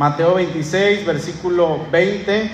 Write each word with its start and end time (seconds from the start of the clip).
Mateo 0.00 0.36
26, 0.36 1.04
versículo 1.04 1.86
20, 1.92 2.50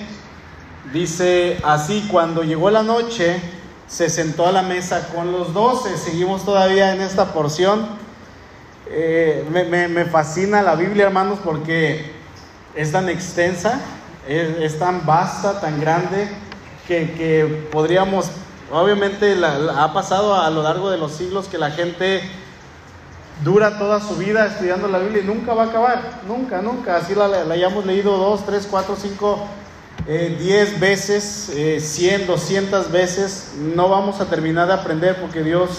dice 0.91 1.57
así, 1.63 2.05
cuando 2.11 2.43
llegó 2.43 2.69
la 2.69 2.83
noche, 2.83 3.39
se 3.87 4.09
sentó 4.09 4.47
a 4.47 4.51
la 4.51 4.63
mesa 4.63 5.07
con 5.15 5.31
los 5.31 5.53
doce. 5.53 5.97
Seguimos 5.97 6.43
todavía 6.43 6.93
en 6.93 6.99
esta 6.99 7.31
porción. 7.31 7.87
Eh, 8.89 9.45
me, 9.49 10.03
fascina 10.03 10.61
la 10.61 10.75
Biblia, 10.75 11.05
hermanos, 11.05 11.39
porque 11.41 12.11
es 12.75 12.91
tan 12.91 13.07
extensa, 13.07 13.79
es, 14.27 14.77
tan 14.77 15.05
vasta, 15.05 15.61
tan 15.61 15.79
grande, 15.79 16.27
que, 16.85 17.65
podríamos, 17.71 18.29
obviamente 18.73 19.37
ha 19.73 19.93
pasado 19.93 20.35
a 20.35 20.49
lo 20.49 20.63
largo 20.63 20.89
de 20.89 20.97
los 20.97 21.13
siglos 21.13 21.47
que 21.47 21.57
la 21.57 21.71
gente 21.71 22.23
dura 23.43 23.77
toda 23.77 23.99
su 23.99 24.15
vida 24.15 24.47
estudiando 24.47 24.87
la 24.87 24.99
Biblia 24.99 25.21
y 25.21 25.25
nunca 25.25 25.53
va 25.53 25.63
a 25.63 25.67
acabar, 25.67 26.21
nunca, 26.27 26.61
nunca. 26.61 26.97
Así 26.97 27.13
la, 27.15 27.27
la 27.27 27.53
hayamos 27.53 27.85
leído 27.85 28.17
dos, 28.17 28.45
tres, 28.45 28.67
cuatro, 28.69 28.95
cinco, 28.99 29.39
eh, 30.07 30.37
diez 30.39 30.79
veces, 30.79 31.49
eh, 31.53 31.79
cien, 31.79 32.25
doscientas 32.27 32.91
veces, 32.91 33.51
no 33.75 33.89
vamos 33.89 34.21
a 34.21 34.25
terminar 34.25 34.67
de 34.67 34.73
aprender 34.73 35.19
porque 35.21 35.43
Dios 35.43 35.69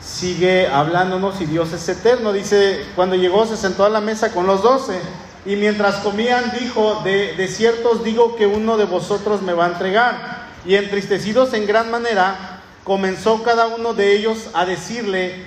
sigue 0.00 0.68
hablándonos 0.68 1.40
y 1.40 1.46
Dios 1.46 1.72
es 1.72 1.88
eterno. 1.88 2.32
Dice, 2.32 2.84
cuando 2.94 3.16
llegó 3.16 3.46
se 3.46 3.56
sentó 3.56 3.84
a 3.84 3.90
la 3.90 4.00
mesa 4.00 4.32
con 4.32 4.46
los 4.46 4.62
doce 4.62 4.98
y 5.46 5.56
mientras 5.56 5.96
comían 5.96 6.52
dijo, 6.58 7.00
de, 7.04 7.34
de 7.34 7.48
cierto 7.48 7.90
os 7.90 8.04
digo 8.04 8.36
que 8.36 8.46
uno 8.46 8.76
de 8.76 8.84
vosotros 8.84 9.42
me 9.42 9.52
va 9.52 9.66
a 9.66 9.68
entregar. 9.68 10.50
Y 10.66 10.74
entristecidos 10.74 11.54
en 11.54 11.66
gran 11.66 11.90
manera, 11.90 12.60
comenzó 12.84 13.42
cada 13.42 13.66
uno 13.66 13.94
de 13.94 14.14
ellos 14.14 14.50
a 14.52 14.66
decirle, 14.66 15.46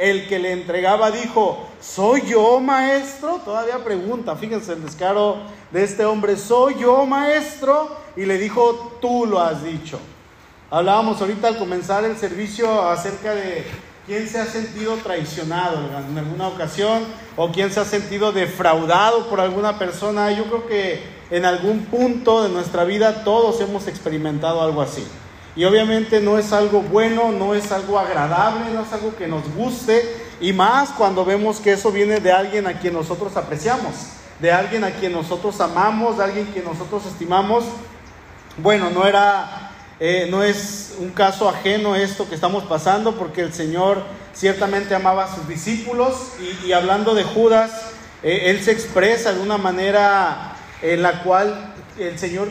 el 0.00 0.26
que 0.26 0.38
le 0.38 0.52
entregaba 0.52 1.10
dijo, 1.10 1.68
¿soy 1.80 2.22
yo 2.22 2.58
maestro? 2.58 3.36
Todavía 3.44 3.84
pregunta, 3.84 4.34
fíjense 4.34 4.72
el 4.72 4.82
descaro 4.82 5.36
de 5.70 5.84
este 5.84 6.06
hombre, 6.06 6.36
¿soy 6.36 6.76
yo 6.78 7.04
maestro? 7.04 7.96
Y 8.16 8.24
le 8.24 8.38
dijo, 8.38 8.96
tú 9.00 9.26
lo 9.26 9.40
has 9.40 9.62
dicho. 9.62 10.00
Hablábamos 10.70 11.20
ahorita 11.20 11.48
al 11.48 11.58
comenzar 11.58 12.04
el 12.04 12.16
servicio 12.16 12.88
acerca 12.88 13.34
de 13.34 13.66
quién 14.06 14.26
se 14.26 14.40
ha 14.40 14.46
sentido 14.46 14.94
traicionado 14.96 15.78
en 16.08 16.16
alguna 16.16 16.48
ocasión 16.48 17.02
o 17.36 17.52
quién 17.52 17.70
se 17.70 17.80
ha 17.80 17.84
sentido 17.84 18.32
defraudado 18.32 19.28
por 19.28 19.38
alguna 19.38 19.78
persona. 19.78 20.32
Yo 20.32 20.44
creo 20.44 20.66
que 20.66 21.02
en 21.30 21.44
algún 21.44 21.84
punto 21.84 22.42
de 22.42 22.48
nuestra 22.48 22.84
vida 22.84 23.22
todos 23.22 23.60
hemos 23.60 23.86
experimentado 23.86 24.62
algo 24.62 24.80
así. 24.80 25.06
Y 25.60 25.64
obviamente 25.66 26.22
no 26.22 26.38
es 26.38 26.54
algo 26.54 26.80
bueno, 26.80 27.32
no 27.32 27.54
es 27.54 27.70
algo 27.70 27.98
agradable, 27.98 28.72
no 28.72 28.80
es 28.80 28.90
algo 28.94 29.14
que 29.14 29.26
nos 29.26 29.42
guste, 29.54 30.02
y 30.40 30.54
más 30.54 30.88
cuando 30.88 31.22
vemos 31.22 31.60
que 31.60 31.74
eso 31.74 31.92
viene 31.92 32.18
de 32.18 32.32
alguien 32.32 32.66
a 32.66 32.78
quien 32.78 32.94
nosotros 32.94 33.36
apreciamos, 33.36 33.92
de 34.38 34.50
alguien 34.50 34.84
a 34.84 34.92
quien 34.92 35.12
nosotros 35.12 35.60
amamos, 35.60 36.16
de 36.16 36.24
alguien 36.24 36.46
que 36.46 36.62
nosotros 36.62 37.04
estimamos. 37.04 37.66
Bueno, 38.56 38.88
no 38.88 39.06
era, 39.06 39.72
eh, 40.00 40.28
no 40.30 40.42
es 40.42 40.94
un 40.98 41.10
caso 41.10 41.46
ajeno 41.46 41.94
esto 41.94 42.26
que 42.26 42.36
estamos 42.36 42.64
pasando, 42.64 43.16
porque 43.16 43.42
el 43.42 43.52
Señor 43.52 44.02
ciertamente 44.32 44.94
amaba 44.94 45.24
a 45.24 45.34
sus 45.34 45.46
discípulos, 45.46 46.14
y, 46.64 46.72
hablando 46.72 47.14
de 47.14 47.24
Judas, 47.24 47.70
eh, 48.22 48.44
él 48.46 48.62
se 48.62 48.70
expresa 48.70 49.34
de 49.34 49.42
una 49.42 49.58
manera 49.58 50.56
en 50.80 51.02
la 51.02 51.22
cual 51.22 51.74
el 51.98 52.18
Señor 52.18 52.48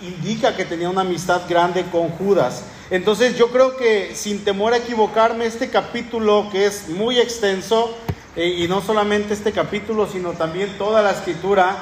indica 0.00 0.56
que 0.56 0.64
tenía 0.64 0.88
una 0.88 1.02
amistad 1.02 1.42
grande 1.48 1.84
con 1.90 2.10
Judas. 2.10 2.64
Entonces 2.90 3.36
yo 3.36 3.48
creo 3.48 3.76
que 3.76 4.14
sin 4.14 4.44
temor 4.44 4.72
a 4.72 4.78
equivocarme, 4.78 5.46
este 5.46 5.70
capítulo 5.70 6.48
que 6.52 6.66
es 6.66 6.88
muy 6.88 7.18
extenso, 7.18 7.96
eh, 8.36 8.48
y 8.58 8.68
no 8.68 8.82
solamente 8.82 9.32
este 9.32 9.52
capítulo, 9.52 10.08
sino 10.08 10.32
también 10.32 10.76
toda 10.76 11.02
la 11.02 11.12
escritura, 11.12 11.76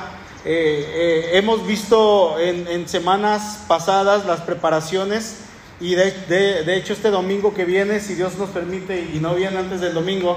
eh, 0.44 0.84
eh, 0.94 1.38
hemos 1.38 1.66
visto 1.66 2.38
en, 2.38 2.86
semanas 2.88 3.64
pasadas 3.66 4.26
las 4.26 4.40
preparaciones 4.40 5.38
y 5.80 5.94
de, 5.94 6.10
de, 6.28 6.76
hecho 6.76 6.92
este 6.92 7.10
domingo 7.10 7.54
que 7.54 7.64
viene, 7.64 8.00
si 8.00 8.14
Dios 8.14 8.36
nos 8.36 8.50
permite 8.50 9.08
y 9.14 9.18
no 9.18 9.34
viene 9.34 9.58
antes 9.58 9.80
del 9.80 9.94
domingo, 9.94 10.36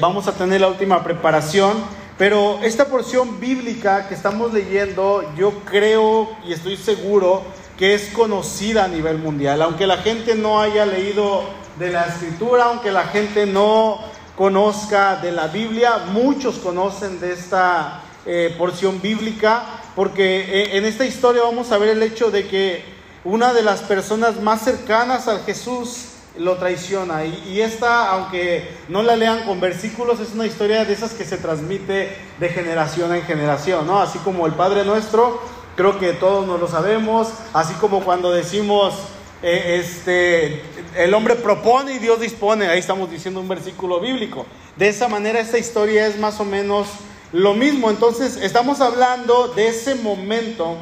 vamos 0.00 0.28
a 0.28 0.32
tener 0.32 0.60
la 0.60 0.68
última 0.68 1.02
preparación 1.02 1.72
pero 2.20 2.60
esta 2.62 2.84
porción 2.84 3.40
bíblica 3.40 4.06
que 4.06 4.12
estamos 4.14 4.52
leyendo, 4.52 5.24
yo 5.38 5.60
creo 5.64 6.28
y 6.46 6.52
estoy 6.52 6.76
seguro 6.76 7.42
que 7.78 7.94
es 7.94 8.10
conocida 8.10 8.84
a 8.84 8.88
nivel 8.88 9.16
mundial. 9.16 9.62
Aunque 9.62 9.86
la 9.86 9.96
gente 9.96 10.34
no 10.34 10.60
haya 10.60 10.84
leído 10.84 11.44
de 11.78 11.88
la 11.88 12.04
escritura, 12.04 12.64
aunque 12.64 12.92
la 12.92 13.04
gente 13.04 13.46
no 13.46 14.00
conozca 14.36 15.16
de 15.16 15.32
la 15.32 15.46
Biblia, 15.46 15.96
muchos 16.12 16.58
conocen 16.58 17.20
de 17.20 17.32
esta 17.32 18.02
eh, 18.26 18.54
porción 18.58 19.00
bíblica, 19.00 19.64
porque 19.96 20.40
eh, 20.40 20.76
en 20.76 20.84
esta 20.84 21.06
historia 21.06 21.40
vamos 21.44 21.72
a 21.72 21.78
ver 21.78 21.88
el 21.88 22.02
hecho 22.02 22.30
de 22.30 22.46
que 22.46 22.84
una 23.24 23.54
de 23.54 23.62
las 23.62 23.80
personas 23.80 24.42
más 24.42 24.60
cercanas 24.60 25.26
al 25.26 25.42
Jesús 25.44 26.09
lo 26.38 26.56
traiciona. 26.56 27.24
Y, 27.24 27.60
esta, 27.60 28.10
aunque 28.10 28.68
no 28.88 29.02
la 29.02 29.16
lean 29.16 29.44
con 29.44 29.60
versículos, 29.60 30.20
es 30.20 30.32
una 30.32 30.46
historia 30.46 30.84
de 30.84 30.92
esas 30.92 31.12
que 31.12 31.24
se 31.24 31.36
transmite 31.36 32.16
de 32.38 32.48
generación 32.48 33.14
en 33.14 33.22
generación, 33.22 33.86
¿no? 33.86 34.00
Así 34.00 34.18
como 34.20 34.46
el 34.46 34.54
Padre 34.54 34.84
Nuestro, 34.84 35.40
creo 35.76 35.98
que 35.98 36.12
todos 36.12 36.46
nos 36.46 36.60
lo 36.60 36.68
sabemos, 36.68 37.28
así 37.52 37.74
como 37.74 38.00
cuando 38.04 38.32
decimos, 38.32 38.94
eh, 39.42 39.80
este, 39.82 40.62
el 40.96 41.14
hombre 41.14 41.36
propone 41.36 41.94
y 41.94 41.98
Dios 41.98 42.20
dispone, 42.20 42.68
ahí 42.68 42.78
estamos 42.78 43.10
diciendo 43.10 43.40
un 43.40 43.48
versículo 43.48 44.00
bíblico. 44.00 44.46
De 44.76 44.88
esa 44.88 45.08
manera 45.08 45.40
esta 45.40 45.58
historia 45.58 46.06
es 46.06 46.18
más 46.18 46.40
o 46.40 46.44
menos 46.44 46.88
lo 47.32 47.54
mismo. 47.54 47.90
Entonces, 47.90 48.36
estamos 48.36 48.80
hablando 48.80 49.48
de 49.48 49.68
ese 49.68 49.94
momento 49.94 50.76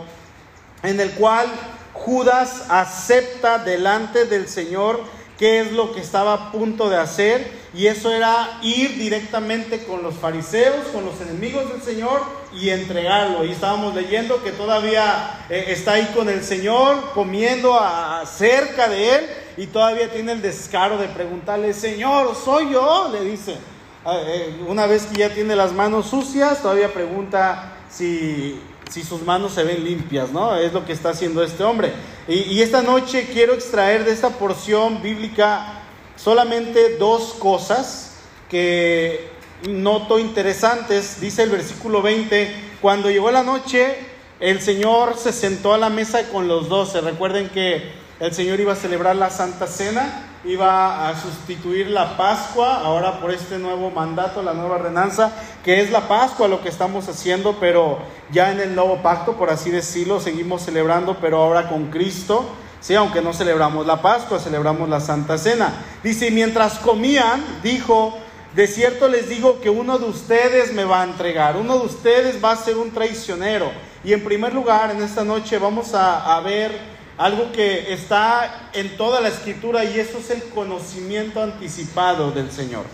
en 0.82 1.00
el 1.00 1.10
cual 1.12 1.47
Judas 1.92 2.64
acepta 2.69 3.58
delante 3.58 4.25
del 4.25 4.48
Señor 4.48 5.00
qué 5.38 5.60
es 5.60 5.72
lo 5.72 5.93
que 5.93 6.00
estaba 6.00 6.32
a 6.34 6.53
punto 6.53 6.91
de 6.91 6.97
hacer, 6.97 7.50
y 7.72 7.87
eso 7.87 8.10
era 8.10 8.59
ir 8.62 8.99
directamente 8.99 9.84
con 9.84 10.03
los 10.03 10.15
fariseos, 10.15 10.87
con 10.93 11.04
los 11.04 11.21
enemigos 11.21 11.71
del 11.71 11.81
Señor 11.82 12.22
y 12.53 12.71
entregarlo. 12.71 13.44
Y 13.44 13.53
estábamos 13.53 13.94
leyendo 13.94 14.43
que 14.43 14.53
todavía 14.53 15.44
eh, 15.49 15.66
está 15.69 15.93
ahí 15.93 16.10
con 16.15 16.28
el 16.28 16.43
Señor, 16.43 17.12
comiendo 17.15 17.78
cerca 18.26 18.88
de 18.88 19.15
él, 19.15 19.26
y 19.56 19.66
todavía 19.66 20.10
tiene 20.10 20.32
el 20.32 20.43
descaro 20.43 20.99
de 20.99 21.09
preguntarle, 21.09 21.72
Señor, 21.72 22.34
¿soy 22.34 22.72
yo? 22.72 23.10
Le 23.12 23.25
dice. 23.25 23.56
Ah, 24.05 24.20
eh, 24.25 24.56
una 24.66 24.87
vez 24.87 25.06
que 25.06 25.19
ya 25.19 25.28
tiene 25.28 25.55
las 25.55 25.72
manos 25.72 26.06
sucias, 26.06 26.62
todavía 26.62 26.93
pregunta 26.94 27.75
si 27.91 28.59
si 28.88 29.03
sus 29.03 29.22
manos 29.22 29.53
se 29.53 29.65
ven 29.65 29.84
limpias, 29.84 30.31
¿no? 30.31 30.56
Es 30.56 30.72
lo 30.72 30.84
que 30.84 30.93
está 30.93 31.10
haciendo 31.10 31.43
este 31.43 31.62
hombre. 31.65 31.93
Y, 32.26 32.60
esta 32.60 32.82
noche 32.82 33.28
quiero 33.32 33.54
extraer 33.54 34.04
de 34.04 34.12
esta 34.12 34.31
porción 34.31 35.03
bíblica 35.03 35.82
solamente 36.16 36.97
dos 36.97 37.34
cosas 37.38 38.16
que 38.50 39.31
noto 39.69 40.19
interesantes. 40.19 41.21
Dice 41.21 41.43
el 41.43 41.50
versículo 41.50 42.02
20, 42.02 42.50
cuando 42.81 43.11
llegó 43.11 43.31
la 43.31 43.43
noche, 43.43 43.96
el 44.40 44.61
Señor 44.61 45.17
se 45.17 45.32
sentó 45.32 45.75
a 45.75 45.79
la 45.79 45.90
mesa 45.90 46.29
con 46.31 46.49
los 46.49 46.69
doce. 46.69 47.00
Recuerden 47.00 47.49
que 47.49 47.90
el 48.20 48.35
Señor 48.35 48.61
iba 48.61 48.73
a 48.73 48.76
celebrar 48.76 49.17
la 49.17 49.31
Santa 49.31 49.67
Cena 49.67 50.29
iba 50.44 51.09
a 51.09 51.20
sustituir 51.20 51.88
la 51.88 52.17
Pascua, 52.17 52.81
ahora 52.81 53.20
por 53.20 53.32
este 53.32 53.59
nuevo 53.59 53.91
mandato, 53.91 54.43
la 54.43 54.55
nueva 54.55 54.79
renanza, 54.79 55.32
que 55.65 55.81
es 55.81 55.91
la 55.91 56.06
Pascua 56.06 56.49
lo 56.49 56.62
que 56.62 56.69
estamos 56.69 57.09
haciendo, 57.09 57.56
pero 57.59 57.99
ya 58.31 58.53
en 58.53 58.61
el 58.61 58.75
nuevo 58.75 59.03
pacto, 59.03 59.32
por 59.32 59.50
así 59.50 59.70
decirlo, 59.70 60.20
seguimos 60.20 60.62
celebrando, 60.62 61.19
pero 61.20 61.38
ahora 61.38 61.69
con 61.69 61.91
Cristo. 61.91 62.49
Sí, 62.81 62.94
aunque 62.94 63.20
no 63.20 63.32
celebramos 63.32 63.87
la 63.87 64.00
Pascua, 64.00 64.38
celebramos 64.38 64.88
la 64.88 65.00
Santa 65.00 65.37
Cena. 65.37 65.73
Dice, 66.05 66.29
y 66.29 66.31
mientras 66.31 66.79
comían, 66.79 67.44
dijo, 67.61 68.17
de 68.55 68.69
cierto 68.69 69.09
les 69.09 69.29
digo 69.29 69.61
que 69.61 69.69
uno 69.69 69.99
de 69.99 70.05
ustedes 70.05 70.73
me 70.73 70.85
va 70.85 71.03
a 71.03 71.05
entregar, 71.05 71.56
uno 71.56 71.76
de 71.81 71.87
ustedes 71.87 72.43
va 72.43 72.53
a 72.53 72.56
ser 72.56 72.76
un 72.76 72.93
traicionero. 72.93 73.73
Y 74.05 74.12
en 74.12 74.23
primer 74.23 74.55
lugar, 74.55 74.93
en 74.93 75.03
esta 75.03 75.25
noche 75.25 75.59
vamos 75.59 75.93
a, 75.93 76.37
a 76.37 76.41
ver 76.41 76.98
algo 77.19 77.53
que 77.53 77.93
está 77.93 78.70
en 78.73 78.97
toda 78.97 79.20
la 79.20 79.29
escritura 79.29 79.85
y 79.85 79.99
eso 79.99 80.19
es 80.19 80.31
el 80.31 80.43
conocimiento 80.44 81.43
anticipado 81.43 82.31
del 82.31 82.50
Señor. 82.50 82.85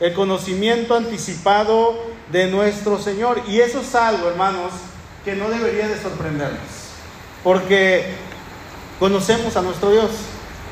El 0.00 0.14
conocimiento 0.14 0.94
anticipado 0.94 1.94
de 2.30 2.46
nuestro 2.46 2.98
Señor. 2.98 3.42
Y 3.48 3.60
eso 3.60 3.80
es 3.80 3.94
algo, 3.94 4.28
hermanos, 4.28 4.72
que 5.24 5.34
no 5.34 5.50
debería 5.50 5.88
de 5.88 6.00
sorprendernos. 6.00 6.60
Porque 7.42 8.14
Conocemos 8.98 9.54
a 9.56 9.62
nuestro 9.62 9.90
Dios. 9.90 10.10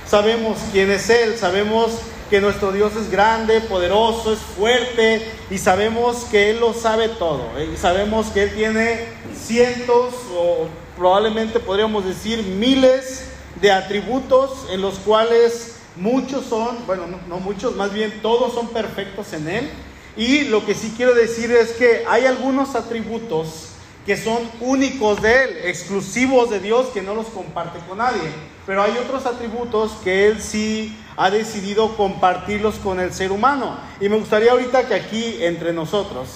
Sabemos 0.08 0.56
quién 0.72 0.90
es 0.90 1.10
Él, 1.10 1.36
sabemos 1.36 1.92
que 2.30 2.40
nuestro 2.40 2.72
Dios 2.72 2.96
es 2.96 3.10
grande, 3.10 3.60
poderoso, 3.60 4.32
es 4.32 4.38
fuerte 4.38 5.30
y 5.50 5.58
sabemos 5.58 6.24
que 6.30 6.50
Él 6.50 6.60
lo 6.60 6.72
sabe 6.72 7.08
todo. 7.08 7.50
¿eh? 7.58 7.74
Sabemos 7.78 8.28
que 8.28 8.44
Él 8.44 8.54
tiene 8.54 9.08
cientos 9.36 10.14
o 10.34 10.68
probablemente 10.96 11.60
podríamos 11.60 12.04
decir 12.04 12.42
miles 12.42 13.24
de 13.60 13.72
atributos 13.72 14.66
en 14.70 14.80
los 14.80 14.98
cuales 14.98 15.76
muchos 15.96 16.44
son, 16.46 16.76
bueno, 16.86 17.04
no, 17.28 17.38
muchos, 17.38 17.76
más 17.76 17.92
bien 17.92 18.20
todos 18.22 18.52
son 18.54 18.68
perfectos 18.68 19.32
en 19.32 19.48
Él. 19.48 19.70
Y 20.16 20.42
lo 20.44 20.64
que 20.64 20.74
sí 20.74 20.94
quiero 20.96 21.14
decir 21.14 21.50
es 21.50 21.72
que 21.72 22.04
hay 22.08 22.26
algunos 22.26 22.74
atributos 22.76 23.70
que 24.06 24.16
son 24.16 24.38
únicos 24.60 25.22
de 25.22 25.44
Él, 25.44 25.58
exclusivos 25.64 26.50
de 26.50 26.60
Dios, 26.60 26.86
que 26.88 27.02
no 27.02 27.14
los 27.14 27.26
comparte 27.26 27.78
con 27.88 27.98
nadie. 27.98 28.30
Pero 28.66 28.82
hay 28.82 28.92
otros 28.98 29.26
atributos 29.26 29.92
que 30.04 30.28
Él 30.28 30.40
sí 30.40 30.96
ha 31.16 31.30
decidido 31.30 31.96
compartirlos 31.96 32.76
con 32.76 33.00
el 33.00 33.12
ser 33.12 33.32
humano. 33.32 33.76
Y 34.00 34.08
me 34.08 34.16
gustaría 34.16 34.52
ahorita 34.52 34.86
que 34.86 34.94
aquí 34.94 35.38
entre 35.40 35.72
nosotros 35.72 36.28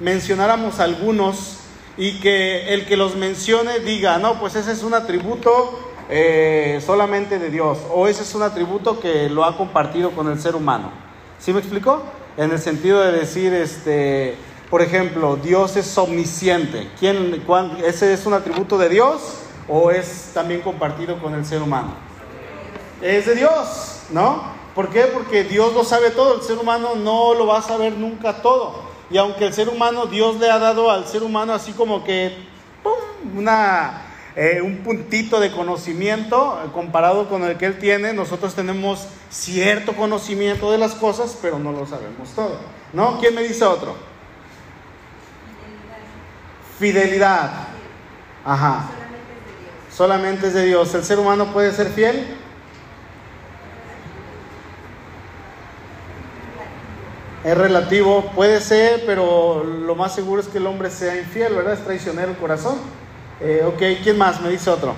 mencionáramos 0.00 0.80
algunos 0.80 1.59
y 1.96 2.20
que 2.20 2.72
el 2.74 2.86
que 2.86 2.96
los 2.96 3.16
mencione 3.16 3.80
diga, 3.80 4.18
no, 4.18 4.38
pues 4.38 4.56
ese 4.56 4.72
es 4.72 4.82
un 4.82 4.94
atributo 4.94 5.78
eh, 6.08 6.82
solamente 6.84 7.38
de 7.38 7.50
Dios, 7.50 7.78
o 7.92 8.08
ese 8.08 8.22
es 8.22 8.34
un 8.34 8.42
atributo 8.42 9.00
que 9.00 9.28
lo 9.28 9.44
ha 9.44 9.56
compartido 9.56 10.10
con 10.10 10.28
el 10.28 10.40
ser 10.40 10.56
humano. 10.56 10.90
¿Sí 11.38 11.52
me 11.52 11.60
explico? 11.60 12.02
En 12.36 12.50
el 12.50 12.58
sentido 12.58 13.00
de 13.00 13.12
decir, 13.12 13.52
este, 13.54 14.36
por 14.70 14.82
ejemplo, 14.82 15.36
Dios 15.36 15.76
es 15.76 15.96
omnisciente. 15.98 16.90
¿Quién, 16.98 17.44
¿Ese 17.84 18.12
es 18.12 18.26
un 18.26 18.34
atributo 18.34 18.78
de 18.78 18.88
Dios 18.88 19.20
o 19.68 19.90
es 19.90 20.30
también 20.34 20.60
compartido 20.60 21.18
con 21.20 21.34
el 21.34 21.44
ser 21.44 21.62
humano? 21.62 21.94
Es 23.00 23.26
de 23.26 23.34
Dios, 23.34 24.02
¿no? 24.10 24.42
¿Por 24.74 24.90
qué? 24.90 25.02
Porque 25.02 25.44
Dios 25.44 25.74
lo 25.74 25.84
sabe 25.84 26.10
todo, 26.10 26.36
el 26.36 26.42
ser 26.42 26.58
humano 26.58 26.94
no 26.94 27.34
lo 27.34 27.46
va 27.46 27.58
a 27.58 27.62
saber 27.62 27.92
nunca 27.94 28.42
todo. 28.42 28.89
Y 29.10 29.18
aunque 29.18 29.46
el 29.46 29.52
ser 29.52 29.68
humano, 29.68 30.06
Dios 30.06 30.36
le 30.38 30.50
ha 30.50 30.58
dado 30.58 30.90
al 30.90 31.06
ser 31.06 31.22
humano 31.22 31.52
así 31.52 31.72
como 31.72 32.04
que 32.04 32.36
¡pum! 32.82 33.38
Una, 33.38 34.02
eh, 34.36 34.60
un 34.62 34.78
puntito 34.78 35.40
de 35.40 35.50
conocimiento 35.50 36.60
eh, 36.64 36.68
comparado 36.72 37.28
con 37.28 37.42
el 37.42 37.56
que 37.56 37.66
Él 37.66 37.78
tiene, 37.78 38.12
nosotros 38.12 38.54
tenemos 38.54 39.08
cierto 39.28 39.94
conocimiento 39.94 40.70
de 40.70 40.78
las 40.78 40.94
cosas, 40.94 41.36
pero 41.42 41.58
no 41.58 41.72
lo 41.72 41.86
sabemos 41.86 42.30
todo. 42.34 42.58
¿No? 42.92 43.18
¿Quién 43.18 43.34
me 43.34 43.42
dice 43.42 43.64
otro? 43.64 43.94
Fidelidad. 46.78 47.50
Ajá. 48.44 48.90
Solamente 49.92 50.46
es 50.46 50.54
de 50.54 50.64
Dios. 50.64 50.94
¿El 50.94 51.04
ser 51.04 51.18
humano 51.18 51.52
puede 51.52 51.72
ser 51.72 51.88
fiel? 51.88 52.36
Es 57.42 57.56
relativo, 57.56 58.30
puede 58.34 58.60
ser, 58.60 59.04
pero 59.06 59.64
lo 59.64 59.94
más 59.94 60.14
seguro 60.14 60.42
es 60.42 60.48
que 60.48 60.58
el 60.58 60.66
hombre 60.66 60.90
sea 60.90 61.16
infiel, 61.16 61.54
¿verdad? 61.54 61.72
Es 61.72 61.84
traicionero 61.84 62.32
el 62.32 62.36
corazón. 62.36 62.76
Eh, 63.40 63.64
ok, 63.66 64.02
¿quién 64.02 64.18
más? 64.18 64.42
Me 64.42 64.50
dice 64.50 64.68
otro. 64.68 64.94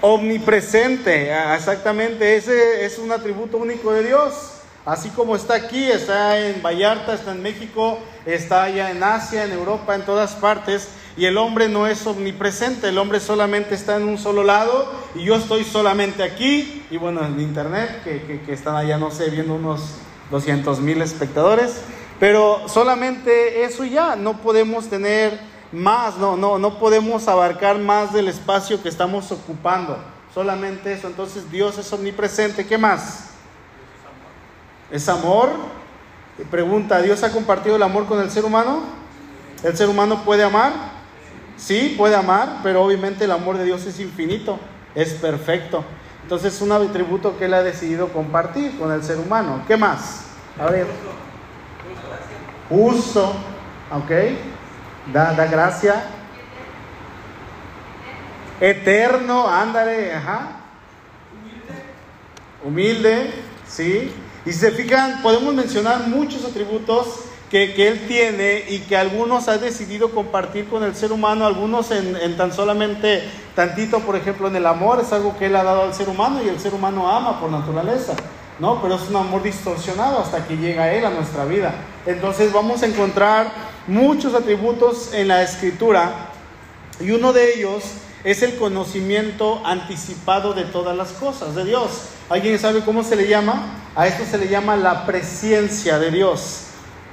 Omnipresente, 0.00 1.32
ah, 1.32 1.56
exactamente, 1.56 2.36
ese 2.36 2.84
es 2.84 2.98
un 2.98 3.10
atributo 3.10 3.56
único 3.56 3.90
de 3.92 4.04
Dios. 4.04 4.54
Así 4.86 5.08
como 5.08 5.34
está 5.34 5.54
aquí, 5.54 5.90
está 5.90 6.38
en 6.38 6.62
Vallarta, 6.62 7.14
está 7.14 7.32
en 7.32 7.42
México, 7.42 7.98
está 8.26 8.64
allá 8.64 8.90
en 8.90 9.02
Asia, 9.02 9.44
en 9.44 9.52
Europa, 9.52 9.94
en 9.94 10.02
todas 10.02 10.34
partes. 10.34 10.88
Y 11.16 11.24
el 11.24 11.36
hombre 11.38 11.68
no 11.68 11.86
es 11.86 12.06
omnipresente, 12.06 12.90
el 12.90 12.98
hombre 12.98 13.18
solamente 13.18 13.74
está 13.74 13.96
en 13.96 14.06
un 14.06 14.18
solo 14.18 14.44
lado 14.44 14.92
y 15.14 15.24
yo 15.24 15.36
estoy 15.36 15.64
solamente 15.64 16.22
aquí. 16.22 16.84
Y 16.90 16.98
bueno, 16.98 17.24
en 17.24 17.40
internet, 17.40 18.02
que, 18.04 18.42
que, 18.44 18.52
están 18.52 18.76
allá, 18.76 18.98
no 18.98 19.10
sé, 19.10 19.30
viendo 19.30 19.54
unos 19.54 19.80
200 20.30 20.80
mil 20.80 21.02
espectadores. 21.02 21.82
Pero 22.20 22.68
solamente 22.68 23.64
eso 23.64 23.84
ya, 23.84 24.16
no 24.16 24.38
podemos 24.40 24.88
tener 24.88 25.38
más, 25.72 26.16
no, 26.16 26.36
no, 26.36 26.58
no 26.58 26.78
podemos 26.78 27.26
abarcar 27.28 27.78
más 27.78 28.12
del 28.12 28.28
espacio 28.28 28.82
que 28.82 28.88
estamos 28.88 29.30
ocupando. 29.32 29.98
Solamente 30.32 30.92
eso. 30.92 31.06
Entonces 31.06 31.50
Dios 31.50 31.78
es 31.78 31.92
omnipresente. 31.92 32.66
¿Qué 32.66 32.78
más? 32.78 33.30
¿Es 34.90 35.08
amor? 35.08 35.50
Pregunta, 36.50 37.00
¿Dios 37.00 37.22
ha 37.22 37.30
compartido 37.30 37.76
el 37.76 37.82
amor 37.82 38.06
con 38.06 38.20
el 38.20 38.30
ser 38.30 38.44
humano? 38.44 38.82
¿El 39.62 39.76
ser 39.76 39.88
humano 39.88 40.24
puede 40.24 40.42
amar? 40.42 40.72
Sí, 41.56 41.94
puede 41.96 42.16
amar, 42.16 42.58
pero 42.62 42.82
obviamente 42.82 43.24
el 43.24 43.30
amor 43.30 43.56
de 43.56 43.64
Dios 43.64 43.86
es 43.86 44.00
infinito, 44.00 44.58
es 44.94 45.14
perfecto. 45.14 45.84
Entonces 46.24 46.54
es 46.54 46.62
un 46.62 46.72
atributo 46.72 47.36
que 47.36 47.44
Él 47.44 47.52
ha 47.52 47.62
decidido 47.62 48.08
compartir 48.08 48.78
con 48.78 48.90
el 48.90 49.04
ser 49.04 49.18
humano. 49.18 49.62
¿Qué 49.68 49.76
más? 49.76 50.24
A 50.58 50.70
ver. 50.70 50.86
Justo, 52.70 53.34
¿ok? 53.92 54.10
Da, 55.12 55.34
da 55.34 55.46
gracia. 55.46 56.02
Eterno, 58.58 59.46
ándale, 59.46 60.14
ajá. 60.14 60.60
Humilde, 62.64 63.30
sí. 63.68 64.10
Y 64.46 64.52
si 64.52 64.58
se 64.60 64.70
fijan, 64.70 65.20
podemos 65.20 65.52
mencionar 65.52 66.08
muchos 66.08 66.42
atributos 66.46 67.26
que, 67.54 67.86
Él 67.86 68.00
tiene 68.08 68.64
y 68.68 68.80
que 68.80 68.96
algunos 68.96 69.46
ha 69.46 69.58
decidido 69.58 70.10
compartir 70.10 70.68
con 70.68 70.82
el 70.82 70.96
ser 70.96 71.12
humano, 71.12 71.46
algunos 71.46 71.92
en, 71.92 72.16
en, 72.16 72.36
tan 72.36 72.52
solamente 72.52 73.22
tantito, 73.54 74.00
por 74.00 74.16
ejemplo, 74.16 74.48
en 74.48 74.56
el 74.56 74.66
amor, 74.66 74.98
es 75.00 75.12
algo 75.12 75.38
que 75.38 75.46
Él 75.46 75.54
ha 75.54 75.62
dado 75.62 75.82
al 75.82 75.94
ser 75.94 76.08
humano 76.08 76.42
y 76.44 76.48
el 76.48 76.58
ser 76.58 76.74
humano 76.74 77.08
ama 77.08 77.38
por 77.38 77.52
naturaleza, 77.52 78.14
¿no? 78.58 78.82
Pero 78.82 78.96
es 78.96 79.08
un 79.08 79.14
amor 79.14 79.44
distorsionado 79.44 80.18
hasta 80.18 80.44
que 80.48 80.56
llega 80.56 80.92
Él 80.92 81.04
a 81.04 81.10
nuestra 81.10 81.44
vida. 81.44 81.72
Entonces 82.06 82.52
vamos 82.52 82.82
a 82.82 82.86
encontrar 82.86 83.52
muchos 83.86 84.34
atributos 84.34 85.14
en 85.14 85.28
la 85.28 85.44
escritura 85.44 86.10
y 86.98 87.12
uno 87.12 87.32
de 87.32 87.54
ellos 87.54 87.84
es 88.24 88.42
el 88.42 88.56
conocimiento 88.56 89.64
anticipado 89.64 90.54
de 90.54 90.64
todas 90.64 90.96
las 90.96 91.12
cosas 91.12 91.54
de 91.54 91.64
Dios. 91.64 92.08
¿Alguien 92.28 92.58
sabe 92.58 92.80
cómo 92.80 93.04
se 93.04 93.14
le 93.14 93.28
llama? 93.28 93.80
A 93.94 94.08
esto 94.08 94.24
se 94.28 94.38
le 94.38 94.48
llama 94.48 94.74
la 94.74 95.06
presciencia 95.06 96.00
de 96.00 96.10
Dios. 96.10 96.63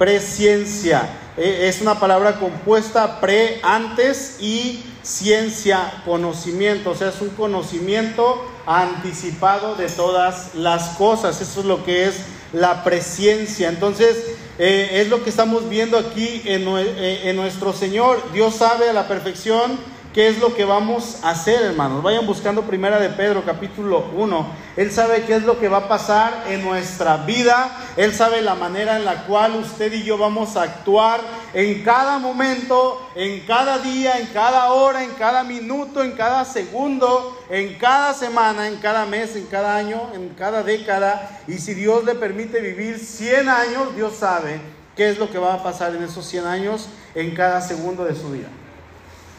Presciencia. 0.02 1.08
E, 1.36 1.68
es 1.68 1.80
una 1.80 2.00
palabra 2.00 2.40
compuesta 2.40 3.20
pre, 3.20 3.60
antes 3.62 4.38
y 4.40 4.82
ciencia, 5.00 6.02
conocimiento. 6.04 6.90
O 6.90 6.96
sea, 6.96 7.10
es 7.10 7.20
un 7.20 7.28
conocimiento 7.28 8.44
anticipado 8.66 9.76
de 9.76 9.88
todas 9.88 10.56
las 10.56 10.96
cosas. 10.96 11.40
Eso 11.40 11.60
es 11.60 11.66
lo 11.66 11.84
que 11.84 12.08
es 12.08 12.16
la 12.52 12.82
presciencia. 12.82 13.68
Entonces, 13.68 14.16
eh, 14.58 15.02
es 15.02 15.08
lo 15.08 15.22
que 15.22 15.30
estamos 15.30 15.68
viendo 15.68 15.96
aquí 15.96 16.42
en, 16.46 16.66
eh, 16.66 17.30
en 17.30 17.36
nuestro 17.36 17.72
Señor. 17.72 18.20
Dios 18.32 18.56
sabe 18.56 18.90
a 18.90 18.92
la 18.92 19.06
perfección 19.06 19.78
¿Qué 20.12 20.28
es 20.28 20.40
lo 20.40 20.54
que 20.54 20.66
vamos 20.66 21.20
a 21.22 21.30
hacer, 21.30 21.62
hermanos? 21.62 22.02
Vayan 22.02 22.26
buscando 22.26 22.64
primera 22.64 23.00
de 23.00 23.08
Pedro, 23.08 23.46
capítulo 23.46 24.10
1. 24.14 24.46
Él 24.76 24.92
sabe 24.92 25.22
qué 25.22 25.36
es 25.36 25.44
lo 25.44 25.58
que 25.58 25.68
va 25.68 25.78
a 25.78 25.88
pasar 25.88 26.44
en 26.50 26.62
nuestra 26.62 27.16
vida. 27.16 27.74
Él 27.96 28.12
sabe 28.12 28.42
la 28.42 28.54
manera 28.54 28.98
en 28.98 29.06
la 29.06 29.24
cual 29.24 29.56
usted 29.56 29.90
y 29.90 30.02
yo 30.02 30.18
vamos 30.18 30.54
a 30.58 30.64
actuar 30.64 31.22
en 31.54 31.82
cada 31.82 32.18
momento, 32.18 33.00
en 33.14 33.40
cada 33.46 33.78
día, 33.78 34.18
en 34.18 34.26
cada 34.26 34.74
hora, 34.74 35.02
en 35.02 35.12
cada 35.12 35.44
minuto, 35.44 36.04
en 36.04 36.12
cada 36.12 36.44
segundo, 36.44 37.42
en 37.48 37.78
cada 37.78 38.12
semana, 38.12 38.68
en 38.68 38.76
cada 38.80 39.06
mes, 39.06 39.34
en 39.34 39.46
cada 39.46 39.76
año, 39.76 40.10
en 40.12 40.28
cada 40.34 40.62
década. 40.62 41.40
Y 41.48 41.54
si 41.54 41.72
Dios 41.72 42.04
le 42.04 42.16
permite 42.16 42.60
vivir 42.60 42.98
100 42.98 43.48
años, 43.48 43.96
Dios 43.96 44.16
sabe 44.16 44.60
qué 44.94 45.08
es 45.08 45.16
lo 45.16 45.30
que 45.30 45.38
va 45.38 45.54
a 45.54 45.62
pasar 45.62 45.96
en 45.96 46.02
esos 46.02 46.26
100 46.26 46.44
años, 46.44 46.90
en 47.14 47.34
cada 47.34 47.62
segundo 47.62 48.04
de 48.04 48.14
su 48.14 48.30
vida. 48.30 48.48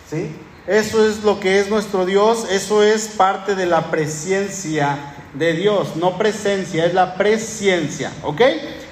¿Sí? 0.09 0.35
Eso 0.67 1.05
es 1.05 1.23
lo 1.23 1.39
que 1.39 1.59
es 1.59 1.69
nuestro 1.69 2.05
Dios, 2.05 2.47
eso 2.49 2.83
es 2.83 3.09
parte 3.09 3.55
de 3.55 3.65
la 3.65 3.91
presencia 3.91 4.97
de 5.33 5.53
Dios, 5.53 5.95
no 5.97 6.17
presencia, 6.17 6.85
es 6.85 6.93
la 6.93 7.15
presencia, 7.15 8.11
¿ok? 8.23 8.41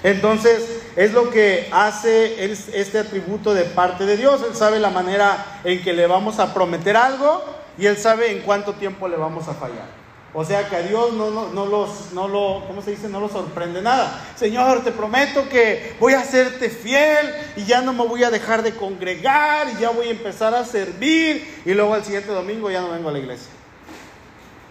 Entonces, 0.04 0.82
es 0.96 1.14
lo 1.14 1.30
que 1.30 1.70
hace 1.72 2.44
este 2.44 3.00
atributo 3.00 3.54
de 3.54 3.64
parte 3.64 4.06
de 4.06 4.18
Dios. 4.18 4.42
Él 4.46 4.56
sabe 4.56 4.80
la 4.80 4.90
manera 4.90 5.62
en 5.64 5.82
que 5.82 5.94
le 5.94 6.08
vamos 6.08 6.40
a 6.40 6.54
prometer 6.54 6.98
algo 6.98 7.42
y 7.78 7.86
Él 7.86 7.98
sabe 7.98 8.32
en 8.32 8.42
cuánto 8.42 8.74
tiempo 8.74 9.08
le 9.08 9.16
vamos 9.16 9.48
a 9.48 9.54
fallar. 9.54 10.01
O 10.34 10.46
sea 10.46 10.70
que 10.70 10.78
a 10.78 10.82
Dios 10.82 11.12
no, 11.14 11.50
no, 11.50 11.66
los, 11.66 12.14
no 12.14 12.28
lo, 12.30 12.64
¿cómo 12.66 12.82
se 12.82 12.92
dice? 12.92 13.10
No 13.10 13.20
lo 13.20 13.28
sorprende 13.28 13.82
nada. 13.82 14.22
Señor, 14.36 14.82
te 14.82 14.92
prometo 14.92 15.50
que 15.50 15.96
voy 16.00 16.14
a 16.14 16.22
hacerte 16.22 16.70
fiel 16.70 17.34
y 17.58 17.66
ya 17.66 17.82
no 17.82 17.92
me 17.92 18.06
voy 18.06 18.24
a 18.24 18.32
dejar 18.32 18.64
de 18.64 18.72
congregar 18.72 19.68
y 19.76 19.82
ya 19.82 19.90
voy 19.90 20.08
a 20.08 20.12
empezar 20.12 20.56
a 20.56 20.64
servir 20.64 21.62
y 21.66 21.74
luego 21.74 21.94
al 21.94 22.06
siguiente 22.06 22.32
domingo 22.32 22.72
ya 22.72 22.80
no 22.80 22.92
vengo 22.92 23.10
a 23.10 23.12
la 23.12 23.20
iglesia. 23.20 23.50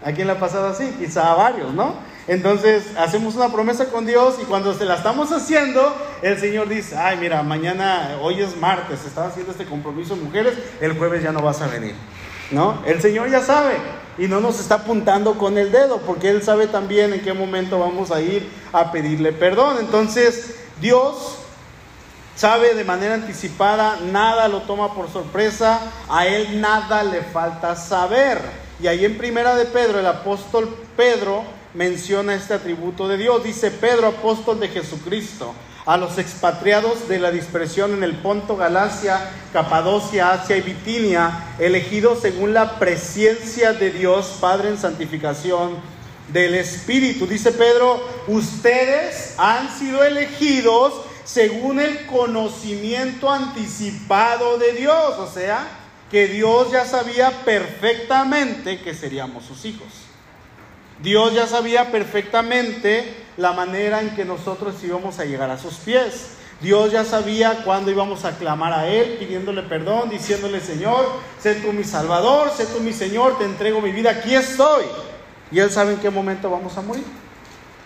¿A 0.03 0.11
quién 0.13 0.25
le 0.25 0.33
ha 0.33 0.39
pasado 0.39 0.67
así? 0.67 0.95
Quizá 0.97 1.31
a 1.31 1.35
varios, 1.35 1.71
¿no? 1.75 1.93
Entonces 2.27 2.83
hacemos 2.97 3.35
una 3.35 3.49
promesa 3.49 3.85
con 3.85 4.07
Dios 4.07 4.39
y 4.41 4.45
cuando 4.45 4.73
se 4.73 4.85
la 4.85 4.95
estamos 4.95 5.31
haciendo, 5.31 5.95
el 6.23 6.39
Señor 6.39 6.69
dice, 6.69 6.97
ay 6.97 7.17
mira, 7.17 7.43
mañana, 7.43 8.17
hoy 8.19 8.41
es 8.41 8.57
martes, 8.57 9.05
estaba 9.05 9.27
haciendo 9.27 9.51
este 9.51 9.65
compromiso 9.65 10.15
mujeres, 10.15 10.55
el 10.79 10.97
jueves 10.97 11.21
ya 11.21 11.31
no 11.31 11.41
vas 11.41 11.61
a 11.61 11.67
venir, 11.67 11.93
¿no? 12.49 12.81
El 12.87 12.99
Señor 12.99 13.29
ya 13.29 13.41
sabe. 13.41 13.73
Y 14.21 14.27
no 14.27 14.39
nos 14.39 14.59
está 14.59 14.75
apuntando 14.75 15.33
con 15.33 15.57
el 15.57 15.71
dedo, 15.71 15.97
porque 16.01 16.29
Él 16.29 16.43
sabe 16.43 16.67
también 16.67 17.11
en 17.11 17.21
qué 17.21 17.33
momento 17.33 17.79
vamos 17.79 18.11
a 18.11 18.21
ir 18.21 18.47
a 18.71 18.91
pedirle 18.91 19.33
perdón. 19.33 19.77
Entonces, 19.79 20.57
Dios 20.79 21.37
sabe 22.35 22.75
de 22.75 22.83
manera 22.83 23.15
anticipada, 23.15 23.97
nada 24.11 24.47
lo 24.47 24.61
toma 24.61 24.93
por 24.93 25.11
sorpresa, 25.11 25.81
a 26.07 26.27
Él 26.27 26.61
nada 26.61 27.01
le 27.01 27.23
falta 27.23 27.75
saber. 27.75 28.39
Y 28.79 28.85
ahí 28.85 29.05
en 29.05 29.17
Primera 29.17 29.55
de 29.55 29.65
Pedro, 29.65 29.99
el 29.99 30.05
apóstol 30.05 30.69
Pedro 30.95 31.43
menciona 31.73 32.35
este 32.35 32.53
atributo 32.53 33.07
de 33.07 33.17
Dios. 33.17 33.43
Dice 33.43 33.71
Pedro, 33.71 34.09
apóstol 34.09 34.59
de 34.59 34.67
Jesucristo 34.67 35.55
a 35.85 35.97
los 35.97 36.17
expatriados 36.17 37.07
de 37.07 37.19
la 37.19 37.31
dispersión 37.31 37.93
en 37.93 38.03
el 38.03 38.15
Ponto, 38.15 38.55
Galacia, 38.55 39.31
Capadocia, 39.51 40.31
Asia 40.31 40.57
y 40.57 40.61
Bitinia, 40.61 41.55
elegidos 41.59 42.21
según 42.21 42.53
la 42.53 42.77
presencia 42.77 43.73
de 43.73 43.91
Dios, 43.91 44.37
Padre 44.39 44.69
en 44.69 44.77
santificación 44.77 45.77
del 46.31 46.55
Espíritu. 46.55 47.25
Dice 47.25 47.51
Pedro, 47.51 48.01
ustedes 48.27 49.35
han 49.37 49.69
sido 49.77 50.03
elegidos 50.03 50.93
según 51.23 51.79
el 51.79 52.05
conocimiento 52.05 53.31
anticipado 53.31 54.57
de 54.57 54.73
Dios, 54.73 55.17
o 55.17 55.31
sea, 55.31 55.67
que 56.09 56.27
Dios 56.27 56.71
ya 56.71 56.85
sabía 56.85 57.31
perfectamente 57.45 58.81
que 58.81 58.93
seríamos 58.93 59.45
sus 59.45 59.65
hijos. 59.65 59.87
Dios 61.01 61.33
ya 61.33 61.47
sabía 61.47 61.91
perfectamente 61.91 63.15
la 63.37 63.53
manera 63.53 64.01
en 64.01 64.15
que 64.15 64.25
nosotros 64.25 64.75
íbamos 64.83 65.19
a 65.19 65.25
llegar 65.25 65.49
a 65.49 65.57
sus 65.57 65.75
pies. 65.75 66.37
Dios 66.61 66.91
ya 66.91 67.03
sabía 67.03 67.63
cuándo 67.63 67.89
íbamos 67.89 68.23
a 68.23 68.37
clamar 68.37 68.71
a 68.71 68.87
Él, 68.87 69.17
pidiéndole 69.17 69.63
perdón, 69.63 70.09
diciéndole, 70.09 70.59
Señor, 70.59 71.05
sé 71.39 71.55
tú 71.55 71.73
mi 71.73 71.83
Salvador, 71.83 72.51
sé 72.55 72.67
tú 72.67 72.79
mi 72.81 72.93
Señor, 72.93 73.39
te 73.39 73.45
entrego 73.45 73.81
mi 73.81 73.91
vida, 73.91 74.11
aquí 74.11 74.35
estoy. 74.35 74.85
Y 75.51 75.57
Él 75.59 75.71
sabe 75.71 75.93
en 75.93 75.99
qué 75.99 76.11
momento 76.11 76.51
vamos 76.51 76.77
a 76.77 76.81
morir. 76.83 77.03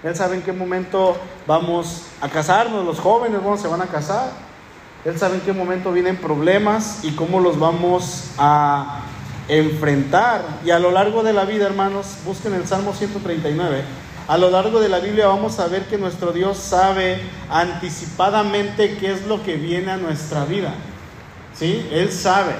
Él 0.03 0.15
sabe 0.15 0.35
en 0.35 0.41
qué 0.43 0.51
momento 0.51 1.17
vamos 1.47 2.03
a 2.21 2.29
casarnos, 2.29 2.85
los 2.85 2.99
jóvenes 2.99 3.39
¿cómo 3.41 3.57
se 3.57 3.67
van 3.67 3.81
a 3.81 3.87
casar. 3.87 4.29
Él 5.05 5.17
sabe 5.17 5.35
en 5.35 5.41
qué 5.41 5.53
momento 5.53 5.91
vienen 5.91 6.17
problemas 6.17 7.03
y 7.03 7.11
cómo 7.15 7.39
los 7.39 7.57
vamos 7.57 8.31
a 8.37 9.01
enfrentar. 9.47 10.41
Y 10.65 10.71
a 10.71 10.79
lo 10.79 10.91
largo 10.91 11.23
de 11.23 11.33
la 11.33 11.45
vida, 11.45 11.65
hermanos, 11.65 12.17
busquen 12.25 12.53
el 12.53 12.67
Salmo 12.67 12.93
139. 12.93 13.83
A 14.27 14.37
lo 14.37 14.49
largo 14.49 14.79
de 14.79 14.89
la 14.89 14.99
Biblia 14.99 15.27
vamos 15.27 15.59
a 15.59 15.67
ver 15.67 15.83
que 15.83 15.97
nuestro 15.97 16.31
Dios 16.31 16.57
sabe 16.57 17.19
anticipadamente 17.49 18.97
qué 18.97 19.11
es 19.11 19.27
lo 19.27 19.43
que 19.43 19.55
viene 19.55 19.91
a 19.91 19.97
nuestra 19.97 20.45
vida. 20.45 20.73
¿Sí? 21.53 21.87
Él 21.91 22.11
sabe. 22.11 22.53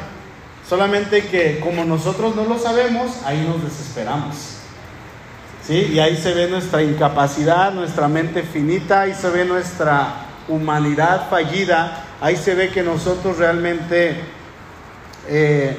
Solamente 0.69 1.25
que 1.25 1.59
como 1.59 1.83
nosotros 1.83 2.35
no 2.35 2.45
lo 2.45 2.59
sabemos, 2.59 3.11
ahí 3.25 3.43
nos 3.47 3.63
desesperamos. 3.63 4.35
¿Sí? 5.65 5.91
Y 5.93 5.99
ahí 5.99 6.15
se 6.17 6.33
ve 6.33 6.47
nuestra 6.47 6.83
incapacidad, 6.83 7.71
nuestra 7.71 8.07
mente 8.07 8.43
finita, 8.43 9.01
ahí 9.01 9.15
se 9.15 9.29
ve 9.29 9.45
nuestra 9.45 10.25
humanidad 10.47 11.29
fallida, 11.29 12.03
ahí 12.21 12.35
se 12.35 12.53
ve 12.53 12.69
que 12.69 12.83
nosotros 12.83 13.39
realmente 13.39 14.21
eh, 15.27 15.75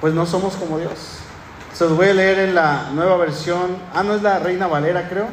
pues 0.00 0.14
no 0.14 0.26
somos 0.26 0.54
como 0.54 0.78
Dios. 0.78 1.18
Se 1.74 1.84
los 1.84 1.96
voy 1.96 2.08
a 2.08 2.14
leer 2.14 2.38
en 2.40 2.54
la 2.54 2.90
nueva 2.92 3.16
versión. 3.16 3.76
Ah, 3.94 4.02
no 4.02 4.14
es 4.14 4.22
la 4.22 4.38
Reina 4.38 4.66
Valera, 4.66 5.08
creo. 5.08 5.28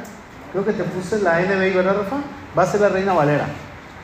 Creo 0.52 0.66
que 0.66 0.74
te 0.74 0.84
puse 0.84 1.20
la 1.20 1.40
NBI, 1.42 1.72
¿verdad, 1.72 1.98
Rafa? 1.98 2.18
Va 2.58 2.64
a 2.64 2.72
ser 2.72 2.82
la 2.82 2.90
Reina 2.90 3.14
Valera. 3.14 3.48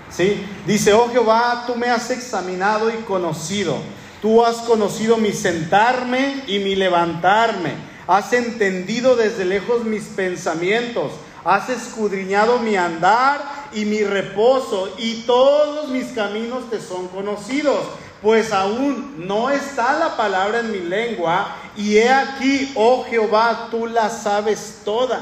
¿Sí? 0.10 0.46
Dice, 0.66 0.94
oh 0.94 1.10
Jehová, 1.10 1.64
tú 1.66 1.76
me 1.76 1.90
has 1.90 2.10
examinado 2.12 2.90
y 2.90 2.98
conocido. 3.04 3.78
Tú 4.22 4.46
has 4.46 4.58
conocido 4.58 5.18
mi 5.18 5.32
sentarme 5.32 6.44
y 6.48 6.60
mi 6.60 6.76
levantarme. 6.76 7.74
Has 8.08 8.34
entendido 8.34 9.16
desde 9.16 9.46
lejos 9.46 9.84
mis 9.84 10.04
pensamientos. 10.04 11.14
Has 11.44 11.70
escudriñado 11.70 12.60
mi 12.60 12.76
andar 12.76 13.42
y 13.74 13.86
mi 13.86 14.04
reposo. 14.04 14.94
Y 14.98 15.24
todos 15.24 15.90
mis 15.90 16.08
caminos 16.08 16.70
te 16.70 16.80
son 16.80 17.08
conocidos 17.08 17.80
pues 18.22 18.52
aún 18.54 19.26
no 19.28 19.50
está 19.50 19.98
la 19.98 20.16
palabra 20.16 20.60
en 20.60 20.72
mi 20.72 20.80
lengua, 20.80 21.56
y 21.76 21.98
he 21.98 22.12
aquí, 22.12 22.72
oh 22.76 23.04
Jehová, 23.10 23.70
tú 23.72 23.88
la 23.88 24.10
sabes 24.10 24.82
toda. 24.86 25.22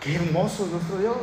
Qué 0.00 0.16
hermoso 0.16 0.64
es 0.64 0.70
nuestro 0.70 0.98
Dios. 0.98 1.16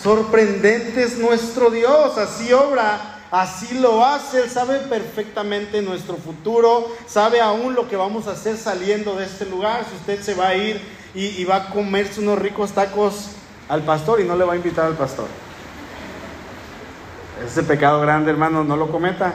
Sorprendente 0.00 1.02
es 1.02 1.18
nuestro 1.18 1.70
Dios, 1.70 2.16
así 2.18 2.52
obra, 2.52 3.24
así 3.32 3.78
lo 3.78 4.04
hace, 4.04 4.42
Él 4.42 4.50
sabe 4.50 4.78
perfectamente 4.80 5.82
nuestro 5.82 6.16
futuro, 6.16 6.86
sabe 7.06 7.40
aún 7.40 7.74
lo 7.74 7.88
que 7.88 7.96
vamos 7.96 8.28
a 8.28 8.32
hacer 8.32 8.56
saliendo 8.56 9.16
de 9.16 9.24
este 9.24 9.44
lugar, 9.46 9.84
si 9.88 9.96
usted 9.96 10.22
se 10.22 10.34
va 10.34 10.48
a 10.48 10.54
ir 10.54 10.80
y, 11.14 11.24
y 11.26 11.44
va 11.44 11.56
a 11.56 11.70
comerse 11.70 12.20
unos 12.20 12.38
ricos 12.38 12.72
tacos 12.72 13.30
al 13.68 13.82
pastor 13.82 14.20
y 14.20 14.24
no 14.24 14.36
le 14.36 14.44
va 14.44 14.52
a 14.52 14.56
invitar 14.56 14.86
al 14.86 14.96
pastor. 14.96 15.26
Ese 17.46 17.62
pecado 17.62 18.00
grande, 18.00 18.30
hermano, 18.30 18.64
no 18.64 18.76
lo 18.76 18.90
cometa. 18.90 19.32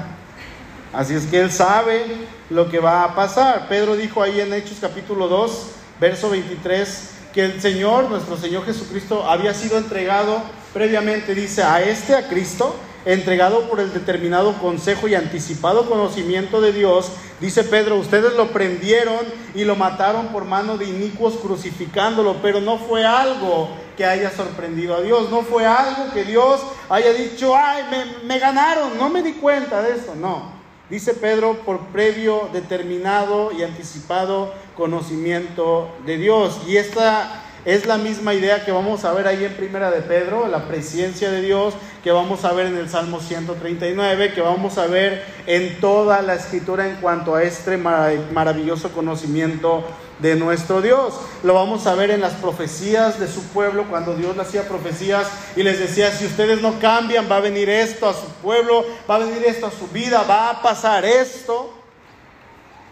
Así 0.91 1.15
es 1.15 1.25
que 1.25 1.39
él 1.39 1.51
sabe 1.51 2.03
lo 2.49 2.69
que 2.69 2.79
va 2.79 3.03
a 3.03 3.15
pasar. 3.15 3.67
Pedro 3.69 3.95
dijo 3.95 4.21
ahí 4.21 4.41
en 4.41 4.53
Hechos 4.53 4.77
capítulo 4.81 5.27
2, 5.27 5.67
verso 6.01 6.29
23, 6.29 7.11
que 7.33 7.45
el 7.45 7.61
Señor, 7.61 8.09
nuestro 8.09 8.37
Señor 8.37 8.65
Jesucristo, 8.65 9.23
había 9.27 9.53
sido 9.53 9.77
entregado 9.77 10.41
previamente, 10.73 11.33
dice, 11.33 11.63
a 11.63 11.81
este, 11.81 12.13
a 12.13 12.27
Cristo, 12.27 12.75
entregado 13.05 13.69
por 13.69 13.79
el 13.79 13.93
determinado 13.93 14.53
consejo 14.59 15.07
y 15.07 15.15
anticipado 15.15 15.89
conocimiento 15.89 16.61
de 16.61 16.73
Dios, 16.73 17.11
dice 17.39 17.63
Pedro, 17.63 17.95
ustedes 17.95 18.33
lo 18.33 18.49
prendieron 18.49 19.19
y 19.55 19.63
lo 19.63 19.75
mataron 19.75 20.27
por 20.27 20.45
mano 20.45 20.77
de 20.77 20.85
inicuos 20.85 21.35
crucificándolo, 21.35 22.37
pero 22.41 22.59
no 22.59 22.77
fue 22.77 23.05
algo 23.05 23.69
que 23.95 24.05
haya 24.05 24.31
sorprendido 24.31 24.95
a 24.95 25.01
Dios, 25.01 25.29
no 25.29 25.41
fue 25.41 25.65
algo 25.65 26.11
que 26.13 26.23
Dios 26.23 26.61
haya 26.89 27.13
dicho, 27.13 27.55
ay, 27.55 27.83
me, 28.25 28.39
ganaron, 28.39 28.97
no 28.97 29.09
me 29.09 29.21
di 29.21 29.33
cuenta 29.33 29.81
de 29.81 29.95
esto, 29.95 30.15
no. 30.15 30.51
Dice 30.89 31.13
Pedro, 31.13 31.59
por 31.65 31.79
previo, 31.87 32.49
determinado 32.51 33.51
y 33.51 33.63
anticipado 33.63 34.53
conocimiento 34.75 35.89
de 36.05 36.17
Dios. 36.17 36.59
Y 36.67 36.77
esta 36.77 37.43
es 37.65 37.85
la 37.85 37.97
misma 37.97 38.33
idea 38.33 38.65
que 38.65 38.71
vamos 38.71 39.05
a 39.05 39.13
ver 39.13 39.25
ahí 39.27 39.45
en 39.45 39.53
Primera 39.53 39.89
de 39.89 40.01
Pedro, 40.01 40.47
la 40.47 40.67
presencia 40.67 41.31
de 41.31 41.41
Dios, 41.41 41.73
que 42.03 42.11
vamos 42.11 42.43
a 42.43 42.51
ver 42.51 42.67
en 42.67 42.77
el 42.77 42.89
Salmo 42.89 43.21
139, 43.21 44.33
que 44.33 44.41
vamos 44.41 44.77
a 44.77 44.87
ver 44.87 45.23
en 45.47 45.79
toda 45.79 46.21
la 46.21 46.35
escritura 46.35 46.87
en 46.87 46.97
cuanto 46.97 47.35
a 47.35 47.43
este 47.43 47.77
maravilloso 47.77 48.91
conocimiento 48.91 49.83
de 50.19 50.35
nuestro 50.35 50.81
Dios. 50.81 51.13
Lo 51.43 51.53
vamos 51.53 51.87
a 51.87 51.95
ver 51.95 52.11
en 52.11 52.21
las 52.21 52.33
profecías 52.33 53.19
de 53.19 53.27
su 53.27 53.43
pueblo, 53.47 53.85
cuando 53.89 54.15
Dios 54.15 54.35
le 54.35 54.41
hacía 54.41 54.67
profecías 54.67 55.27
y 55.55 55.63
les 55.63 55.79
decía, 55.79 56.11
si 56.11 56.25
ustedes 56.25 56.61
no 56.61 56.79
cambian, 56.79 57.29
va 57.29 57.37
a 57.37 57.41
venir 57.41 57.69
esto 57.69 58.07
a 58.07 58.13
su 58.13 58.27
pueblo, 58.41 58.85
va 59.09 59.15
a 59.15 59.19
venir 59.19 59.43
esto 59.45 59.67
a 59.67 59.71
su 59.71 59.87
vida, 59.87 60.23
va 60.23 60.49
a 60.49 60.61
pasar 60.61 61.05
esto. 61.05 61.73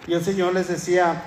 Y 0.08 0.14
el 0.14 0.24
Señor 0.24 0.54
les 0.54 0.68
decía, 0.68 1.22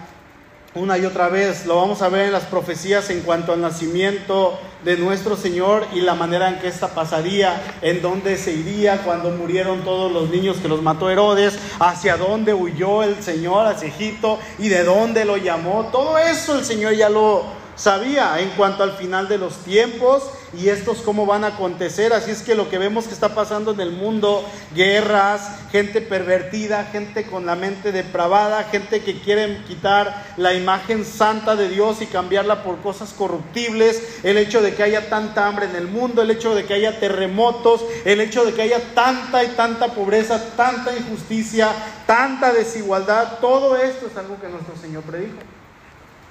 una 0.75 0.99
y 0.99 1.05
otra 1.05 1.29
vez. 1.29 1.67
Lo 1.67 1.77
vamos 1.77 2.03
a 2.03 2.09
ver 2.09 2.27
en 2.27 2.33
las 2.33 2.45
profecías 2.45 3.09
en 3.11 3.21
cuanto 3.21 3.53
al 3.53 3.61
nacimiento 3.61 4.59
de 4.85 4.97
nuestro 4.97 5.37
Señor 5.37 5.87
y 5.95 6.01
la 6.01 6.15
manera 6.15 6.49
en 6.49 6.59
que 6.59 6.69
esta 6.69 6.89
pasaría, 6.89 7.63
en 7.81 8.03
dónde 8.03 8.37
se 8.37 8.53
iría 8.53 8.99
cuando 9.03 9.31
murieron 9.31 9.83
todos 9.83 10.13
los 10.13 10.31
niños 10.31 10.59
que 10.59 10.69
los 10.69 10.83
mató 10.83 11.11
Herodes, 11.11 11.59
hacia 11.79 12.17
dónde 12.17 12.53
huyó 12.53 13.03
el 13.03 13.23
Señor, 13.23 13.67
hacia 13.67 13.89
Egipto 13.89 14.39
y 14.59 14.69
de 14.69 14.85
dónde 14.85 15.25
lo 15.25 15.37
llamó. 15.37 15.89
Todo 15.93 16.19
eso 16.19 16.59
el 16.59 16.65
Señor 16.65 16.95
ya 16.95 17.09
lo 17.09 17.45
sabía 17.77 18.41
en 18.41 18.51
cuanto 18.51 18.83
al 18.83 18.93
final 18.93 19.29
de 19.29 19.39
los 19.39 19.57
tiempos 19.59 20.25
y 20.59 20.69
estos 20.69 20.99
cómo 20.99 21.27
van 21.27 21.45
a 21.45 21.49
acontecer. 21.49 22.13
Así 22.13 22.31
es 22.31 22.43
que 22.43 22.55
lo 22.55 22.69
que 22.69 22.79
vemos 22.79 23.07
que 23.07 23.15
está 23.15 23.35
pasando 23.35 23.73
en 23.73 23.81
el 23.81 23.93
mundo, 23.93 24.45
guerras, 24.75 25.51
gente 25.71 26.01
pervertida, 26.01 26.85
gente 26.85 27.25
con 27.25 27.47
la 27.47 27.57
mente 27.57 27.93
depravada, 27.93 28.65
gente 28.65 29.03
que 29.03 29.21
quieren 29.21 29.65
quitar 29.65 30.25
la 30.37 30.55
imagen 30.55 31.05
santa 31.05 31.57
de 31.57 31.69
Dios 31.69 32.03
y 32.03 32.07
cambiarla 32.07 32.63
por 32.63 32.81
cosas 32.81 33.13
corruptibles, 33.13 34.21
el 34.23 34.39
hecho 34.39 34.63
de 34.63 34.75
que 34.75 34.83
haya 34.83 35.09
tanta 35.09 35.47
hambre 35.47 35.67
en 35.67 35.77
el 35.77 35.89
mundo, 35.89 36.23
el 36.23 36.31
hecho 36.31 36.55
de 36.55 36.65
que 36.65 36.75
haya 36.75 37.01
terremotos, 37.01 37.85
el 38.05 38.21
hecho 38.21 38.45
de 38.45 38.53
que 38.53 38.63
haya 38.63 38.95
tanta 38.95 39.45
y 39.45 39.49
tanta 39.49 39.89
pobreza, 39.95 40.43
tanta 40.57 40.97
injusticia, 40.97 41.71
tanta 42.07 42.53
desigualdad, 42.53 43.39
todo 43.41 43.77
esto 43.77 44.07
es 44.07 44.17
algo 44.17 44.41
que 44.41 44.49
nuestro 44.49 44.77
Señor 44.77 45.03
predijo. 45.03 45.39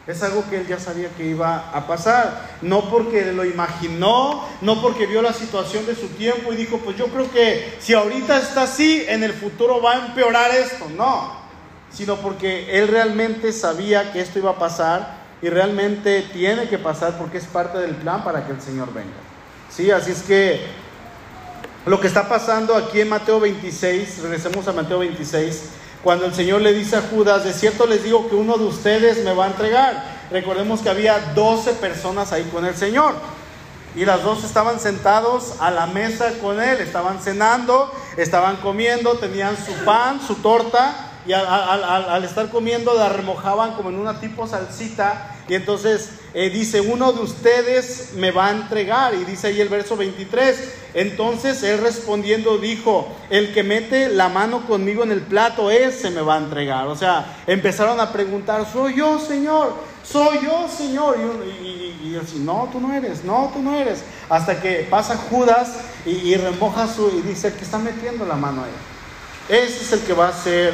Es 0.06 0.22
algo 0.22 0.44
que 0.50 0.58
él 0.58 0.68
ya 0.68 0.80
sabía 0.80 1.10
que 1.16 1.26
iba 1.26 1.70
a 1.70 1.88
pasar. 1.88 2.58
No 2.62 2.90
porque 2.90 3.32
lo 3.32 3.46
imaginó, 3.46 4.46
no 4.62 4.82
porque 4.82 5.06
vio 5.06 5.22
la 5.22 5.32
situación 5.32 5.86
de 5.86 5.96
su 5.96 6.08
tiempo 6.10 6.52
y 6.52 6.58
dijo, 6.58 6.78
pues 6.80 6.98
yo 6.98 7.08
creo 7.08 7.32
que 7.32 7.78
si 7.80 7.94
ahorita 7.94 8.38
está 8.38 8.64
así, 8.64 9.06
en 9.08 9.24
el 9.24 9.34
futuro 9.34 9.82
va 9.82 9.94
a 9.94 10.06
empeorar 10.08 10.52
esto. 10.52 10.90
No, 10.98 11.34
sino 11.92 12.18
porque 12.18 12.78
él 12.78 12.90
realmente 12.90 13.54
sabía 13.54 14.12
que 14.12 14.20
esto 14.20 14.40
iba 14.40 14.52
a 14.52 14.60
pasar 14.60 15.24
y 15.42 15.50
realmente 15.50 16.22
tiene 16.34 16.68
que 16.68 16.78
pasar 16.78 17.18
porque 17.18 17.38
es 17.38 17.46
parte 17.46 17.78
del 17.78 17.96
plan 17.96 18.24
para 18.24 18.46
que 18.46 18.52
el 18.52 18.62
Señor 18.62 18.94
venga. 18.94 19.12
Sí, 19.70 19.90
así 19.92 20.12
es 20.12 20.24
que 20.24 20.62
lo 21.86 22.00
que 22.00 22.08
está 22.08 22.30
pasando 22.30 22.76
aquí 22.76 23.02
en 23.02 23.10
Mateo 23.10 23.40
26, 23.40 24.20
regresemos 24.22 24.68
a 24.68 24.74
Mateo 24.74 25.00
26, 25.00 25.64
cuando 26.04 26.26
el 26.26 26.34
Señor 26.34 26.62
le 26.62 26.74
dice 26.74 26.98
a 26.98 27.02
Judas, 27.02 27.46
de 27.46 27.54
cierto 27.54 27.86
les 27.86 28.04
digo 28.04 28.30
que 28.30 28.36
uno 28.36 28.58
de 28.58 28.66
ustedes 28.66 29.24
me 29.24 29.34
va 29.34 29.46
a 29.46 29.48
entregar. 29.48 30.04
Recordemos 30.32 30.82
que 30.82 30.90
había 30.90 31.18
12 31.34 31.74
personas 31.74 32.34
ahí 32.34 32.44
con 32.52 32.66
el 32.66 32.76
Señor. 32.76 33.14
Y 33.96 34.06
las 34.06 34.24
dos 34.24 34.44
estaban 34.44 34.80
sentados 34.80 35.56
a 35.60 35.72
la 35.72 35.86
mesa 35.86 36.34
con 36.42 36.62
él, 36.62 36.82
estaban 36.82 37.22
cenando, 37.22 37.92
estaban 38.18 38.58
comiendo, 38.58 39.14
tenían 39.18 39.56
su 39.56 39.72
pan, 39.86 40.20
su 40.26 40.36
torta, 40.36 41.12
y 41.26 41.32
al, 41.32 42.24
estar 42.26 42.50
comiendo 42.50 42.94
la 42.96 43.10
remojaban 43.10 43.76
como 43.76 43.90
en 43.90 44.00
una 44.00 44.20
tipo 44.20 44.46
salsita. 44.48 45.36
Y 45.48 45.56
entonces 45.56 46.10
eh, 46.34 46.50
dice, 46.50 46.82
uno 46.82 47.14
de 47.14 47.22
ustedes 47.22 48.14
me 48.16 48.32
va 48.32 48.48
a 48.48 48.52
entregar. 48.52 49.14
Y 49.14 49.24
dice 49.26 49.48
ahí 49.48 49.62
el 49.62 49.70
verso 49.70 49.96
23. 49.96 50.74
Entonces 50.94 51.62
él 51.64 51.80
respondiendo 51.80 52.58
dijo, 52.58 53.08
el 53.30 53.54
que 53.54 53.64
mete 53.64 54.10
la 54.10 54.30
mano 54.30 54.68
conmigo 54.68 55.04
en 55.04 55.12
el 55.12 55.22
plato, 55.22 55.72
ese 55.72 56.10
me 56.10 56.22
va 56.22 56.36
a 56.36 56.40
entregar. 56.40 56.88
O 56.88 56.96
sea, 56.96 57.44
empezaron 57.48 58.00
a 58.00 58.12
preguntar, 58.12 58.68
soy 58.72 58.96
yo, 58.96 59.20
Señor 59.20 59.94
soy 60.04 60.40
yo, 60.44 60.68
Señor. 60.68 61.18
Y, 61.62 62.08
y, 62.08 62.20
así, 62.22 62.40
no, 62.40 62.70
tú 62.72 62.80
no 62.80 62.94
eres, 62.94 63.24
no, 63.24 63.50
tú 63.54 63.62
no 63.62 63.76
eres. 63.76 64.04
Hasta 64.30 64.62
que 64.62 64.88
pasa 64.90 65.18
Judas 65.18 65.76
y, 66.06 66.36
remoja 66.36 66.88
su, 66.88 67.10
y 67.10 67.22
dice 67.22 67.54
que 67.54 67.64
está 67.64 67.78
metiendo 67.78 68.26
la 68.26 68.36
mano 68.36 68.64
ahí. 68.64 68.72
Ese 69.50 69.84
es 69.84 69.92
el 69.94 70.02
que 70.02 70.14
va 70.14 70.30
a 70.30 70.34
ser 70.34 70.74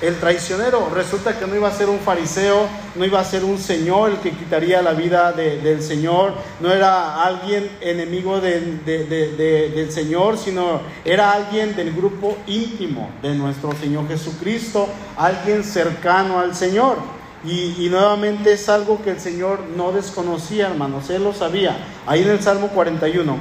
el 0.00 0.16
traicionero. 0.18 0.90
Resulta 0.94 1.38
que 1.38 1.46
no 1.46 1.56
iba 1.56 1.68
a 1.68 1.72
ser 1.72 1.88
un 1.88 1.98
fariseo, 1.98 2.68
no 2.94 3.04
iba 3.04 3.20
a 3.20 3.24
ser 3.24 3.44
un 3.44 3.58
señor 3.58 4.10
el 4.10 4.16
que 4.18 4.30
quitaría 4.30 4.82
la 4.82 4.92
vida 4.92 5.32
del 5.32 5.82
Señor, 5.82 6.34
no 6.60 6.72
era 6.72 7.22
alguien 7.22 7.70
enemigo 7.80 8.40
del 8.40 9.90
Señor, 9.90 10.38
sino 10.38 10.80
era 11.04 11.32
alguien 11.32 11.74
del 11.74 11.92
grupo 11.92 12.36
íntimo 12.46 13.10
de 13.22 13.34
nuestro 13.34 13.72
Señor 13.72 14.08
Jesucristo, 14.08 14.88
alguien 15.16 15.64
cercano 15.64 16.38
al 16.38 16.54
Señor. 16.54 16.96
Y, 17.44 17.88
nuevamente 17.88 18.52
es 18.52 18.68
algo 18.68 19.00
que 19.02 19.10
el 19.10 19.20
Señor 19.20 19.60
no 19.76 19.92
desconocía, 19.92 20.66
hermanos, 20.66 21.08
Él 21.08 21.22
lo 21.22 21.32
sabía. 21.32 21.76
Ahí 22.04 22.22
en 22.22 22.30
el 22.30 22.42
Salmo 22.42 22.68
41, 22.68 23.36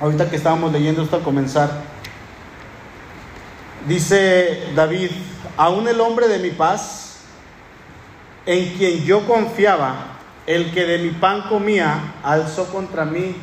ahorita 0.00 0.28
que 0.28 0.34
estábamos 0.34 0.72
leyendo 0.72 1.02
esto 1.02 1.14
al 1.14 1.22
comenzar, 1.22 1.70
dice 3.86 4.64
David, 4.74 5.10
aún 5.56 5.88
el 5.88 6.00
hombre 6.00 6.28
de 6.28 6.38
mi 6.38 6.50
paz, 6.50 7.20
en 8.46 8.74
quien 8.74 9.04
yo 9.04 9.26
confiaba, 9.26 10.18
el 10.46 10.72
que 10.72 10.84
de 10.84 10.98
mi 10.98 11.10
pan 11.10 11.42
comía, 11.48 12.14
alzó 12.22 12.66
contra 12.72 13.04
mí 13.04 13.36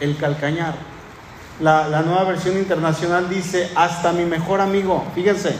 el 0.00 0.16
calcañar. 0.16 0.74
La, 1.60 1.88
la 1.88 2.02
nueva 2.02 2.24
versión 2.24 2.56
internacional 2.56 3.28
dice, 3.28 3.70
hasta 3.74 4.12
mi 4.12 4.24
mejor 4.24 4.60
amigo, 4.60 5.04
fíjense, 5.14 5.54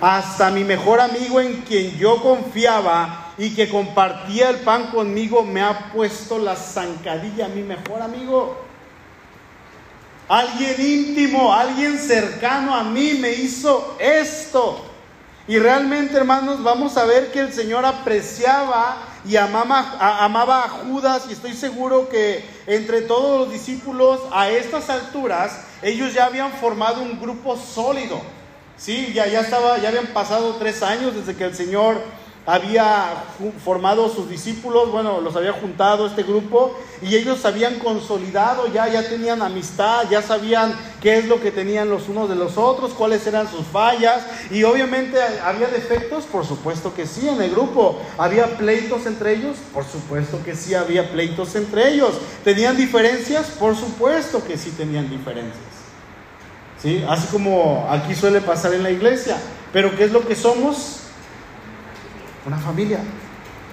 hasta 0.00 0.50
mi 0.50 0.64
mejor 0.64 1.00
amigo 1.00 1.40
en 1.40 1.62
quien 1.62 1.98
yo 1.98 2.22
confiaba 2.22 3.32
y 3.36 3.54
que 3.54 3.68
compartía 3.68 4.50
el 4.50 4.56
pan 4.58 4.90
conmigo 4.90 5.42
me 5.42 5.62
ha 5.62 5.90
puesto 5.92 6.38
la 6.38 6.56
zancadilla, 6.56 7.48
mi 7.48 7.62
mejor 7.62 8.02
amigo. 8.02 8.56
Alguien 10.28 10.74
íntimo, 10.78 11.52
alguien 11.52 11.98
cercano 11.98 12.74
a 12.74 12.84
mí 12.84 13.14
me 13.20 13.32
hizo 13.32 13.96
esto. 13.98 14.89
Y 15.48 15.58
realmente, 15.58 16.16
hermanos, 16.16 16.62
vamos 16.62 16.96
a 16.96 17.04
ver 17.04 17.32
que 17.32 17.40
el 17.40 17.52
Señor 17.52 17.84
apreciaba 17.84 18.98
y 19.24 19.36
amaba, 19.36 20.64
a 20.64 20.68
Judas 20.68 21.24
y 21.28 21.32
estoy 21.32 21.54
seguro 21.54 22.08
que 22.08 22.44
entre 22.66 23.02
todos 23.02 23.40
los 23.40 23.52
discípulos 23.52 24.20
a 24.32 24.48
estas 24.48 24.88
alturas 24.88 25.60
ellos 25.82 26.14
ya 26.14 26.26
habían 26.26 26.52
formado 26.52 27.02
un 27.02 27.20
grupo 27.20 27.56
sólido. 27.56 28.20
Sí, 28.76 29.12
ya, 29.12 29.26
ya 29.26 29.40
estaba, 29.40 29.78
ya 29.78 29.88
habían 29.88 30.06
pasado 30.08 30.56
tres 30.58 30.82
años 30.82 31.14
desde 31.14 31.36
que 31.36 31.44
el 31.44 31.54
Señor 31.54 32.00
había 32.46 33.24
formado 33.62 34.08
sus 34.08 34.28
discípulos, 34.28 34.90
bueno, 34.90 35.20
los 35.20 35.36
había 35.36 35.52
juntado 35.52 36.06
este 36.06 36.22
grupo 36.22 36.74
y 37.02 37.14
ellos 37.14 37.44
habían 37.44 37.78
consolidado, 37.78 38.66
ya, 38.72 38.88
ya 38.88 39.08
tenían 39.08 39.42
amistad, 39.42 40.04
ya 40.10 40.22
sabían 40.22 40.74
qué 41.00 41.18
es 41.18 41.26
lo 41.26 41.40
que 41.40 41.50
tenían 41.50 41.90
los 41.90 42.08
unos 42.08 42.28
de 42.28 42.34
los 42.34 42.56
otros, 42.56 42.92
cuáles 42.92 43.26
eran 43.26 43.48
sus 43.50 43.66
fallas 43.66 44.24
y 44.50 44.62
obviamente 44.64 45.18
había 45.44 45.68
defectos, 45.68 46.24
por 46.24 46.46
supuesto 46.46 46.94
que 46.94 47.06
sí, 47.06 47.28
en 47.28 47.40
el 47.42 47.50
grupo. 47.50 48.00
¿Había 48.18 48.56
pleitos 48.56 49.06
entre 49.06 49.34
ellos? 49.34 49.56
Por 49.72 49.84
supuesto 49.84 50.42
que 50.44 50.56
sí, 50.56 50.74
había 50.74 51.10
pleitos 51.10 51.54
entre 51.54 51.92
ellos. 51.92 52.14
¿Tenían 52.42 52.76
diferencias? 52.76 53.46
Por 53.58 53.76
supuesto 53.76 54.42
que 54.44 54.56
sí 54.56 54.70
tenían 54.70 55.10
diferencias. 55.10 55.60
¿sí? 56.82 57.04
Así 57.08 57.28
como 57.28 57.86
aquí 57.90 58.14
suele 58.14 58.40
pasar 58.40 58.74
en 58.74 58.82
la 58.82 58.90
iglesia. 58.90 59.36
Pero 59.72 59.96
¿qué 59.96 60.04
es 60.04 60.12
lo 60.12 60.26
que 60.26 60.34
somos? 60.34 60.99
Una 62.46 62.58
familia. 62.58 63.00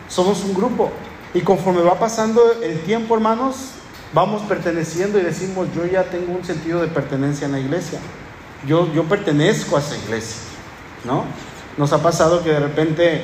Somos 0.08 0.44
un 0.44 0.54
grupo. 0.54 0.92
Y 1.34 1.42
conforme 1.42 1.82
va 1.82 2.00
pasando 2.00 2.42
el 2.62 2.82
tiempo, 2.82 3.16
hermanos, 3.16 3.72
vamos 4.14 4.42
perteneciendo 4.44 5.20
y 5.20 5.24
decimos, 5.24 5.68
yo 5.76 5.86
ya 5.86 6.04
tengo 6.04 6.34
un 6.34 6.44
sentido 6.44 6.82
de 6.82 6.88
pertenencia 6.88 7.46
en 7.46 7.52
la 7.52 7.60
iglesia. 7.60 8.00
Yo, 8.66 8.92
yo 8.94 9.04
pertenezco 9.04 9.78
a 9.78 9.80
esa 9.80 9.98
iglesia, 9.98 10.42
¿no? 11.06 11.26
Nos 11.78 11.94
ha 11.94 12.02
pasado 12.02 12.44
que 12.44 12.50
de 12.50 12.60
repente 12.60 13.22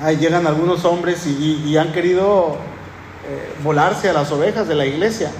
ahí 0.00 0.16
llegan 0.16 0.46
algunos 0.46 0.84
hombres 0.84 1.26
y, 1.26 1.76
han 1.76 1.92
querido 1.92 2.56
eh, 3.28 3.52
volarse 3.62 4.08
a 4.08 4.12
las 4.14 4.30
ovejas 4.32 4.68
de 4.68 4.74
la 4.74 4.86
iglesia 4.86 5.30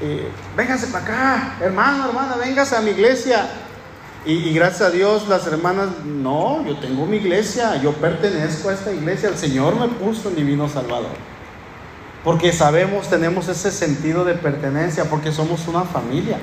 eh, 0.00 0.30
véngase 0.54 0.88
para 0.88 1.04
acá, 1.04 1.56
hermano, 1.60 2.08
hermana, 2.08 2.36
véngase 2.36 2.76
a 2.76 2.80
mi 2.80 2.90
iglesia. 2.90 3.48
Y, 4.26 4.52
gracias 4.52 4.82
a 4.82 4.90
Dios 4.90 5.28
las 5.28 5.46
hermanas, 5.46 5.86
no, 6.04 6.66
yo 6.66 6.76
tengo 6.78 7.06
mi 7.06 7.18
iglesia, 7.18 7.80
yo 7.80 7.92
pertenezco 7.92 8.70
a 8.70 8.74
esta 8.74 8.92
iglesia, 8.92 9.28
el 9.28 9.38
Señor 9.38 9.78
me 9.78 9.86
puso 9.86 10.30
en 10.30 10.34
divino 10.34 10.68
Salvador. 10.68 11.12
Porque 12.24 12.52
sabemos, 12.52 13.08
tenemos 13.08 13.46
ese 13.46 13.70
sentido 13.70 14.24
de 14.24 14.34
pertenencia, 14.34 15.04
porque 15.04 15.30
somos 15.30 15.68
una 15.68 15.82
familia, 15.82 16.38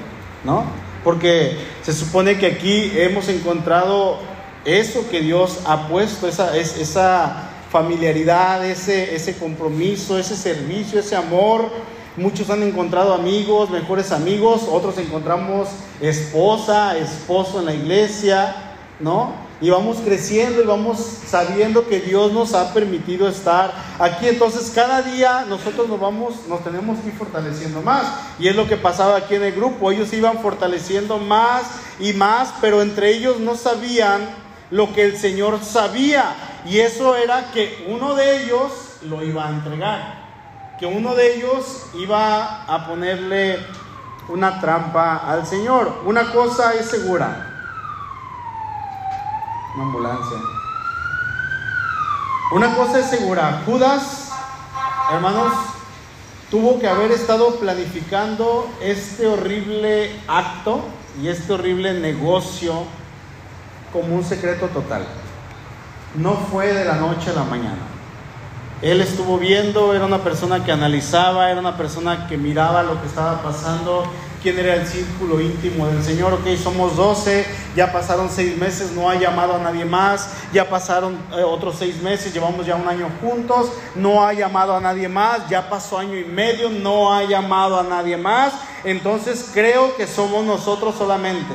¿no? 0.46 0.64
Porque 1.04 1.58
se 1.82 1.92
supone 1.92 2.38
que 2.38 2.46
aquí 2.46 2.94
hemos 2.96 3.28
encontrado 3.28 4.18
eso 4.64 5.06
que 5.12 5.20
Dios 5.20 5.60
ha 5.66 5.90
puesto, 5.90 6.30
esa, 6.30 6.56
esa 6.56 7.50
familiaridad, 7.70 8.66
ese, 8.66 9.14
ese 9.14 9.36
compromiso, 9.36 10.18
ese 10.18 10.38
servicio, 10.38 11.02
ese 11.02 11.18
amor 11.18 11.70
Muchos 12.16 12.52
han 12.52 12.62
encontrado 12.62 13.16
amigos, 13.16 13.72
mejores 13.72 14.12
amigos, 14.12 14.68
otros 14.70 15.00
encontramos 15.00 15.70
esposa, 16.00 16.96
esposo 16.96 17.58
en 17.58 17.66
la 17.66 17.74
iglesia, 17.74 18.56
¿no? 19.00 19.34
Y 19.60 19.72
vamos 19.72 19.98
creciendo 19.98 20.62
y 20.62 20.66
vamos 20.68 21.00
sabiendo 21.00 21.88
que 21.88 22.02
Dios 22.02 22.32
nos 22.32 22.54
ha 22.54 22.72
permitido 22.72 23.28
estar 23.28 23.74
aquí. 23.98 24.28
Entonces 24.28 24.72
cada 24.76 25.02
día 25.02 25.46
nosotros 25.50 25.90
nos 25.90 26.00
vamos, 26.00 26.36
nos 26.48 26.64
tenemos 26.64 27.00
que 27.00 27.08
ir 27.08 27.16
fortaleciendo 27.16 27.82
más. 27.82 28.06
Y 28.38 28.48
es 28.48 28.56
lo 28.56 28.68
que 28.68 28.78
pasaba 28.78 29.18
aquí 29.18 29.34
en 29.34 29.44
el 29.44 29.54
grupo. 29.54 29.92
Ellos 29.92 30.14
iban 30.14 30.38
fortaleciendo 30.38 31.18
más 31.18 31.64
y 32.00 32.14
más, 32.14 32.54
pero 32.62 32.84
entre 32.84 33.10
ellos 33.10 33.40
no 33.40 33.56
sabían 33.56 34.22
lo 34.70 34.94
que 34.94 35.04
el 35.04 35.18
Señor 35.18 35.64
sabía. 35.64 36.36
Y 36.68 36.78
eso 36.78 37.16
era 37.16 37.50
que 37.52 37.88
uno 37.90 38.14
de 38.14 38.44
ellos 38.44 38.72
lo 39.02 39.24
iba 39.24 39.48
a 39.48 39.50
entregar 39.50 40.23
que 40.84 40.88
uno 40.88 41.16
de 41.16 41.38
ellos 41.38 41.86
iba 41.94 42.66
a 42.66 42.86
ponerle 42.86 43.58
una 44.28 44.60
trampa 44.60 45.16
al 45.16 45.48
Señor. 45.48 46.02
Una 46.04 46.34
cosa 46.34 46.74
es 46.74 46.88
segura. 46.88 47.54
Una 49.76 49.84
ambulancia. 49.86 50.38
Una 52.52 52.76
cosa 52.76 53.00
es 53.00 53.06
segura. 53.06 53.62
Judas, 53.66 54.34
hermanos, 55.14 55.54
tuvo 56.52 56.78
que 56.82 56.90
haber 56.90 57.14
estado 57.14 57.56
planificando 57.62 58.70
este 58.82 59.26
horrible 59.26 60.14
acto 60.28 60.82
y 61.22 61.30
este 61.30 61.54
horrible 61.54 61.94
negocio 61.94 62.84
como 63.94 64.18
un 64.18 64.26
secreto 64.26 64.68
total. 64.68 65.06
No 66.16 66.34
fue 66.34 66.74
de 66.74 66.84
la 66.84 66.96
noche 66.96 67.30
a 67.30 67.36
la 67.36 67.46
mañana. 67.46 67.93
Él 68.84 69.00
estuvo 69.00 69.38
viendo, 69.38 69.94
era 69.94 70.06
una 70.06 70.26
persona 70.26 70.62
que 70.66 70.70
analizaba, 70.70 71.50
era 71.50 71.62
una 71.62 71.78
persona 71.78 72.28
que 72.28 72.36
miraba 72.36 72.84
lo 72.84 73.00
que 73.00 73.08
estaba 73.08 73.42
pasando, 73.42 74.04
quién 74.42 74.60
era 74.60 74.76
el 74.76 74.86
círculo 74.86 75.40
íntimo 75.40 75.88
del 75.88 76.04
Señor. 76.04 76.34
Ok, 76.34 76.46
somos 76.62 76.98
12, 76.98 77.46
ya 77.78 77.94
pasaron 77.94 78.30
seis 78.30 78.58
meses, 78.58 78.92
no 78.92 79.10
ha 79.10 79.16
llamado 79.16 79.56
a 79.56 79.60
nadie 79.60 79.86
más, 79.86 80.32
ya 80.52 80.70
pasaron 80.70 81.18
eh, 81.32 81.44
otros 81.44 81.78
seis 81.80 82.02
meses, 82.02 82.34
llevamos 82.34 82.66
ya 82.66 82.76
un 82.76 82.86
año 82.86 83.10
juntos, 83.22 83.72
no 83.96 84.22
ha 84.22 84.34
llamado 84.34 84.76
a 84.76 84.82
nadie 84.82 85.08
más, 85.08 85.48
ya 85.48 85.70
pasó 85.70 85.98
año 85.98 86.18
y 86.18 86.26
medio, 86.26 86.70
no 86.70 87.14
ha 87.14 87.24
llamado 87.24 87.80
a 87.80 87.84
nadie 87.84 88.18
más. 88.18 88.52
Entonces 88.84 89.50
creo 89.54 89.96
que 89.96 90.08
somos 90.08 90.44
nosotros 90.44 90.96
solamente. 90.98 91.54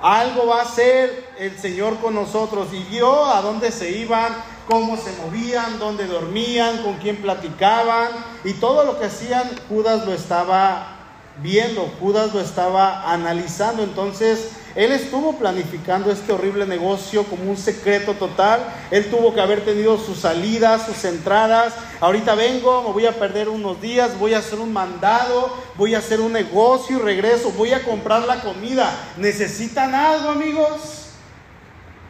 Algo 0.00 0.46
va 0.46 0.60
a 0.60 0.62
hacer 0.62 1.30
el 1.40 1.58
Señor 1.58 1.96
con 1.96 2.14
nosotros 2.14 2.68
y 2.72 2.78
vio 2.84 3.26
a 3.26 3.42
dónde 3.42 3.72
se 3.72 3.90
iban, 3.90 4.32
cómo 4.68 4.96
se 4.96 5.10
movían, 5.22 5.78
dónde 5.78 6.06
dormían, 6.06 6.82
con 6.82 6.98
quién 6.98 7.16
platicaban 7.16 8.10
y 8.44 8.52
todo 8.52 8.84
lo 8.84 8.98
que 8.98 9.06
hacían, 9.06 9.50
Judas 9.68 10.06
lo 10.06 10.12
estaba 10.12 10.94
viendo, 11.42 11.90
Judas 11.98 12.34
lo 12.34 12.40
estaba 12.40 13.10
analizando, 13.10 13.82
entonces 13.82 14.50
él 14.74 14.92
estuvo 14.92 15.32
planificando 15.38 16.12
este 16.12 16.32
horrible 16.32 16.66
negocio 16.66 17.24
como 17.24 17.50
un 17.50 17.56
secreto 17.56 18.14
total. 18.14 18.60
Él 18.92 19.10
tuvo 19.10 19.34
que 19.34 19.40
haber 19.40 19.64
tenido 19.64 19.98
sus 19.98 20.18
salidas, 20.18 20.86
sus 20.86 21.04
entradas. 21.04 21.74
Ahorita 22.00 22.36
vengo, 22.36 22.84
me 22.84 22.92
voy 22.92 23.06
a 23.06 23.18
perder 23.18 23.48
unos 23.48 23.80
días, 23.80 24.16
voy 24.20 24.34
a 24.34 24.38
hacer 24.38 24.60
un 24.60 24.72
mandado, 24.72 25.52
voy 25.76 25.94
a 25.94 25.98
hacer 25.98 26.20
un 26.20 26.32
negocio 26.32 26.96
y 26.96 27.00
regreso, 27.00 27.50
voy 27.52 27.72
a 27.72 27.82
comprar 27.82 28.22
la 28.22 28.40
comida. 28.40 28.94
¿Necesitan 29.16 29.94
algo, 29.96 30.28
amigos? 30.28 31.06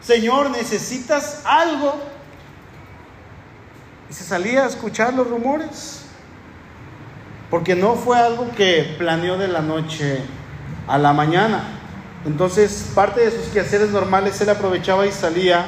Señor, 0.01 0.51
¿necesitas 0.51 1.41
algo? 1.45 2.18
Y 4.09 4.13
se 4.13 4.23
salía 4.23 4.63
a 4.63 4.67
escuchar 4.67 5.13
los 5.13 5.27
rumores. 5.27 6.05
Porque 7.49 7.75
no 7.75 7.95
fue 7.95 8.17
algo 8.17 8.51
que 8.55 8.95
planeó 8.97 9.37
de 9.37 9.47
la 9.47 9.61
noche 9.61 10.21
a 10.87 10.97
la 10.97 11.13
mañana. 11.13 11.63
Entonces, 12.25 12.91
parte 12.93 13.21
de 13.21 13.31
sus 13.31 13.47
quehaceres 13.49 13.89
normales 13.89 14.39
él 14.41 14.49
aprovechaba 14.49 15.05
y 15.05 15.11
salía. 15.11 15.67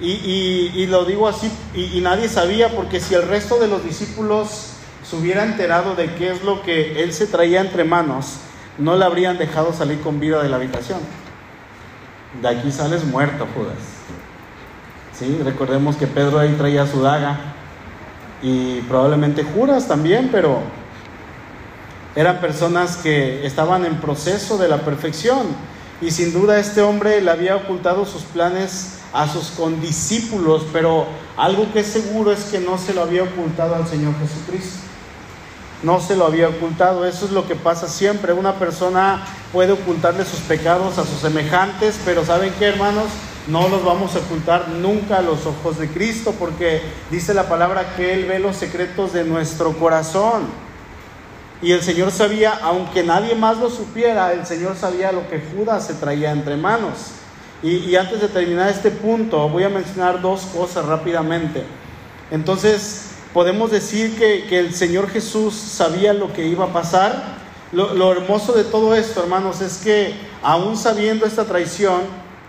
Y, 0.00 0.86
lo 0.86 1.04
digo 1.04 1.28
así, 1.28 1.50
y, 1.74 2.00
nadie 2.00 2.28
sabía, 2.28 2.70
porque 2.70 2.98
si 2.98 3.14
el 3.14 3.22
resto 3.28 3.60
de 3.60 3.68
los 3.68 3.84
discípulos 3.84 4.70
se 5.08 5.14
hubiera 5.14 5.44
enterado 5.44 5.94
de 5.94 6.12
qué 6.14 6.32
es 6.32 6.42
lo 6.42 6.62
que 6.62 7.04
él 7.04 7.12
se 7.12 7.28
traía 7.28 7.60
entre 7.60 7.84
manos, 7.84 8.38
no 8.78 8.96
le 8.96 9.04
habrían 9.04 9.38
dejado 9.38 9.72
salir 9.72 10.00
con 10.00 10.18
vida 10.18 10.42
de 10.42 10.48
la 10.48 10.56
habitación. 10.56 10.98
De 12.40 12.48
aquí 12.48 12.72
sales 12.72 13.04
muerto, 13.04 13.46
Judas. 13.54 13.76
¿Sí? 15.16 15.40
Recordemos 15.44 15.94
que 15.94 16.08
Pedro 16.08 16.40
ahí 16.40 16.52
traía 16.58 16.84
su 16.84 17.00
daga 17.00 17.51
y 18.42 18.80
probablemente 18.82 19.44
Judas 19.44 19.86
también, 19.86 20.28
pero 20.32 20.60
eran 22.14 22.40
personas 22.40 22.98
que 22.98 23.46
estaban 23.46 23.84
en 23.84 23.96
proceso 23.96 24.58
de 24.58 24.68
la 24.68 24.78
perfección 24.78 25.46
y 26.02 26.10
sin 26.10 26.32
duda 26.32 26.58
este 26.58 26.82
hombre 26.82 27.22
le 27.22 27.30
había 27.30 27.54
ocultado 27.56 28.04
sus 28.04 28.22
planes 28.22 28.98
a 29.12 29.28
sus 29.28 29.50
condiscípulos, 29.50 30.66
pero 30.72 31.06
algo 31.36 31.72
que 31.72 31.80
es 31.80 31.86
seguro 31.86 32.32
es 32.32 32.44
que 32.44 32.58
no 32.58 32.76
se 32.76 32.92
lo 32.92 33.02
había 33.02 33.22
ocultado 33.22 33.76
al 33.76 33.86
Señor 33.86 34.14
Jesucristo. 34.18 34.80
No 35.82 36.00
se 36.00 36.16
lo 36.16 36.26
había 36.26 36.48
ocultado, 36.48 37.04
eso 37.06 37.24
es 37.24 37.32
lo 37.32 37.46
que 37.46 37.56
pasa 37.56 37.88
siempre. 37.88 38.32
Una 38.32 38.54
persona 38.54 39.24
puede 39.52 39.72
ocultarle 39.72 40.24
sus 40.24 40.40
pecados 40.40 40.98
a 40.98 41.04
sus 41.04 41.20
semejantes, 41.20 41.98
pero 42.04 42.24
¿saben 42.24 42.52
qué, 42.58 42.66
hermanos? 42.66 43.06
No 43.48 43.68
los 43.68 43.84
vamos 43.84 44.14
a 44.14 44.20
ocultar 44.20 44.68
nunca 44.68 45.18
a 45.18 45.22
los 45.22 45.46
ojos 45.46 45.78
de 45.78 45.88
Cristo, 45.88 46.32
porque 46.38 46.80
dice 47.10 47.34
la 47.34 47.48
palabra 47.48 47.96
que 47.96 48.14
Él 48.14 48.26
ve 48.26 48.38
los 48.38 48.56
secretos 48.56 49.12
de 49.12 49.24
nuestro 49.24 49.72
corazón. 49.78 50.42
Y 51.60 51.72
el 51.72 51.82
Señor 51.82 52.12
sabía, 52.12 52.58
aunque 52.62 53.02
nadie 53.02 53.34
más 53.34 53.58
lo 53.58 53.68
supiera, 53.68 54.32
el 54.32 54.46
Señor 54.46 54.76
sabía 54.76 55.10
lo 55.10 55.28
que 55.28 55.40
Judas 55.40 55.86
se 55.86 55.94
traía 55.94 56.30
entre 56.30 56.56
manos. 56.56 57.12
Y, 57.64 57.94
antes 57.94 58.20
de 58.20 58.28
terminar 58.28 58.68
este 58.68 58.90
punto, 58.90 59.48
voy 59.48 59.62
a 59.62 59.68
mencionar 59.68 60.20
dos 60.20 60.42
cosas 60.42 60.86
rápidamente. 60.86 61.64
Entonces, 62.32 63.10
podemos 63.32 63.70
decir 63.70 64.18
que, 64.18 64.58
el 64.58 64.74
Señor 64.74 65.08
Jesús 65.08 65.54
sabía 65.54 66.12
lo 66.12 66.32
que 66.32 66.46
iba 66.46 66.66
a 66.66 66.72
pasar. 66.72 67.40
Lo, 67.72 67.94
lo 67.94 68.12
hermoso 68.12 68.52
de 68.52 68.64
todo 68.64 68.94
esto, 68.94 69.22
hermanos, 69.22 69.60
es 69.60 69.78
que 69.78 70.14
aún 70.42 70.76
sabiendo 70.76 71.26
esta 71.26 71.44
traición, 71.44 72.00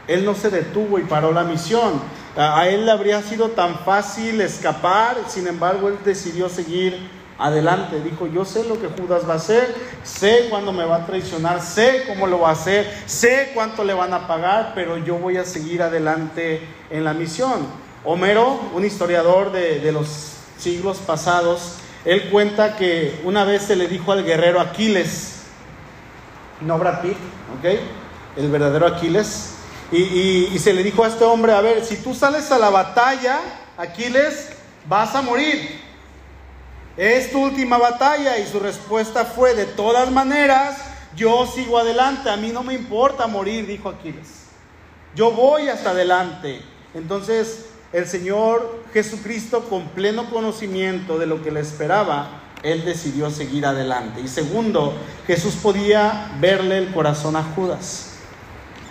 Él 0.07 0.25
no 0.25 0.35
se 0.35 0.49
detuvo 0.49 0.99
y 0.99 1.03
paró 1.03 1.31
la 1.31 1.43
misión. 1.43 2.01
A 2.35 2.67
Él 2.67 2.85
le 2.85 2.91
habría 2.91 3.21
sido 3.21 3.49
tan 3.49 3.79
fácil 3.79 4.41
escapar, 4.41 5.17
sin 5.27 5.47
embargo, 5.47 5.87
Él 5.87 5.97
decidió 6.03 6.49
seguir 6.49 6.97
adelante. 7.37 8.01
Dijo, 8.01 8.27
yo 8.27 8.45
sé 8.45 8.63
lo 8.63 8.79
que 8.79 8.87
Judas 8.87 9.27
va 9.27 9.33
a 9.33 9.37
hacer, 9.37 9.73
sé 10.03 10.47
cuándo 10.49 10.71
me 10.71 10.85
va 10.85 10.97
a 10.97 11.05
traicionar, 11.05 11.61
sé 11.61 12.03
cómo 12.07 12.27
lo 12.27 12.39
va 12.39 12.49
a 12.49 12.53
hacer, 12.53 12.91
sé 13.05 13.51
cuánto 13.53 13.83
le 13.83 13.93
van 13.93 14.13
a 14.13 14.27
pagar, 14.27 14.71
pero 14.75 14.97
yo 14.97 15.15
voy 15.15 15.37
a 15.37 15.45
seguir 15.45 15.81
adelante 15.81 16.61
en 16.89 17.03
la 17.03 17.13
misión. 17.13 17.67
Homero, 18.05 18.59
un 18.73 18.85
historiador 18.85 19.51
de, 19.51 19.91
los 19.91 20.37
siglos 20.57 20.97
pasados, 20.97 21.77
él 22.05 22.29
cuenta 22.29 22.75
que 22.75 23.21
una 23.23 23.43
vez 23.43 23.63
se 23.63 23.75
le 23.75 23.87
dijo 23.87 24.11
al 24.11 24.25
guerrero 24.25 24.59
Aquiles, 24.59 25.43
no 26.61 26.77
Brad 26.77 26.99
¿ok? 26.99 27.79
El 28.37 28.49
verdadero 28.49 28.87
Aquiles, 28.87 29.52
y, 29.93 30.57
se 30.59 30.73
le 30.73 30.83
dijo 30.83 31.03
a 31.03 31.07
este 31.07 31.23
hombre, 31.23 31.53
a 31.53 31.61
ver, 31.61 31.85
si 31.85 31.97
tú 31.97 32.15
sales 32.15 32.51
a 32.51 32.57
la 32.57 32.69
batalla, 32.69 33.39
Aquiles, 33.77 34.49
vas 34.87 35.13
a 35.15 35.21
morir. 35.21 35.81
Es 36.97 37.31
tu 37.31 37.43
última 37.43 37.77
batalla 37.77 38.37
y 38.37 38.47
su 38.47 38.59
respuesta 38.59 39.25
fue, 39.25 39.53
de 39.53 39.65
todas 39.65 40.11
maneras, 40.11 40.77
yo 41.15 41.45
sigo 41.45 41.77
adelante, 41.77 42.29
a 42.29 42.37
mí 42.37 42.49
no 42.49 42.63
me 42.63 42.73
importa 42.73 43.27
morir, 43.27 43.67
dijo 43.67 43.89
Aquiles. 43.89 44.45
Yo 45.15 45.31
voy 45.31 45.69
hasta 45.69 45.91
adelante. 45.91 46.61
Entonces 46.95 47.65
el 47.91 48.07
Señor 48.07 48.83
Jesucristo, 48.91 49.65
con 49.69 49.89
pleno 49.89 50.29
conocimiento 50.31 51.19
de 51.19 51.27
lo 51.27 51.43
que 51.43 51.51
le 51.51 51.59
esperaba, 51.59 52.41
él 52.63 52.83
decidió 52.85 53.29
seguir 53.29 53.67
adelante. 53.67 54.21
Y 54.21 54.27
segundo, 54.27 54.93
Jesús 55.27 55.53
podía 55.55 56.31
verle 56.39 56.79
el 56.79 56.91
corazón 56.91 57.35
a 57.35 57.43
Judas. 57.43 58.12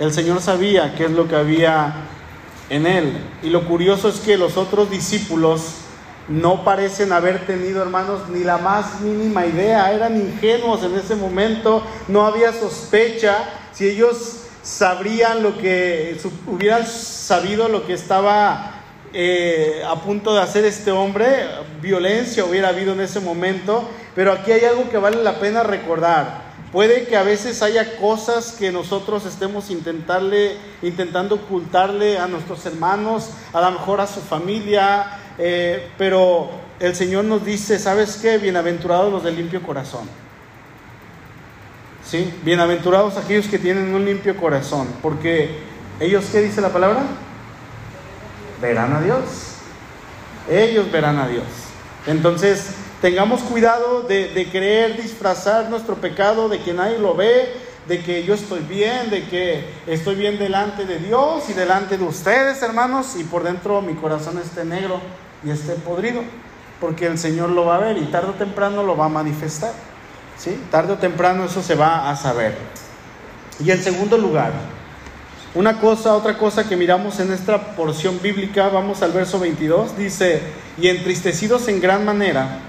El 0.03 0.13
Señor 0.13 0.41
sabía 0.41 0.97
qué 0.97 1.05
es 1.05 1.13
lo 1.13 1.29
que 1.29 1.37
había 1.37 1.95
en 2.71 2.89
él. 2.89 3.19
Y 3.41 3.51
lo 3.51 3.69
curioso 3.69 4.09
es 4.09 4.17
que 4.17 4.37
los 4.37 4.57
otros 4.57 4.91
discípulos 4.91 5.75
no 6.27 6.65
parecen 6.65 7.13
haber 7.13 7.47
tenido, 7.47 7.81
hermanos, 7.81 8.23
ni 8.29 8.43
la 8.43 8.59
más 8.59 9.01
mínima 9.01 9.47
idea, 9.47 9.93
eran 9.93 10.17
ingenuos 10.17 10.83
en 10.83 10.97
ese 10.97 11.15
momento, 11.15 11.85
no 12.09 12.27
había 12.27 12.53
sospecha, 12.53 13.49
si 13.73 13.91
ellos 13.91 14.41
sabrían 14.65 15.41
lo 15.41 15.57
que, 15.57 16.21
hubieran 16.49 16.85
sabido 16.85 17.69
lo 17.69 17.87
que 17.87 17.93
estaba 17.93 18.83
eh, 19.13 19.85
a 19.89 19.95
punto 20.03 20.35
de 20.35 20.41
hacer 20.41 20.65
este 20.65 20.91
hombre, 20.91 21.47
violencia 21.81 22.45
hubiera 22.45 22.71
habido 22.71 22.93
en 22.93 23.03
ese 23.03 23.21
momento, 23.21 23.89
pero 24.17 24.33
aquí 24.33 24.51
hay 24.51 24.65
algo 24.65 24.91
que 24.91 24.99
vale 24.99 25.23
la 25.23 25.39
pena 25.39 25.63
recordar. 25.63 26.52
Puede 26.73 27.05
que 27.05 27.19
a 27.19 27.23
veces 27.23 27.63
haya 27.63 27.99
cosas 27.99 28.53
que 28.53 28.73
nosotros 28.73 29.27
estemos 29.27 29.69
intentarle, 29.69 30.57
intentando 30.81 31.35
ocultarle 31.35 32.19
a 32.19 32.27
nuestros 32.27 32.65
hermanos, 32.65 33.29
a 33.53 33.61
lo 33.61 33.73
mejor 33.73 34.01
a 34.01 34.07
su 34.07 34.21
familia, 34.21 35.19
eh, 35.37 35.91
pero 35.99 36.51
el 36.81 36.95
Señor 36.95 37.27
nos 37.27 37.45
dice, 37.45 37.79
¿sabes 37.79 38.17
qué? 38.17 38.39
Bienaventurados 38.39 39.13
los 39.13 39.23
de 39.23 39.33
limpio 39.33 39.63
corazón. 39.63 40.09
¿Sí? 42.03 42.33
Bienaventurados 42.43 43.19
aquellos 43.19 43.49
que 43.49 43.59
tienen 43.59 43.95
un 43.95 44.07
limpio 44.07 44.35
corazón, 44.39 44.89
porque 45.03 45.59
ellos, 46.01 46.25
¿qué 46.33 46.41
dice 46.41 46.63
la 46.63 46.71
palabra? 46.71 47.03
Verán 48.63 48.95
a 48.95 49.01
Dios. 49.03 49.57
Ellos 50.51 50.91
verán 50.91 51.19
a 51.19 51.29
Dios. 51.29 51.45
Entonces, 52.07 52.77
tengamos 53.03 53.41
cuidado 53.43 54.03
de, 54.03 54.29
de 54.29 54.49
querer 54.49 54.97
disfrazar 54.97 55.69
nuestro 55.69 55.97
pecado, 55.97 56.49
de 56.49 56.61
que 56.61 56.73
nadie 56.73 56.99
lo 56.99 57.15
ve, 57.15 57.53
de 57.89 58.01
que 58.01 58.25
yo 58.25 58.35
estoy 58.35 58.61
bien, 58.61 59.11
de 59.11 59.25
que 59.25 59.65
estoy 59.87 60.15
bien 60.15 60.39
delante 60.39 60.85
de 60.85 60.99
Dios 60.99 61.51
y 61.51 61.53
delante 61.53 61.99
de 61.99 62.05
ustedes, 62.05 62.63
hermanos, 62.63 63.17
y 63.19 63.25
por 63.25 63.43
dentro 63.43 63.83
mi 63.83 63.95
corazón 63.95 64.39
esté 64.39 64.65
negro 64.65 65.01
y 65.45 65.51
esté 65.51 65.73
podrido, 65.75 66.23
porque 66.81 67.07
el 67.07 67.19
Señor 67.19 67.51
lo 67.51 67.67
va 67.67 67.77
a 67.77 67.81
ver 67.81 67.99
y 67.99 68.05
tarde 68.07 68.31
o 68.31 68.35
temprano 68.35 68.85
lo 68.85 68.97
va 68.97 69.07
a 69.07 69.11
manifestar. 69.11 69.73
¿sí? 70.39 70.57
Tarde 70.71 70.93
o 70.93 70.99
temprano 70.99 71.45
eso 71.45 71.61
se 71.61 71.75
va 71.75 72.09
a 72.09 72.17
saber. 72.17 72.57
Y 73.59 73.71
en 73.73 73.83
segundo 73.83 74.17
lugar, 74.17 74.53
una 75.55 75.81
cosa, 75.81 76.15
otra 76.15 76.39
cosa 76.39 76.69
que 76.69 76.77
miramos 76.77 77.19
en 77.19 77.33
esta 77.33 77.75
porción 77.75 78.21
bíblica, 78.23 78.69
vamos 78.69 79.03
al 79.03 79.11
verso 79.11 79.41
22, 79.41 79.99
dice, 79.99 80.41
y 80.79 80.87
entristecidos 80.89 81.67
en 81.67 81.81
gran 81.81 82.05
manera, 82.05 82.61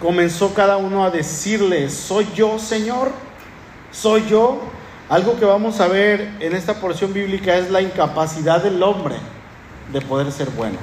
comenzó 0.00 0.54
cada 0.54 0.76
uno 0.76 1.04
a 1.04 1.10
decirle, 1.10 1.90
¿soy 1.90 2.26
yo, 2.34 2.58
Señor? 2.58 3.10
¿Soy 3.92 4.26
yo? 4.28 4.60
Algo 5.08 5.38
que 5.38 5.44
vamos 5.44 5.80
a 5.80 5.88
ver 5.88 6.36
en 6.40 6.54
esta 6.54 6.74
porción 6.74 7.12
bíblica 7.12 7.56
es 7.56 7.70
la 7.70 7.80
incapacidad 7.80 8.62
del 8.62 8.82
hombre 8.82 9.16
de 9.92 10.00
poder 10.00 10.30
ser 10.32 10.50
bueno 10.50 10.78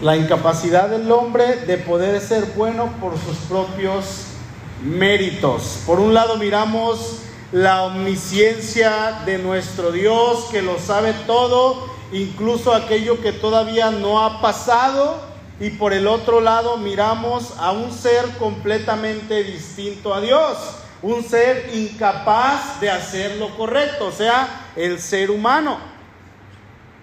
la 0.00 0.16
incapacidad 0.16 0.88
del 0.88 1.10
hombre 1.12 1.56
de 1.66 1.76
poder 1.76 2.20
ser 2.20 2.46
bueno 2.56 2.90
por 3.00 3.18
sus 3.18 3.36
propios 3.48 4.24
méritos. 4.82 5.80
Por 5.86 6.00
un 6.00 6.14
lado 6.14 6.36
miramos 6.36 7.18
la 7.52 7.82
omnisciencia 7.82 9.22
de 9.26 9.38
nuestro 9.38 9.92
Dios 9.92 10.46
que 10.50 10.62
lo 10.62 10.78
sabe 10.78 11.12
todo, 11.26 11.86
incluso 12.12 12.72
aquello 12.72 13.20
que 13.20 13.32
todavía 13.32 13.90
no 13.90 14.24
ha 14.24 14.40
pasado. 14.40 15.29
Y 15.60 15.70
por 15.70 15.92
el 15.92 16.06
otro 16.06 16.40
lado 16.40 16.78
miramos 16.78 17.54
a 17.58 17.70
un 17.70 17.92
ser 17.92 18.24
completamente 18.38 19.44
distinto 19.44 20.14
a 20.14 20.20
Dios, 20.20 20.56
un 21.02 21.22
ser 21.22 21.70
incapaz 21.74 22.80
de 22.80 22.90
hacer 22.90 23.36
lo 23.36 23.54
correcto, 23.56 24.06
o 24.06 24.12
sea, 24.12 24.68
el 24.74 25.00
ser 25.00 25.30
humano. 25.30 25.78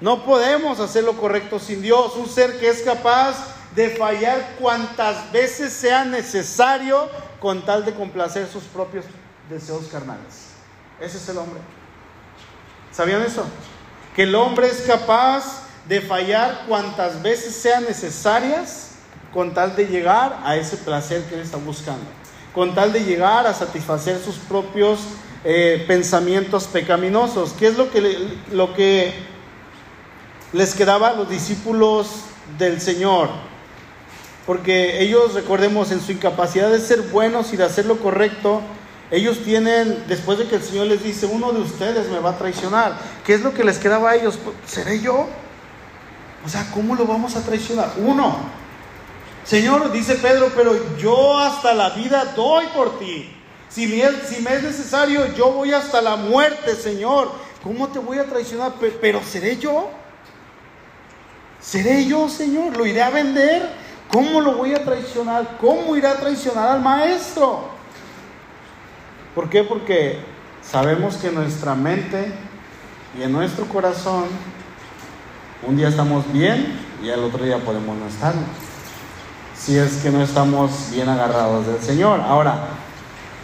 No 0.02 0.24
podemos 0.24 0.80
hacer 0.80 1.04
lo 1.04 1.13
correcto 1.13 1.60
sin 1.60 1.82
Dios. 1.82 2.15
Un 2.15 2.28
ser 2.28 2.60
que 2.60 2.70
es 2.70 2.82
capaz 2.82 3.36
de 3.76 3.91
fallar 3.91 4.56
cuantas 4.60 5.32
veces 5.32 5.74
sea 5.74 6.06
necesario 6.06 7.10
con 7.39 7.63
tal 7.63 7.86
de 7.86 7.93
complacer 7.93 8.48
sus 8.48 8.63
propios 8.63 9.06
deseos 9.50 9.86
carnales. 9.88 10.50
Ese 11.00 11.17
es 11.17 11.30
el 11.30 11.38
hombre. 11.38 11.60
¿Sabían 12.91 13.22
eso? 13.22 13.46
Que 14.15 14.24
el 14.24 14.34
hombre 14.36 14.67
es 14.67 14.82
capaz 14.82 15.66
de 15.88 16.02
fallar 16.02 16.65
cuantas 16.67 17.21
veces 17.21 17.56
sean 17.56 17.84
necesarias 17.86 18.91
con 19.34 19.54
tal 19.54 19.76
de 19.76 19.86
llegar 19.86 20.39
a 20.43 20.56
ese 20.56 20.78
placer 20.78 21.23
que 21.23 21.36
él 21.36 21.41
está 21.41 21.58
buscando, 21.58 22.06
con 22.54 22.73
tal 22.76 22.91
de 22.91 23.04
llegar 23.04 23.47
a 23.47 23.54
satisfacer 23.54 24.19
sus 24.19 24.36
propios 24.36 25.00
eh, 25.43 25.84
pensamientos 25.88 26.65
pecaminosos. 26.65 27.54
¿Qué 27.54 27.67
es 27.67 27.78
lo 27.78 27.91
que, 27.91 28.17
lo 28.52 28.73
que 28.73 29.13
les 30.54 30.73
quedaba 30.73 31.10
a 31.10 31.13
los 31.13 31.30
discípulos 31.30 32.08
del 32.58 32.82
Señor? 32.82 33.30
Porque 34.45 35.02
ellos, 35.02 35.34
recordemos, 35.34 35.91
en 35.91 36.02
su 36.02 36.13
incapacidad 36.13 36.69
de 36.69 36.80
ser 36.80 37.02
buenos 37.02 37.54
y 37.54 37.58
de 37.58 37.65
hacer 37.65 37.86
lo 37.86 38.00
correcto, 38.00 38.62
ellos 39.12 39.39
tienen, 39.43 40.04
después 40.08 40.38
de 40.38 40.47
que 40.47 40.56
el 40.56 40.63
Señor 40.63 40.88
les 40.88 41.04
dice, 41.04 41.26
uno 41.26 41.52
de 41.52 41.62
ustedes 41.62 42.10
me 42.10 42.19
va 42.19 42.32
a 42.32 42.38
traicionar, 42.38 42.97
¿qué 43.26 43.34
es 43.34 43.41
lo 43.41 43.54
que 43.54 43.63
les 43.63 43.78
quedaba 43.78 44.12
a 44.12 44.15
ellos? 44.15 44.39
¿Seré 44.65 45.00
yo? 45.00 45.28
O 46.45 46.50
sea, 46.50 46.69
¿cómo 46.73 46.95
lo 46.95 47.06
vamos 47.06 47.36
a 47.36 47.41
traicionar? 47.41 47.93
Uno, 47.97 48.38
Señor, 49.43 49.91
dice 49.91 50.15
Pedro, 50.15 50.52
pero 50.56 50.97
yo 50.97 51.39
hasta 51.39 51.73
la 51.73 51.91
vida 51.91 52.34
doy 52.36 52.65
por 52.76 53.00
ti. 53.00 53.34
Si 53.69 53.88
me, 53.88 54.02
es 54.04 54.63
necesario, 54.63 55.34
yo 55.36 55.52
voy 55.52 55.71
hasta 55.71 56.02
la 56.02 56.15
muerte, 56.15 56.76
Señor. 56.76 57.32
¿Cómo 57.63 57.88
te 57.88 58.00
voy 58.00 58.17
a 58.17 58.26
traicionar? 58.26 58.73
Pero 59.02 59.21
¿seré 59.23 59.58
yo? 59.58 59.89
¿Seré 61.62 62.06
yo, 62.06 62.30
Señor? 62.30 62.76
¿Lo 62.78 62.86
iré 62.86 63.02
a 63.02 63.10
vender? 63.10 63.69
¿Cómo 64.12 64.41
lo 64.41 64.56
voy 64.56 64.73
a 64.73 64.84
traicionar? 64.84 65.58
¿Cómo 65.60 65.95
irá 65.95 66.12
a 66.12 66.15
traicionar 66.17 66.69
al 66.69 66.82
maestro? 66.82 67.69
¿Por 69.36 69.50
qué? 69.50 69.63
Porque 69.63 70.19
sabemos 70.62 71.17
que 71.17 71.30
nuestra 71.30 71.76
mente 71.76 72.32
y 73.17 73.23
en 73.23 73.32
nuestro 73.32 73.65
corazón 73.65 74.26
un 75.63 75.76
día 75.76 75.88
estamos 75.88 76.32
bien 76.32 76.80
y 77.04 77.10
al 77.10 77.24
otro 77.24 77.43
día 77.43 77.58
podemos 77.58 77.98
no 77.98 78.08
estar. 78.08 78.34
Si 79.56 79.78
es 79.78 79.98
que 79.98 80.12
no 80.12 80.22
estamos 80.22 80.91
bien 80.91 81.10
agarrados 81.10 81.65
del 81.65 81.82
Señor. 81.82 82.22
Ahora, 82.22 82.67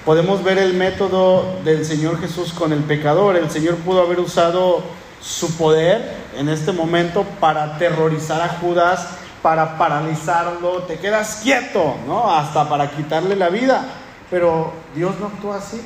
podemos 0.05 0.43
ver 0.43 0.59
el 0.59 0.75
método 0.75 1.59
del 1.63 1.85
Señor 1.85 2.19
Jesús 2.19 2.53
con 2.53 2.71
el 2.71 2.83
pecador. 2.83 3.35
El 3.35 3.49
Señor 3.49 3.75
pudo 3.77 4.01
haber 4.01 4.19
usado 4.19 4.83
su 5.21 5.55
poder 5.57 6.17
en 6.37 6.49
este 6.49 6.71
momento 6.71 7.25
para 7.39 7.63
aterrorizar 7.63 8.41
a 8.41 8.49
Judas, 8.59 9.07
para 9.41 9.77
paralizarlo, 9.77 10.83
te 10.83 10.99
quedas 10.99 11.39
quieto, 11.41 11.95
¿no? 12.07 12.31
Hasta 12.31 12.69
para 12.69 12.91
quitarle 12.91 13.35
la 13.35 13.49
vida. 13.49 13.85
Pero 14.29 14.71
Dios 14.95 15.15
no 15.19 15.27
actúa 15.27 15.57
así. 15.57 15.81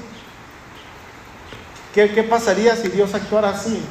¿Qué, 1.94 2.12
qué 2.12 2.24
pasaría 2.24 2.76
si 2.76 2.90
Dios 2.90 3.14
actuara 3.14 3.50
así? 3.50 3.82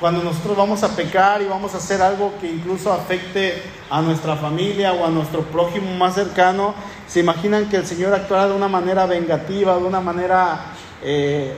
Cuando 0.00 0.22
nosotros 0.22 0.54
vamos 0.54 0.82
a 0.82 0.94
pecar 0.94 1.40
y 1.40 1.46
vamos 1.46 1.72
a 1.72 1.78
hacer 1.78 2.02
algo 2.02 2.34
que 2.38 2.46
incluso 2.46 2.92
afecte 2.92 3.62
a 3.88 4.02
nuestra 4.02 4.36
familia 4.36 4.92
o 4.92 5.06
a 5.06 5.08
nuestro 5.08 5.40
prójimo 5.40 5.90
más 5.96 6.14
cercano, 6.14 6.74
¿se 7.08 7.20
imaginan 7.20 7.70
que 7.70 7.78
el 7.78 7.86
Señor 7.86 8.12
actuara 8.12 8.46
de 8.48 8.54
una 8.54 8.68
manera 8.68 9.06
vengativa, 9.06 9.74
de 9.76 9.84
una 9.84 10.02
manera, 10.02 10.66
eh, 11.02 11.56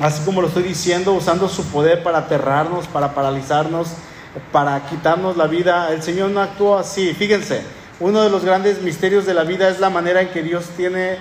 así 0.00 0.24
como 0.24 0.40
lo 0.40 0.48
estoy 0.48 0.64
diciendo, 0.64 1.12
usando 1.12 1.48
su 1.48 1.64
poder 1.66 2.02
para 2.02 2.18
aterrarnos, 2.18 2.88
para 2.88 3.14
paralizarnos, 3.14 3.90
para 4.50 4.84
quitarnos 4.86 5.36
la 5.36 5.46
vida? 5.46 5.92
El 5.92 6.02
Señor 6.02 6.30
no 6.30 6.40
actuó 6.40 6.76
así. 6.76 7.14
Fíjense, 7.14 7.62
uno 8.00 8.20
de 8.20 8.30
los 8.30 8.44
grandes 8.44 8.82
misterios 8.82 9.26
de 9.26 9.34
la 9.34 9.44
vida 9.44 9.68
es 9.68 9.78
la 9.78 9.90
manera 9.90 10.22
en 10.22 10.30
que 10.30 10.42
Dios 10.42 10.70
tiene 10.76 11.18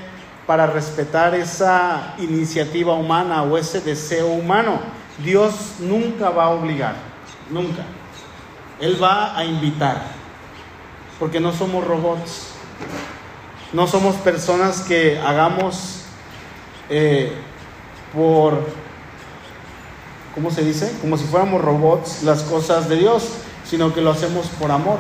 para 0.48 0.65
respetar 0.65 1.36
esa 1.36 2.15
iniciativa 2.17 2.95
humana 2.95 3.43
o 3.43 3.56
ese 3.56 3.82
deseo 3.82 4.30
humano. 4.30 5.05
Dios 5.23 5.75
nunca 5.80 6.30
va 6.30 6.45
a 6.45 6.49
obligar, 6.49 6.95
nunca. 7.49 7.84
Él 8.80 9.01
va 9.01 9.38
a 9.38 9.45
invitar, 9.45 10.04
porque 11.19 11.39
no 11.39 11.54
somos 11.54 11.86
robots, 11.86 12.49
no 13.71 13.88
somos 13.88 14.15
personas 14.17 14.82
que 14.82 15.19
hagamos 15.19 16.01
eh, 16.89 17.32
por, 18.13 18.67
¿cómo 20.34 20.51
se 20.51 20.63
dice? 20.63 20.93
Como 21.01 21.17
si 21.17 21.23
fuéramos 21.25 21.62
robots 21.62 22.23
las 22.23 22.43
cosas 22.43 22.89
de 22.89 22.97
Dios, 22.97 23.30
sino 23.67 23.93
que 23.93 24.01
lo 24.01 24.12
hacemos 24.12 24.47
por 24.60 24.71
amor. 24.71 24.99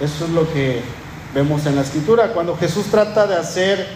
Eso 0.00 0.24
es 0.24 0.30
lo 0.30 0.50
que 0.52 0.82
vemos 1.34 1.64
en 1.66 1.76
la 1.76 1.82
escritura. 1.82 2.32
Cuando 2.32 2.56
Jesús 2.56 2.86
trata 2.86 3.26
de 3.26 3.36
hacer 3.36 3.86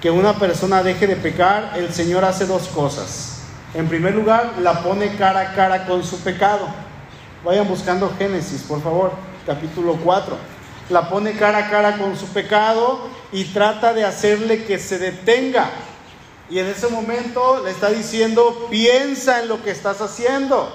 que 0.00 0.10
una 0.10 0.34
persona 0.34 0.82
deje 0.82 1.06
de 1.06 1.16
pecar, 1.16 1.72
el 1.76 1.92
Señor 1.92 2.24
hace 2.24 2.46
dos 2.46 2.68
cosas. 2.68 3.37
En 3.74 3.86
primer 3.86 4.14
lugar, 4.14 4.54
la 4.60 4.82
pone 4.82 5.14
cara 5.16 5.40
a 5.40 5.54
cara 5.54 5.84
con 5.86 6.02
su 6.02 6.18
pecado. 6.20 6.66
Vayan 7.44 7.68
buscando 7.68 8.10
Génesis, 8.16 8.62
por 8.62 8.82
favor, 8.82 9.12
capítulo 9.46 9.96
4. 10.02 10.36
La 10.88 11.10
pone 11.10 11.32
cara 11.32 11.58
a 11.58 11.70
cara 11.70 11.98
con 11.98 12.16
su 12.16 12.26
pecado 12.28 13.10
y 13.30 13.44
trata 13.44 13.92
de 13.92 14.06
hacerle 14.06 14.64
que 14.64 14.78
se 14.78 14.98
detenga. 14.98 15.70
Y 16.48 16.58
en 16.58 16.66
ese 16.66 16.88
momento 16.88 17.62
le 17.62 17.70
está 17.70 17.90
diciendo, 17.90 18.68
piensa 18.70 19.42
en 19.42 19.48
lo 19.48 19.62
que 19.62 19.70
estás 19.70 20.00
haciendo. 20.00 20.74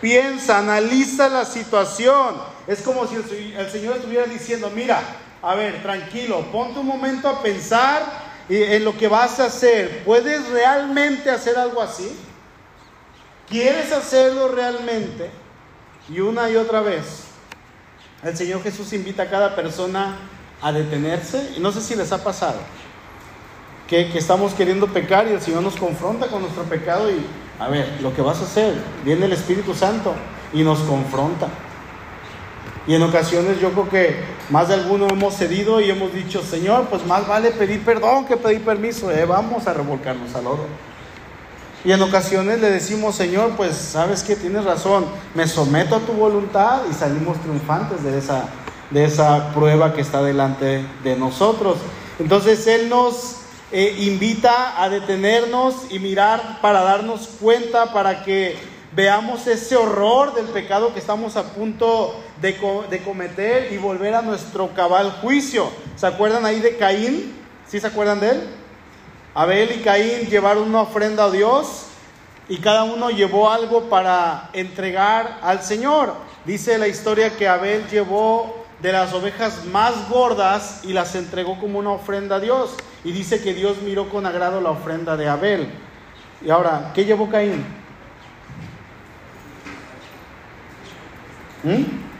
Piensa, 0.00 0.58
analiza 0.58 1.28
la 1.28 1.44
situación. 1.44 2.36
Es 2.66 2.80
como 2.80 3.06
si 3.06 3.16
el 3.16 3.70
Señor 3.70 3.96
estuviera 3.96 4.24
diciendo, 4.24 4.70
mira, 4.74 5.02
a 5.42 5.54
ver, 5.54 5.82
tranquilo, 5.82 6.40
ponte 6.50 6.78
un 6.78 6.86
momento 6.86 7.28
a 7.28 7.42
pensar 7.42 8.21
en 8.48 8.84
lo 8.84 8.96
que 8.96 9.08
vas 9.08 9.40
a 9.40 9.46
hacer. 9.46 10.02
¿Puedes 10.04 10.48
realmente 10.48 11.30
hacer 11.30 11.56
algo 11.58 11.80
así? 11.80 12.10
¿Quieres 13.48 13.92
hacerlo 13.92 14.48
realmente? 14.48 15.30
Y 16.08 16.20
una 16.20 16.50
y 16.50 16.56
otra 16.56 16.80
vez, 16.80 17.24
el 18.22 18.36
Señor 18.36 18.62
Jesús 18.62 18.92
invita 18.92 19.24
a 19.24 19.30
cada 19.30 19.54
persona 19.54 20.16
a 20.60 20.72
detenerse. 20.72 21.54
Y 21.56 21.60
no 21.60 21.72
sé 21.72 21.80
si 21.80 21.94
les 21.94 22.12
ha 22.12 22.22
pasado 22.22 22.58
que, 23.86 24.10
que 24.10 24.18
estamos 24.18 24.54
queriendo 24.54 24.86
pecar 24.86 25.26
y 25.28 25.32
el 25.32 25.40
Señor 25.40 25.62
nos 25.62 25.76
confronta 25.76 26.28
con 26.28 26.42
nuestro 26.42 26.64
pecado 26.64 27.10
y, 27.10 27.24
a 27.58 27.68
ver, 27.68 28.00
lo 28.00 28.14
que 28.14 28.22
vas 28.22 28.40
a 28.40 28.44
hacer, 28.44 28.74
viene 29.04 29.26
el 29.26 29.32
Espíritu 29.32 29.74
Santo 29.74 30.14
y 30.52 30.62
nos 30.62 30.80
confronta. 30.80 31.48
Y 32.86 32.94
en 32.94 33.02
ocasiones 33.02 33.60
yo 33.60 33.70
creo 33.70 33.88
que 33.88 34.16
más 34.50 34.68
de 34.68 34.74
alguno 34.74 35.06
hemos 35.08 35.36
cedido 35.36 35.80
y 35.80 35.90
hemos 35.90 36.12
dicho, 36.12 36.42
Señor, 36.42 36.86
pues 36.90 37.06
más 37.06 37.26
vale 37.28 37.52
pedir 37.52 37.84
perdón 37.84 38.26
que 38.26 38.36
pedir 38.36 38.64
permiso, 38.64 39.10
eh, 39.10 39.24
vamos 39.24 39.66
a 39.66 39.72
revolcarnos 39.72 40.34
al 40.34 40.46
oro. 40.46 40.66
Y 41.84 41.92
en 41.92 42.02
ocasiones 42.02 42.60
le 42.60 42.70
decimos, 42.70 43.14
Señor, 43.14 43.52
pues 43.56 43.74
sabes 43.76 44.22
que 44.22 44.36
tienes 44.36 44.64
razón, 44.64 45.04
me 45.34 45.46
someto 45.46 45.96
a 45.96 46.00
tu 46.00 46.12
voluntad 46.12 46.82
y 46.90 46.94
salimos 46.94 47.40
triunfantes 47.40 48.04
de 48.04 48.18
esa, 48.18 48.44
de 48.90 49.04
esa 49.04 49.52
prueba 49.52 49.92
que 49.92 50.00
está 50.00 50.22
delante 50.22 50.84
de 51.02 51.16
nosotros. 51.16 51.78
Entonces 52.18 52.66
Él 52.66 52.88
nos 52.88 53.36
eh, 53.72 53.96
invita 54.00 54.82
a 54.82 54.88
detenernos 54.88 55.86
y 55.90 55.98
mirar 55.98 56.60
para 56.60 56.82
darnos 56.82 57.28
cuenta, 57.40 57.92
para 57.92 58.22
que 58.22 58.56
veamos 58.94 59.46
ese 59.46 59.76
horror 59.76 60.34
del 60.34 60.46
pecado 60.46 60.92
que 60.92 61.00
estamos 61.00 61.36
a 61.36 61.44
punto 61.54 62.14
de, 62.31 62.31
cometer 63.04 63.72
y 63.72 63.76
volver 63.78 64.14
a 64.14 64.22
nuestro 64.22 64.74
cabal 64.74 65.12
juicio. 65.20 65.70
¿Se 65.96 66.06
acuerdan 66.06 66.44
ahí 66.44 66.60
de 66.60 66.76
Caín? 66.76 67.32
¿Sí 67.68 67.80
se 67.80 67.86
acuerdan 67.86 68.20
de 68.20 68.30
él? 68.30 68.42
Abel 69.34 69.72
y 69.72 69.82
Caín 69.82 70.28
llevaron 70.28 70.64
una 70.64 70.82
ofrenda 70.82 71.24
a 71.24 71.30
Dios 71.30 71.86
y 72.48 72.58
cada 72.58 72.84
uno 72.84 73.10
llevó 73.10 73.50
algo 73.50 73.88
para 73.88 74.50
entregar 74.52 75.38
al 75.42 75.62
Señor. 75.62 76.14
Dice 76.44 76.76
la 76.78 76.88
historia 76.88 77.36
que 77.36 77.48
Abel 77.48 77.86
llevó 77.88 78.66
de 78.82 78.92
las 78.92 79.12
ovejas 79.14 79.64
más 79.66 80.08
gordas 80.08 80.80
y 80.82 80.92
las 80.92 81.14
entregó 81.14 81.58
como 81.58 81.78
una 81.78 81.90
ofrenda 81.90 82.36
a 82.36 82.40
Dios. 82.40 82.74
Y 83.04 83.12
dice 83.12 83.40
que 83.40 83.54
Dios 83.54 83.80
miró 83.82 84.10
con 84.10 84.26
agrado 84.26 84.60
la 84.60 84.70
ofrenda 84.70 85.16
de 85.16 85.28
Abel. 85.28 85.68
Y 86.44 86.50
ahora, 86.50 86.90
¿qué 86.92 87.04
llevó 87.04 87.30
Caín? 87.30 87.64
¿Mm? 91.62 92.11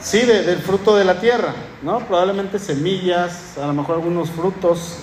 Sí, 0.00 0.20
del 0.22 0.58
fruto 0.58 0.96
de 0.96 1.04
la 1.04 1.20
tierra, 1.20 1.54
¿no? 1.82 2.00
Probablemente 2.00 2.58
semillas, 2.58 3.58
a 3.58 3.66
lo 3.66 3.74
mejor 3.74 3.96
algunos 3.96 4.30
frutos. 4.30 4.96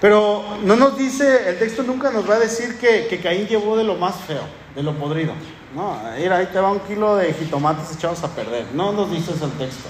Pero 0.00 0.44
no 0.62 0.76
nos 0.76 0.96
dice, 0.96 1.48
el 1.48 1.58
texto 1.58 1.82
nunca 1.82 2.10
nos 2.10 2.28
va 2.28 2.34
a 2.34 2.38
decir 2.38 2.78
que, 2.78 3.08
que 3.08 3.20
Caín 3.20 3.48
llevó 3.48 3.76
de 3.76 3.84
lo 3.84 3.96
más 3.96 4.14
feo, 4.16 4.42
de 4.76 4.82
lo 4.82 4.94
podrido. 4.94 5.32
No, 5.74 5.98
mira, 6.16 6.36
ahí 6.36 6.46
te 6.52 6.60
va 6.60 6.70
un 6.70 6.80
kilo 6.80 7.16
de 7.16 7.32
jitomates 7.32 7.96
echados 7.96 8.22
a 8.22 8.28
perder. 8.28 8.66
No 8.74 8.92
nos 8.92 9.10
dice 9.10 9.32
eso 9.32 9.46
el 9.46 9.52
texto. 9.52 9.88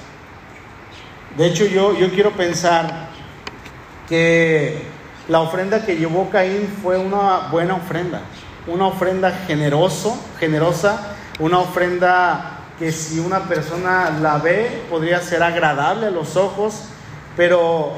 De 1.37 1.47
hecho, 1.47 1.67
yo, 1.67 1.95
yo 1.95 2.11
quiero 2.11 2.31
pensar 2.31 3.09
que 4.09 4.83
la 5.29 5.41
ofrenda 5.41 5.85
que 5.85 5.97
llevó 5.97 6.31
Caín 6.31 6.69
fue 6.83 6.97
una 6.97 7.49
buena 7.51 7.75
ofrenda, 7.75 8.23
una 8.67 8.87
ofrenda 8.87 9.31
generoso, 9.47 10.17
generosa 10.39 11.15
una 11.39 11.59
ofrenda 11.59 12.54
que 12.79 12.93
si 12.93 13.21
una 13.21 13.45
persona 13.45 14.11
la 14.21 14.39
ve 14.39 14.83
podría 14.91 15.21
ser 15.21 15.43
agradable 15.43 16.07
a 16.07 16.11
los 16.11 16.37
ojos, 16.37 16.85
pero 17.37 17.93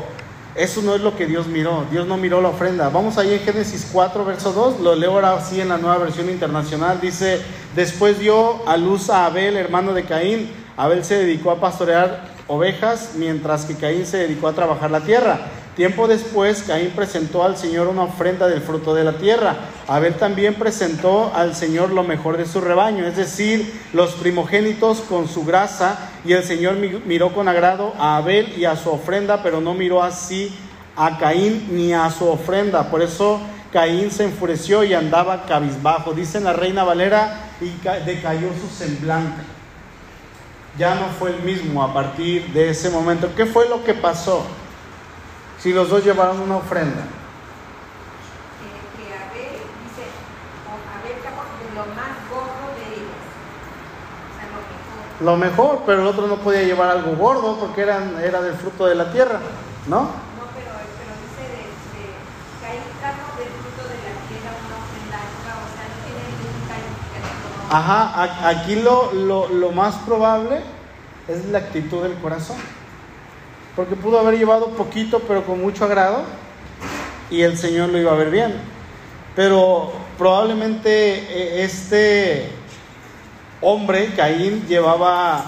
eso 0.55 0.81
no 0.83 0.95
es 0.95 1.01
lo 1.01 1.17
que 1.17 1.27
Dios 1.27 1.47
miró. 1.47 1.85
Dios 1.91 2.07
no 2.07 2.17
miró 2.17 2.41
la 2.41 2.49
ofrenda. 2.49 2.89
Vamos 2.89 3.19
ahí 3.19 3.35
en 3.35 3.41
Génesis 3.41 3.89
4, 3.93 4.25
verso 4.25 4.53
2. 4.53 4.81
Lo 4.81 4.95
leo 4.95 5.13
ahora 5.13 5.35
así 5.35 5.61
en 5.61 5.69
la 5.69 5.79
nueva 5.79 5.99
versión 5.99 6.31
internacional. 6.31 7.01
Dice, 7.01 7.41
después 7.75 8.19
dio 8.19 8.67
a 8.67 8.77
luz 8.77 9.11
a 9.11 9.27
Abel, 9.27 9.57
hermano 9.57 9.93
de 9.93 10.05
Caín. 10.05 10.51
Abel 10.77 11.05
se 11.05 11.17
dedicó 11.17 11.51
a 11.51 11.61
pastorear 11.61 12.29
ovejas, 12.49 13.13
mientras 13.17 13.65
que 13.65 13.77
Caín 13.77 14.07
se 14.07 14.19
dedicó 14.19 14.49
a 14.49 14.53
trabajar 14.55 14.91
la 14.91 15.01
tierra. 15.01 15.41
Tiempo 15.77 16.09
después, 16.09 16.63
Caín 16.63 16.93
presentó 16.97 17.45
al 17.45 17.59
Señor 17.59 17.89
una 17.89 18.05
ofrenda 18.05 18.49
del 18.49 18.63
fruto 18.63 18.95
de 18.95 19.05
la 19.05 19.19
tierra. 19.19 19.57
Abel 19.87 20.15
también 20.15 20.55
presentó 20.55 21.31
al 21.35 21.55
Señor 21.55 21.91
lo 21.91 22.03
mejor 22.03 22.39
de 22.39 22.47
su 22.47 22.63
rebaño, 22.63 23.07
es 23.07 23.15
decir, 23.15 23.79
los 23.93 24.15
primogénitos 24.15 25.03
con 25.03 25.29
su 25.29 25.45
grasa, 25.45 25.99
y 26.25 26.33
el 26.33 26.45
Señor 26.45 26.77
miró 26.77 27.35
con 27.35 27.47
agrado 27.47 27.93
a 27.99 28.17
Abel 28.17 28.55
y 28.57 28.65
a 28.65 28.75
su 28.75 28.89
ofrenda, 28.89 29.43
pero 29.43 29.61
no 29.61 29.75
miró 29.75 30.03
así 30.03 30.51
a 30.97 31.19
Caín 31.19 31.69
ni 31.71 31.93
a 31.93 32.11
su 32.11 32.27
ofrenda. 32.27 32.91
Por 32.91 33.03
eso 33.03 33.39
Caín 33.71 34.11
se 34.11 34.25
enfureció 34.25 34.83
y 34.83 34.95
andaba 34.95 35.45
cabizbajo. 35.45 36.15
Dice 36.15 36.41
la 36.41 36.55
reina 36.55 36.85
Valera, 36.85 37.51
y 37.61 37.71
decayó 38.07 38.49
su 38.59 38.75
semblante. 38.75 39.43
Ya 40.79 40.95
no 40.95 41.09
fue 41.19 41.37
el 41.37 41.43
mismo 41.43 41.83
a 41.83 41.93
partir 41.93 42.47
de 42.55 42.71
ese 42.71 42.89
momento. 42.89 43.29
¿Qué 43.37 43.45
fue 43.45 43.69
lo 43.69 43.85
que 43.85 43.93
pasó? 43.93 44.47
Si 45.67 45.73
los 45.73 45.91
dos 45.91 46.05
llevaron 46.05 46.39
una 46.39 46.59
ofrenda? 46.59 47.03
lo 55.19 55.37
mejor. 55.37 55.83
Pero 55.85 56.03
el 56.03 56.07
otro 56.07 56.29
no 56.29 56.37
podía 56.37 56.63
llevar 56.63 56.91
algo 56.91 57.17
gordo 57.17 57.57
porque 57.59 57.81
eran, 57.81 58.17
era 58.23 58.41
del 58.43 58.55
fruto 58.55 58.87
de 58.87 58.95
la 58.95 59.11
tierra, 59.11 59.41
¿no? 59.89 60.03
No, 60.03 60.07
pero, 60.55 60.71
pero 60.71 61.13
dice 61.27 61.43
de, 61.51 61.67
de, 61.99 62.15
que 62.61 62.67
hay 62.67 62.79
carne 63.01 63.25
del 63.37 63.51
fruto 63.59 63.89
de 63.91 63.99
la 64.07 64.15
tierra, 64.29 64.55
una 64.63 64.77
ofrenda, 64.87 65.19
o 65.51 65.69
sea, 65.75 65.85
no 65.91 65.99
tiene 66.07 66.23
ningún 66.31 66.63
calificativo. 66.71 67.77
Ajá, 67.77 68.49
aquí 68.49 68.77
lo, 68.77 69.13
lo, 69.15 69.49
lo 69.49 69.73
más 69.73 69.97
probable 70.07 70.61
es 71.27 71.45
la 71.47 71.59
actitud 71.59 72.05
del 72.05 72.15
corazón 72.19 72.76
porque 73.77 73.95
pudo 73.95 74.19
haber 74.19 74.39
llevado 74.39 74.71
poquito 74.71 75.21
pero 75.21 75.45
con 75.45 75.61
mucho 75.61 75.85
agrado 75.85 76.25
y 77.31 77.43
el 77.43 77.59
Señor 77.59 77.91
lo 77.91 77.99
iba 77.99 78.13
a 78.13 78.17
ver 78.17 78.31
bien. 78.31 78.55
Pero 79.35 79.93
probablemente 80.17 80.89
eh, 80.91 81.65
este 81.65 82.51
hombre, 83.61 84.15
Caín, 84.17 84.67
llevaba 84.67 85.45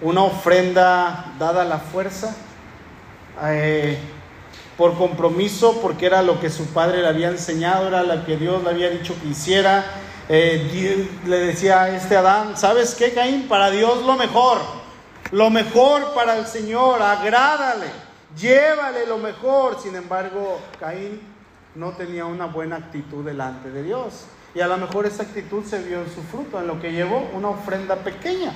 una 0.00 0.22
ofrenda 0.22 1.32
dada 1.38 1.62
a 1.62 1.64
la 1.64 1.78
fuerza, 1.78 2.34
eh, 3.44 3.98
por 4.76 4.96
compromiso, 4.96 5.80
porque 5.80 6.06
era 6.06 6.22
lo 6.22 6.38
que 6.38 6.50
su 6.50 6.66
padre 6.66 7.02
le 7.02 7.08
había 7.08 7.28
enseñado, 7.28 7.88
era 7.88 8.02
lo 8.02 8.24
que 8.24 8.36
Dios 8.36 8.62
le 8.62 8.70
había 8.70 8.90
dicho 8.90 9.14
que 9.20 9.28
hiciera. 9.28 9.84
Eh, 10.28 11.08
le 11.26 11.38
decía 11.38 11.82
a 11.82 11.96
este 11.96 12.16
Adán, 12.16 12.56
¿sabes 12.56 12.94
qué, 12.94 13.12
Caín? 13.12 13.48
Para 13.48 13.70
Dios 13.70 14.04
lo 14.04 14.16
mejor 14.16 14.58
lo 15.32 15.50
mejor 15.50 16.14
para 16.14 16.36
el 16.36 16.46
Señor, 16.46 17.02
agrádale, 17.02 17.86
llévale 18.38 19.06
lo 19.06 19.18
mejor. 19.18 19.80
Sin 19.80 19.94
embargo, 19.96 20.60
Caín 20.78 21.20
no 21.74 21.90
tenía 21.92 22.24
una 22.24 22.46
buena 22.46 22.76
actitud 22.76 23.24
delante 23.24 23.70
de 23.70 23.82
Dios. 23.82 24.24
Y 24.54 24.60
a 24.60 24.66
lo 24.66 24.78
mejor 24.78 25.04
esa 25.04 25.22
actitud 25.22 25.64
se 25.64 25.82
vio 25.82 26.00
en 26.00 26.14
su 26.14 26.22
fruto, 26.22 26.58
en 26.58 26.66
lo 26.66 26.80
que 26.80 26.92
llevó 26.92 27.28
una 27.34 27.48
ofrenda 27.48 27.96
pequeña. 27.96 28.52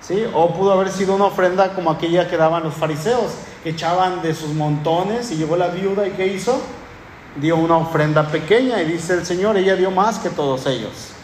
¿Sí? 0.00 0.24
O 0.34 0.52
pudo 0.52 0.72
haber 0.72 0.90
sido 0.90 1.14
una 1.14 1.24
ofrenda 1.24 1.74
como 1.74 1.90
aquella 1.90 2.28
que 2.28 2.36
daban 2.36 2.62
los 2.62 2.74
fariseos, 2.74 3.32
que 3.62 3.70
echaban 3.70 4.22
de 4.22 4.34
sus 4.34 4.50
montones 4.50 5.30
y 5.30 5.36
llegó 5.36 5.56
la 5.56 5.68
viuda 5.68 6.06
y 6.06 6.10
¿qué 6.10 6.26
hizo? 6.26 6.60
Dio 7.36 7.56
una 7.56 7.78
ofrenda 7.78 8.28
pequeña 8.28 8.80
y 8.82 8.84
dice 8.84 9.14
el 9.14 9.26
Señor, 9.26 9.56
ella 9.56 9.74
dio 9.74 9.90
más 9.90 10.18
que 10.18 10.30
todos 10.30 10.66
ellos. 10.66 11.14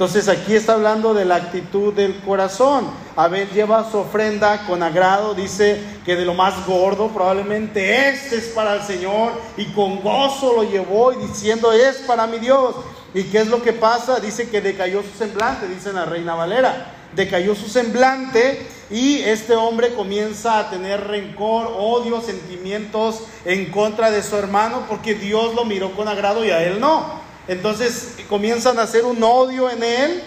Entonces 0.00 0.28
aquí 0.28 0.54
está 0.54 0.72
hablando 0.72 1.12
de 1.12 1.26
la 1.26 1.34
actitud 1.34 1.92
del 1.92 2.20
corazón. 2.20 2.86
Abel 3.16 3.50
lleva 3.50 3.90
su 3.90 3.98
ofrenda 3.98 4.64
con 4.66 4.82
agrado, 4.82 5.34
dice 5.34 5.78
que 6.06 6.16
de 6.16 6.24
lo 6.24 6.32
más 6.32 6.64
gordo 6.64 7.08
probablemente 7.08 8.08
este 8.08 8.36
es 8.38 8.46
para 8.46 8.76
el 8.76 8.82
Señor 8.82 9.32
y 9.58 9.66
con 9.66 10.00
gozo 10.00 10.54
lo 10.54 10.62
llevó 10.62 11.12
y 11.12 11.26
diciendo 11.26 11.70
es 11.70 11.98
para 12.06 12.26
mi 12.26 12.38
Dios. 12.38 12.76
¿Y 13.12 13.24
qué 13.24 13.40
es 13.40 13.48
lo 13.48 13.60
que 13.62 13.74
pasa? 13.74 14.20
Dice 14.20 14.48
que 14.48 14.62
decayó 14.62 15.02
su 15.02 15.18
semblante, 15.18 15.68
dice 15.68 15.92
la 15.92 16.06
reina 16.06 16.34
Valera. 16.34 16.94
Decayó 17.14 17.54
su 17.54 17.68
semblante 17.68 18.66
y 18.88 19.18
este 19.18 19.54
hombre 19.54 19.92
comienza 19.92 20.60
a 20.60 20.70
tener 20.70 21.08
rencor, 21.08 21.74
odio, 21.78 22.22
sentimientos 22.22 23.24
en 23.44 23.70
contra 23.70 24.10
de 24.10 24.22
su 24.22 24.34
hermano 24.36 24.84
porque 24.88 25.14
Dios 25.14 25.54
lo 25.54 25.66
miró 25.66 25.94
con 25.94 26.08
agrado 26.08 26.42
y 26.42 26.50
a 26.50 26.64
él 26.64 26.80
no. 26.80 27.28
Entonces 27.48 28.16
comienzan 28.28 28.78
a 28.78 28.82
hacer 28.82 29.04
un 29.04 29.22
odio 29.22 29.68
en 29.70 29.82
él. 29.82 30.22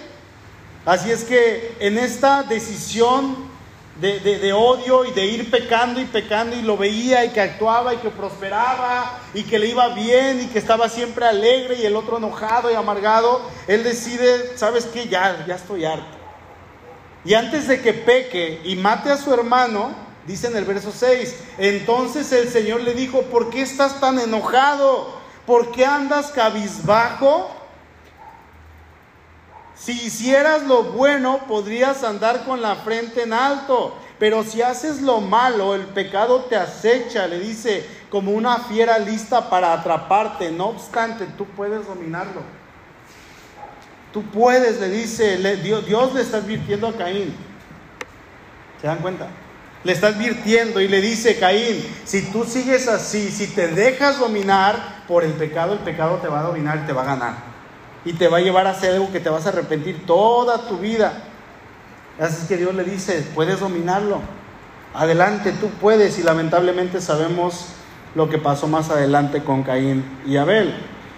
Así 0.86 1.12
es 1.12 1.23
que 1.23 1.76
en 1.80 1.97
esta 1.97 2.43
decisión 2.43 3.54
de, 3.99 4.54
odio 4.54 5.06
y 5.06 5.12
de 5.12 5.26
ir 5.26 5.52
pecando 5.52 6.02
y 6.02 6.06
pecando 6.06 6.56
y 6.56 6.62
lo 6.62 6.78
veía 6.78 7.26
y 7.26 7.30
que 7.30 7.41
actuaba 7.41 7.93
y 7.93 7.97
que 7.97 8.10
prosperaba 8.10 9.19
y 9.34 9.43
que 9.43 9.60
le 9.60 9.67
iba 9.67 9.89
bien 9.89 10.41
y 10.41 10.47
que 10.47 10.60
estaba 10.60 10.89
siempre 10.89 11.26
alegre 11.26 11.76
y 11.76 11.86
el 11.86 11.95
otro 11.95 12.17
enojado 12.17 12.71
y 12.71 12.76
amargado, 12.76 13.41
él 13.67 13.84
decide, 13.84 14.58
¿sabes 14.58 14.86
qué? 14.86 15.08
Ya, 15.08 15.45
ya 15.47 15.56
estoy 15.56 15.86
harto. 15.86 16.17
Y 17.23 17.36
antes 17.36 17.67
de 17.67 17.82
que 17.82 17.93
peque 17.93 18.62
y 18.65 18.76
mate 18.76 19.12
a 19.12 19.17
su 19.17 19.34
hermano, 19.34 19.95
dice 20.26 20.47
en 20.47 20.58
el 20.58 20.65
verso 20.65 20.91
6, 20.91 21.36
entonces 21.58 22.32
el 22.32 22.49
Señor 22.49 22.82
le 22.82 22.93
dijo, 22.93 23.21
¿por 23.23 23.49
qué 23.49 23.62
estás 23.62 23.99
tan 23.99 24.19
enojado? 24.19 25.22
¿Por 25.45 25.71
qué 25.71 25.86
andas 25.86 26.32
cabizbajo? 26.32 27.51
Si 29.75 29.91
hicieras 29.91 30.63
lo 30.63 30.84
bueno, 30.84 31.41
podrías 31.47 32.03
andar 32.03 32.45
con 32.45 32.62
la 32.62 32.75
frente 32.75 33.23
en 33.23 33.34
alto. 33.34 33.97
Pero 34.19 34.43
si 34.43 34.62
haces 34.62 35.01
lo 35.01 35.19
malo, 35.19 35.75
el 35.75 35.88
pecado 35.88 36.45
te 36.45 36.56
acecha, 36.56 37.27
le 37.27 37.39
dice, 37.39 37.86
como 38.10 38.32
una 38.32 38.60
fiera 38.60 38.99
lista 38.99 39.49
para 39.49 39.73
atraparte. 39.73 40.51
No 40.51 40.67
obstante, 40.67 41.25
tú 41.38 41.45
puedes 41.47 41.86
dominarlo. 41.88 42.41
Tú 44.13 44.23
puedes, 44.23 44.79
le 44.79 44.89
dice, 44.89 45.38
Dios, 45.58 45.86
Dios 45.86 46.13
le 46.13 46.21
está 46.21 46.38
advirtiendo 46.38 46.88
a 46.88 46.93
Caín. 46.93 47.36
¿Se 48.79 48.88
dan 48.88 48.99
cuenta? 48.99 49.27
Le 49.84 49.91
está 49.91 50.08
advirtiendo 50.08 50.79
y 50.79 50.88
le 50.88 51.01
dice, 51.01 51.38
Caín, 51.39 51.84
si 52.06 52.21
tú 52.32 52.45
sigues 52.45 52.88
así, 52.88 53.29
si 53.32 53.47
te 53.47 53.67
dejas 53.67 54.19
dominar 54.19 54.92
por 55.07 55.23
el 55.23 55.33
pecado, 55.33 55.73
el 55.73 55.79
pecado 55.79 56.17
te 56.17 56.27
va 56.27 56.39
a 56.39 56.43
dominar 56.43 56.85
te 56.85 56.93
va 56.93 57.03
a 57.03 57.05
ganar. 57.05 57.33
Y 58.05 58.13
te 58.13 58.27
va 58.27 58.37
a 58.37 58.41
llevar 58.41 58.67
a 58.67 58.71
hacer 58.71 58.93
algo 58.93 59.11
que 59.11 59.19
te 59.19 59.29
vas 59.29 59.45
a 59.45 59.49
arrepentir 59.49 60.05
toda 60.05 60.67
tu 60.67 60.77
vida. 60.77 61.23
Así 62.19 62.41
es 62.41 62.47
que 62.47 62.57
Dios 62.57 62.75
le 62.75 62.83
dice, 62.83 63.25
puedes 63.33 63.59
dominarlo. 63.59 64.19
Adelante, 64.93 65.53
tú 65.53 65.69
puedes. 65.81 66.19
Y 66.19 66.23
lamentablemente 66.23 67.01
sabemos 67.01 67.67
lo 68.15 68.29
que 68.29 68.37
pasó 68.37 68.67
más 68.67 68.89
adelante 68.89 69.43
con 69.43 69.63
Caín 69.63 70.03
y 70.25 70.37
Abel. 70.37 70.75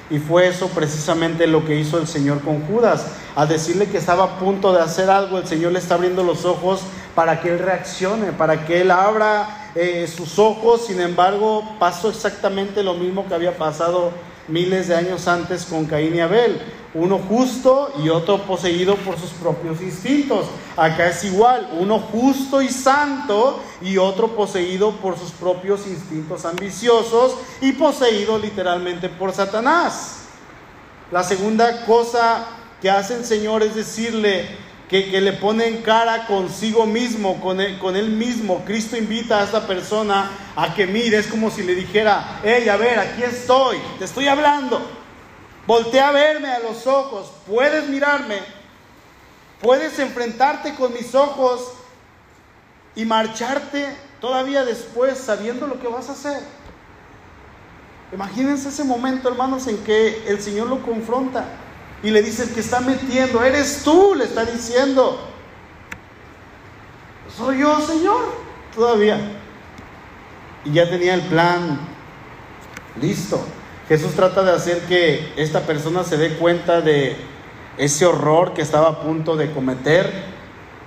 Y 0.09 0.19
fue 0.19 0.47
eso 0.47 0.67
precisamente 0.69 1.47
lo 1.47 1.65
que 1.65 1.79
hizo 1.79 1.97
el 1.97 2.07
Señor 2.07 2.41
con 2.41 2.61
Judas. 2.67 3.07
Al 3.35 3.47
decirle 3.47 3.87
que 3.87 3.97
estaba 3.97 4.23
a 4.23 4.39
punto 4.39 4.71
de 4.71 4.81
hacer 4.81 5.09
algo, 5.09 5.39
el 5.39 5.47
Señor 5.47 5.71
le 5.71 5.79
está 5.79 5.95
abriendo 5.95 6.23
los 6.23 6.45
ojos 6.45 6.81
para 7.15 7.41
que 7.41 7.49
él 7.49 7.59
reaccione, 7.59 8.33
para 8.33 8.65
que 8.65 8.81
él 8.81 8.91
abra 8.91 9.71
eh, 9.73 10.07
sus 10.07 10.37
ojos. 10.37 10.85
Sin 10.87 10.99
embargo, 10.99 11.63
pasó 11.79 12.09
exactamente 12.09 12.83
lo 12.83 12.93
mismo 12.93 13.25
que 13.27 13.33
había 13.33 13.57
pasado 13.57 14.11
miles 14.47 14.89
de 14.89 14.95
años 14.95 15.27
antes 15.27 15.65
con 15.65 15.85
Caín 15.85 16.15
y 16.15 16.19
Abel. 16.19 16.61
Uno 16.93 17.19
justo 17.19 17.91
y 18.01 18.09
otro 18.09 18.43
poseído 18.43 18.95
por 18.97 19.19
sus 19.19 19.31
propios 19.31 19.81
instintos. 19.81 20.45
Acá 20.77 21.07
es 21.07 21.23
igual, 21.25 21.69
uno 21.79 21.99
justo 21.99 22.61
y 22.61 22.69
santo 22.69 23.59
y 23.81 23.97
otro 23.97 24.29
poseído 24.29 24.91
por 24.97 25.17
sus 25.17 25.31
propios 25.31 25.87
instintos 25.87 26.45
ambiciosos 26.45 27.35
y 27.61 27.73
poseído 27.73 28.37
literalmente 28.37 29.09
por 29.09 29.33
Satanás. 29.33 30.21
La 31.11 31.23
segunda 31.23 31.85
cosa 31.85 32.45
que 32.81 32.89
hace 32.89 33.15
el 33.15 33.25
Señor 33.25 33.61
es 33.63 33.75
decirle, 33.75 34.64
que, 34.89 35.19
le 35.19 35.33
pone 35.33 35.67
en 35.67 35.81
cara 35.81 36.27
consigo 36.27 36.85
mismo, 36.85 37.41
con 37.41 37.59
él, 37.59 37.79
con 37.79 37.95
él 37.95 38.09
mismo. 38.09 38.63
Cristo 38.65 38.95
invita 38.95 39.39
a 39.39 39.43
esta 39.43 39.65
persona 39.65 40.29
a 40.55 40.73
que 40.73 40.85
mire, 40.85 41.17
es 41.17 41.27
como 41.27 41.49
si 41.49 41.63
le 41.63 41.73
dijera, 41.73 42.39
hey, 42.43 42.69
a 42.69 42.77
ver, 42.77 42.99
aquí 42.99 43.23
estoy, 43.23 43.77
te 43.97 44.05
estoy 44.05 44.27
hablando. 44.27 44.79
Voltea 45.65 46.09
a 46.09 46.11
verme 46.11 46.49
a 46.49 46.59
los 46.59 46.85
ojos, 46.85 47.31
puedes 47.47 47.89
mirarme, 47.89 48.39
puedes 49.59 49.97
enfrentarte 49.97 50.75
con 50.75 50.93
mis 50.93 51.15
ojos 51.15 51.71
y 52.95 53.03
marcharte 53.05 53.87
todavía 54.21 54.63
después 54.63 55.17
sabiendo 55.17 55.65
lo 55.65 55.79
que 55.79 55.87
vas 55.87 56.09
a 56.09 56.11
hacer. 56.11 56.43
Imagínense 58.13 58.69
ese 58.69 58.83
momento, 58.83 59.27
hermanos, 59.27 59.65
en 59.65 59.83
que 59.83 60.23
el 60.27 60.39
Señor 60.39 60.67
lo 60.67 60.83
confronta 60.83 61.45
y 62.03 62.11
le 62.11 62.21
dice, 62.21 62.43
el 62.43 62.49
que 62.49 62.59
está 62.59 62.81
metiendo, 62.81 63.43
eres 63.43 63.81
tú, 63.83 64.15
le 64.15 64.25
está 64.25 64.45
diciendo. 64.45 65.19
soy 67.35 67.59
yo, 67.59 67.79
Señor, 67.81 68.21
todavía. 68.73 69.19
Y 70.63 70.73
ya 70.73 70.89
tenía 70.89 71.13
el 71.13 71.21
plan 71.21 71.79
listo. 73.01 73.39
Jesús 73.87 74.13
trata 74.13 74.43
de 74.43 74.51
hacer 74.51 74.81
que 74.87 75.33
esta 75.35 75.61
persona 75.61 76.03
se 76.03 76.17
dé 76.17 76.37
cuenta 76.37 76.81
de 76.81 77.15
ese 77.77 78.05
horror 78.05 78.53
que 78.53 78.61
estaba 78.61 78.89
a 78.89 79.01
punto 79.01 79.35
de 79.35 79.51
cometer 79.51 80.11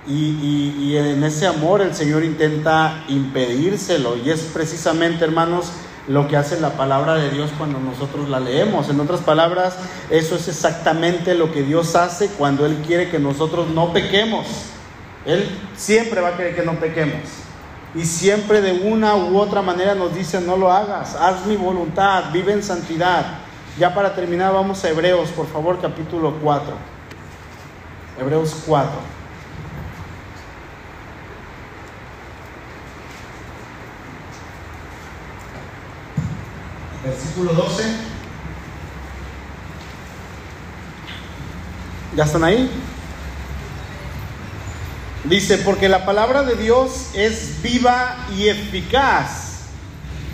y, 0.07 0.73
y, 0.79 0.97
en 0.97 1.23
ese 1.23 1.45
amor 1.45 1.81
el 1.81 1.93
Señor 1.93 2.23
intenta 2.23 3.03
impedírselo 3.09 4.17
y 4.17 4.31
es 4.31 4.41
precisamente, 4.41 5.23
hermanos, 5.23 5.71
lo 6.07 6.27
que 6.27 6.37
hace 6.37 6.59
la 6.59 6.71
palabra 6.71 7.15
de 7.15 7.29
Dios 7.29 7.51
cuando 7.57 7.79
nosotros 7.79 8.29
la 8.29 8.39
leemos. 8.39 8.89
En 8.89 8.99
otras 8.99 9.21
palabras, 9.21 9.77
eso 10.09 10.35
es 10.35 10.47
exactamente 10.47 11.35
lo 11.35 11.51
que 11.51 11.63
Dios 11.63 11.95
hace 11.95 12.29
cuando 12.29 12.65
Él 12.65 12.77
quiere 12.85 13.09
que 13.09 13.19
nosotros 13.19 13.69
no 13.69 13.93
pequemos. 13.93 14.47
Él 15.25 15.47
siempre 15.75 16.21
va 16.21 16.29
a 16.29 16.37
querer 16.37 16.55
que 16.55 16.63
no 16.63 16.79
pequemos. 16.79 17.21
Y 17.95 18.05
siempre 18.05 18.61
de 18.61 18.71
una 18.87 19.15
u 19.15 19.37
otra 19.37 19.61
manera 19.61 19.95
nos 19.95 20.13
dice, 20.13 20.39
no 20.41 20.57
lo 20.57 20.71
hagas, 20.71 21.15
haz 21.15 21.45
mi 21.45 21.55
voluntad, 21.55 22.25
vive 22.31 22.53
en 22.53 22.63
santidad. 22.63 23.25
Ya 23.77 23.93
para 23.93 24.13
terminar 24.13 24.53
vamos 24.53 24.83
a 24.83 24.89
Hebreos, 24.89 25.29
por 25.29 25.47
favor, 25.47 25.79
capítulo 25.81 26.35
4. 26.41 26.73
Hebreos 28.19 28.55
4. 28.67 29.18
Versículo 37.09 37.53
12. 37.53 37.83
¿Ya 42.15 42.23
están 42.23 42.43
ahí? 42.43 42.69
Dice, 45.23 45.57
porque 45.57 45.89
la 45.89 46.05
palabra 46.05 46.43
de 46.43 46.55
Dios 46.55 47.09
es 47.15 47.61
viva 47.63 48.27
y 48.37 48.47
eficaz 48.47 49.61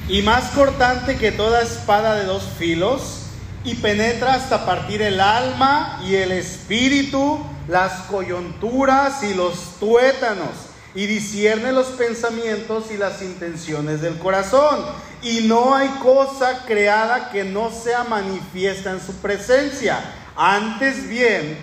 y 0.10 0.22
más 0.22 0.52
cortante 0.52 1.18
que 1.18 1.32
toda 1.32 1.62
espada 1.62 2.16
de 2.16 2.26
dos 2.26 2.44
filos 2.60 3.22
y 3.64 3.76
penetra 3.76 4.34
hasta 4.34 4.66
partir 4.66 5.02
el 5.02 5.22
alma 5.22 6.02
y 6.06 6.16
el 6.16 6.34
espíritu, 6.34 7.40
las 7.70 8.04
coyunturas 8.04 9.24
y 9.24 9.34
los 9.34 9.80
tuétanos 9.80 10.52
y 10.94 11.08
discierne 11.08 11.72
los 11.72 11.88
pensamientos 11.88 12.92
y 12.92 12.98
las 12.98 13.22
intenciones 13.22 14.02
del 14.02 14.18
corazón. 14.18 14.86
Y 15.26 15.42
no 15.42 15.76
hay 15.76 15.90
cosa 16.02 16.64
creada 16.66 17.30
que 17.32 17.44
no 17.44 17.70
sea 17.70 18.06
manifiesta 18.06 18.92
en 18.92 19.02
su 19.02 19.14
presencia. 19.16 20.00
Antes 20.38 21.10
bien, 21.10 21.58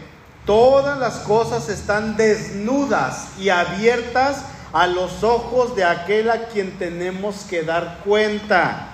Todas 0.47 0.99
las 0.99 1.19
cosas 1.21 1.69
están 1.69 2.17
desnudas 2.17 3.29
y 3.39 3.51
abiertas 3.51 4.45
a 4.73 4.89
los 4.89 5.23
ojos 5.23 5.77
de 5.77 5.85
aquel 5.85 6.31
a 6.31 6.49
quien 6.49 6.79
tenemos 6.79 7.45
que 7.49 7.63
dar 7.63 8.01
cuenta. 8.05 8.89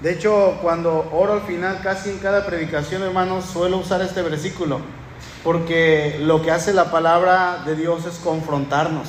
De 0.00 0.12
hecho, 0.12 0.58
cuando 0.60 1.08
oro 1.12 1.34
al 1.34 1.42
final, 1.42 1.80
casi 1.84 2.10
en 2.10 2.18
cada 2.18 2.44
predicación, 2.44 3.02
hermanos, 3.02 3.44
suelo 3.44 3.76
usar 3.76 4.02
este 4.02 4.22
versículo, 4.22 4.80
porque 5.44 6.18
lo 6.20 6.42
que 6.42 6.50
hace 6.50 6.72
la 6.72 6.90
palabra 6.90 7.62
de 7.64 7.76
Dios 7.76 8.04
es 8.04 8.16
confrontarnos, 8.16 9.06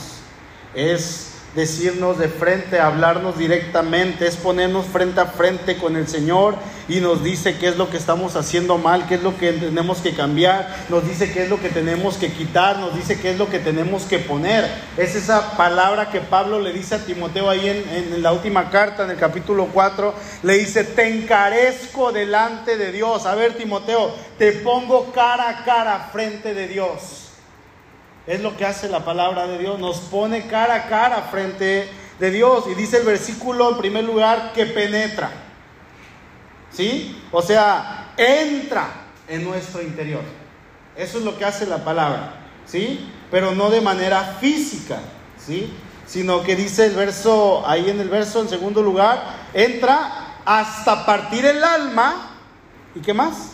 es 0.75 1.32
decirnos 1.55 2.17
de 2.17 2.29
frente, 2.29 2.79
hablarnos 2.79 3.37
directamente, 3.37 4.27
es 4.27 4.35
ponernos 4.35 4.85
frente 4.87 5.21
a 5.21 5.27
frente 5.27 5.77
con 5.77 5.95
el 5.95 6.07
Señor 6.07 6.55
y 6.87 6.99
nos 6.99 7.23
dice 7.23 7.57
qué 7.57 7.67
es 7.69 7.77
lo 7.77 7.89
que 7.89 7.97
estamos 7.97 8.35
haciendo 8.35 8.77
mal, 8.77 9.07
qué 9.07 9.15
es 9.15 9.23
lo 9.23 9.37
que 9.37 9.53
tenemos 9.53 9.99
que 9.99 10.13
cambiar, 10.13 10.75
nos 10.89 11.07
dice 11.07 11.31
qué 11.31 11.43
es 11.43 11.49
lo 11.49 11.59
que 11.61 11.69
tenemos 11.69 12.17
que 12.17 12.33
quitar, 12.33 12.79
nos 12.79 12.95
dice 12.95 13.19
qué 13.19 13.31
es 13.31 13.37
lo 13.37 13.49
que 13.49 13.59
tenemos 13.59 14.03
que 14.03 14.19
poner. 14.19 14.67
Es 14.97 15.15
esa 15.15 15.55
palabra 15.55 16.09
que 16.09 16.21
Pablo 16.21 16.59
le 16.59 16.73
dice 16.73 16.95
a 16.95 17.05
Timoteo 17.05 17.49
ahí 17.49 17.67
en, 17.67 18.21
la 18.23 18.33
última 18.33 18.69
carta, 18.69 19.03
en 19.03 19.11
el 19.11 19.17
capítulo 19.17 19.67
4, 19.71 20.13
le 20.43 20.57
dice, 20.57 20.83
te 20.83 21.07
encarezco 21.07 22.11
delante 22.11 22.77
de 22.77 22.91
Dios. 22.91 23.25
A 23.25 23.35
ver, 23.35 23.55
Timoteo, 23.55 24.13
te 24.37 24.51
pongo 24.53 25.11
cara 25.11 25.49
a 25.49 25.63
cara 25.63 26.09
frente 26.11 26.53
de 26.53 26.67
Dios. 26.67 27.22
Es 28.25 28.41
lo 28.41 28.55
que 28.55 28.65
hace 28.65 28.87
la 28.87 29.03
palabra 29.03 29.47
de 29.47 29.57
Dios, 29.57 29.79
nos 29.79 29.97
pone 29.99 30.47
cara 30.47 30.75
a 30.75 30.87
cara 30.87 31.23
frente 31.23 31.89
de 32.19 32.31
Dios. 32.31 32.65
Y 32.71 32.75
dice 32.75 32.97
el 32.97 33.05
versículo 33.05 33.71
en 33.71 33.77
primer 33.77 34.03
lugar 34.05 34.53
que 34.53 34.65
penetra. 34.65 35.29
¿Sí? 36.71 37.21
O 37.31 37.41
sea, 37.41 38.13
entra 38.17 38.87
en 39.27 39.43
nuestro 39.43 39.81
interior. 39.81 40.21
Eso 40.95 41.17
es 41.17 41.23
lo 41.23 41.37
que 41.37 41.45
hace 41.45 41.65
la 41.65 41.83
palabra. 41.83 42.35
¿Sí? 42.65 43.09
Pero 43.29 43.53
no 43.53 43.69
de 43.69 43.81
manera 43.81 44.37
física. 44.39 44.99
¿Sí? 45.37 45.73
Sino 46.07 46.43
que 46.43 46.55
dice 46.55 46.85
el 46.85 46.95
verso, 46.95 47.63
ahí 47.67 47.89
en 47.89 47.99
el 47.99 48.09
verso 48.09 48.41
en 48.41 48.49
segundo 48.49 48.81
lugar, 48.81 49.21
entra 49.53 50.37
hasta 50.45 51.05
partir 51.05 51.45
el 51.45 51.61
alma. 51.61 52.37
¿Y 52.95 53.01
qué 53.01 53.13
más? 53.13 53.53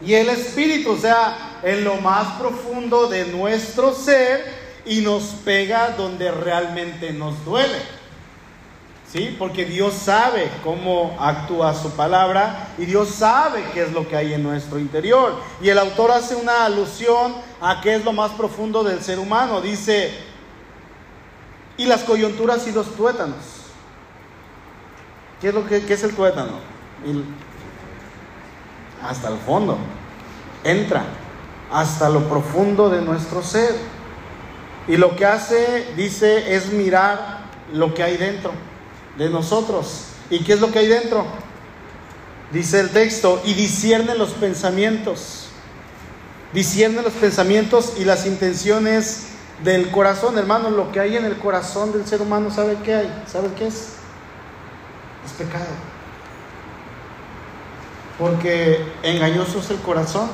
Y 0.00 0.14
el 0.14 0.28
espíritu, 0.28 0.92
o 0.92 0.96
sea, 0.98 1.55
en 1.66 1.82
lo 1.82 1.96
más 1.96 2.38
profundo 2.38 3.08
de 3.08 3.24
nuestro 3.24 3.92
ser 3.92 4.44
y 4.84 5.00
nos 5.00 5.24
pega 5.44 5.96
donde 5.98 6.30
realmente 6.30 7.12
nos 7.12 7.44
duele. 7.44 7.82
¿Sí? 9.12 9.34
Porque 9.36 9.64
Dios 9.64 9.92
sabe 9.94 10.48
cómo 10.62 11.16
actúa 11.18 11.74
su 11.74 11.90
palabra 11.96 12.68
y 12.78 12.84
Dios 12.84 13.08
sabe 13.08 13.64
qué 13.74 13.82
es 13.82 13.92
lo 13.92 14.06
que 14.06 14.14
hay 14.14 14.34
en 14.34 14.44
nuestro 14.44 14.78
interior. 14.78 15.40
Y 15.60 15.68
el 15.68 15.78
autor 15.78 16.12
hace 16.12 16.36
una 16.36 16.66
alusión 16.66 17.34
a 17.60 17.80
qué 17.80 17.96
es 17.96 18.04
lo 18.04 18.12
más 18.12 18.30
profundo 18.30 18.84
del 18.84 19.02
ser 19.02 19.18
humano. 19.18 19.60
Dice, 19.60 20.12
y 21.76 21.86
las 21.86 22.04
coyunturas 22.04 22.64
y 22.68 22.72
los 22.72 22.94
tuétanos. 22.94 23.44
¿Qué 25.40 25.48
es, 25.48 25.54
lo 25.54 25.66
que, 25.66 25.84
qué 25.84 25.94
es 25.94 26.04
el 26.04 26.14
tuétano? 26.14 26.76
hasta 29.02 29.28
el 29.28 29.38
fondo. 29.38 29.76
Entra 30.62 31.04
hasta 31.72 32.08
lo 32.08 32.28
profundo 32.28 32.88
de 32.88 33.02
nuestro 33.02 33.42
ser. 33.42 33.74
Y 34.88 34.96
lo 34.96 35.16
que 35.16 35.26
hace, 35.26 35.86
dice, 35.96 36.54
es 36.54 36.72
mirar 36.72 37.44
lo 37.72 37.94
que 37.94 38.02
hay 38.02 38.16
dentro 38.16 38.52
de 39.18 39.28
nosotros. 39.30 40.06
¿Y 40.30 40.40
qué 40.44 40.52
es 40.54 40.60
lo 40.60 40.70
que 40.70 40.78
hay 40.80 40.86
dentro? 40.86 41.26
Dice 42.52 42.80
el 42.80 42.90
texto, 42.90 43.42
y 43.44 43.54
discierne 43.54 44.14
los 44.14 44.30
pensamientos. 44.30 45.48
Discierne 46.52 47.02
los 47.02 47.12
pensamientos 47.14 47.94
y 47.98 48.04
las 48.04 48.26
intenciones 48.26 49.26
del 49.64 49.90
corazón, 49.90 50.38
hermano. 50.38 50.70
Lo 50.70 50.92
que 50.92 51.00
hay 51.00 51.16
en 51.16 51.24
el 51.24 51.36
corazón 51.36 51.92
del 51.92 52.06
ser 52.06 52.22
humano, 52.22 52.50
¿sabe 52.50 52.76
qué 52.84 52.94
hay? 52.94 53.24
¿Sabe 53.26 53.48
qué 53.58 53.66
es? 53.66 53.94
Es 55.24 55.32
pecado. 55.36 55.66
Porque 58.18 58.84
engañoso 59.02 59.58
es 59.58 59.70
el 59.70 59.78
corazón 59.78 60.30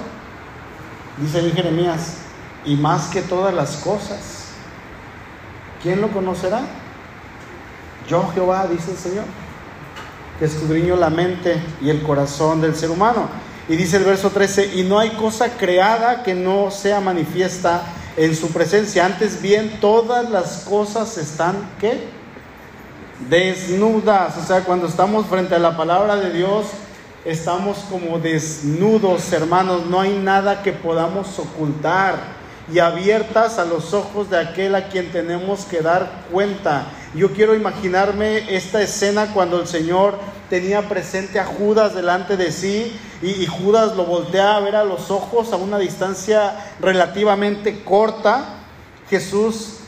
Dice 1.18 1.40
el 1.40 1.52
Jeremías, 1.52 2.14
y 2.64 2.76
más 2.76 3.08
que 3.08 3.22
todas 3.22 3.52
las 3.52 3.76
cosas, 3.76 4.46
¿quién 5.82 6.00
lo 6.00 6.08
conocerá? 6.08 6.62
Yo 8.08 8.30
Jehová, 8.34 8.66
dice 8.66 8.92
el 8.92 8.96
Señor, 8.96 9.24
que 10.38 10.46
escudriño 10.46 10.96
la 10.96 11.10
mente 11.10 11.62
y 11.80 11.90
el 11.90 12.02
corazón 12.02 12.60
del 12.60 12.74
ser 12.74 12.90
humano. 12.90 13.28
Y 13.68 13.76
dice 13.76 13.98
el 13.98 14.04
verso 14.04 14.30
13, 14.30 14.74
y 14.74 14.84
no 14.84 14.98
hay 14.98 15.10
cosa 15.10 15.50
creada 15.56 16.22
que 16.22 16.34
no 16.34 16.70
sea 16.70 17.00
manifiesta 17.00 17.82
en 18.16 18.34
su 18.34 18.48
presencia. 18.48 19.06
Antes 19.06 19.40
bien, 19.40 19.78
todas 19.80 20.30
las 20.30 20.64
cosas 20.68 21.16
están, 21.18 21.56
¿qué? 21.80 22.08
Desnudas. 23.28 24.36
O 24.38 24.44
sea, 24.44 24.64
cuando 24.64 24.86
estamos 24.86 25.26
frente 25.26 25.54
a 25.54 25.58
la 25.58 25.76
palabra 25.76 26.16
de 26.16 26.32
Dios, 26.32 26.66
estamos 27.24 27.78
como 27.90 28.18
desnudos, 28.18 29.32
hermanos, 29.32 29.86
no 29.86 30.00
hay 30.00 30.16
nada 30.16 30.62
que 30.62 30.72
podamos 30.72 31.38
ocultar 31.38 32.42
y 32.72 32.78
abiertas 32.78 33.58
a 33.58 33.64
los 33.64 33.92
ojos 33.92 34.30
de 34.30 34.38
aquel 34.38 34.74
a 34.74 34.88
quien 34.88 35.10
tenemos 35.12 35.64
que 35.64 35.80
dar 35.80 36.24
cuenta. 36.30 36.86
Yo 37.14 37.32
quiero 37.32 37.54
imaginarme 37.54 38.54
esta 38.54 38.80
escena 38.82 39.32
cuando 39.34 39.60
el 39.60 39.66
Señor 39.66 40.18
tenía 40.48 40.88
presente 40.88 41.38
a 41.38 41.44
Judas 41.44 41.94
delante 41.94 42.36
de 42.36 42.50
sí 42.52 42.96
y, 43.20 43.46
Judas 43.46 43.96
lo 43.96 44.04
voltea 44.04 44.56
a 44.56 44.60
ver 44.60 44.76
a 44.76 44.84
los 44.84 45.10
ojos 45.10 45.52
a 45.52 45.56
una 45.56 45.78
distancia 45.78 46.54
relativamente 46.80 47.82
corta. 47.84 48.56
Jesús 49.08 49.78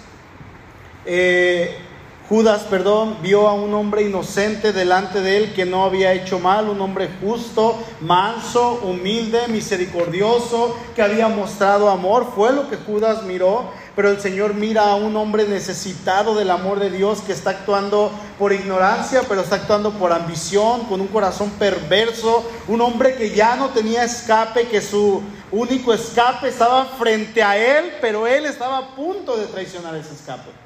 eh, 1.06 1.78
Judas, 2.26 2.62
perdón, 2.62 3.18
vio 3.20 3.48
a 3.48 3.52
un 3.52 3.74
hombre 3.74 4.02
inocente 4.02 4.72
delante 4.72 5.20
de 5.20 5.36
él 5.36 5.52
que 5.52 5.66
no 5.66 5.84
había 5.84 6.14
hecho 6.14 6.38
mal, 6.38 6.70
un 6.70 6.80
hombre 6.80 7.10
justo, 7.20 7.78
manso, 8.00 8.80
humilde, 8.82 9.46
misericordioso, 9.48 10.74
que 10.96 11.02
había 11.02 11.28
mostrado 11.28 11.90
amor. 11.90 12.32
Fue 12.34 12.50
lo 12.54 12.70
que 12.70 12.78
Judas 12.78 13.24
miró, 13.24 13.70
pero 13.94 14.08
el 14.08 14.22
Señor 14.22 14.54
mira 14.54 14.90
a 14.90 14.94
un 14.94 15.14
hombre 15.18 15.46
necesitado 15.46 16.34
del 16.34 16.50
amor 16.50 16.80
de 16.80 16.88
Dios 16.88 17.20
que 17.20 17.32
está 17.32 17.50
actuando 17.50 18.10
por 18.38 18.54
ignorancia, 18.54 19.20
pero 19.28 19.42
está 19.42 19.56
actuando 19.56 19.90
por 19.90 20.10
ambición, 20.10 20.84
con 20.84 21.02
un 21.02 21.08
corazón 21.08 21.50
perverso, 21.58 22.42
un 22.68 22.80
hombre 22.80 23.16
que 23.16 23.34
ya 23.34 23.54
no 23.54 23.68
tenía 23.68 24.02
escape, 24.02 24.68
que 24.68 24.80
su 24.80 25.20
único 25.52 25.92
escape 25.92 26.48
estaba 26.48 26.86
frente 26.86 27.42
a 27.42 27.58
él, 27.58 27.92
pero 28.00 28.26
él 28.26 28.46
estaba 28.46 28.78
a 28.78 28.94
punto 28.94 29.36
de 29.36 29.44
traicionar 29.44 29.94
ese 29.94 30.14
escape. 30.14 30.63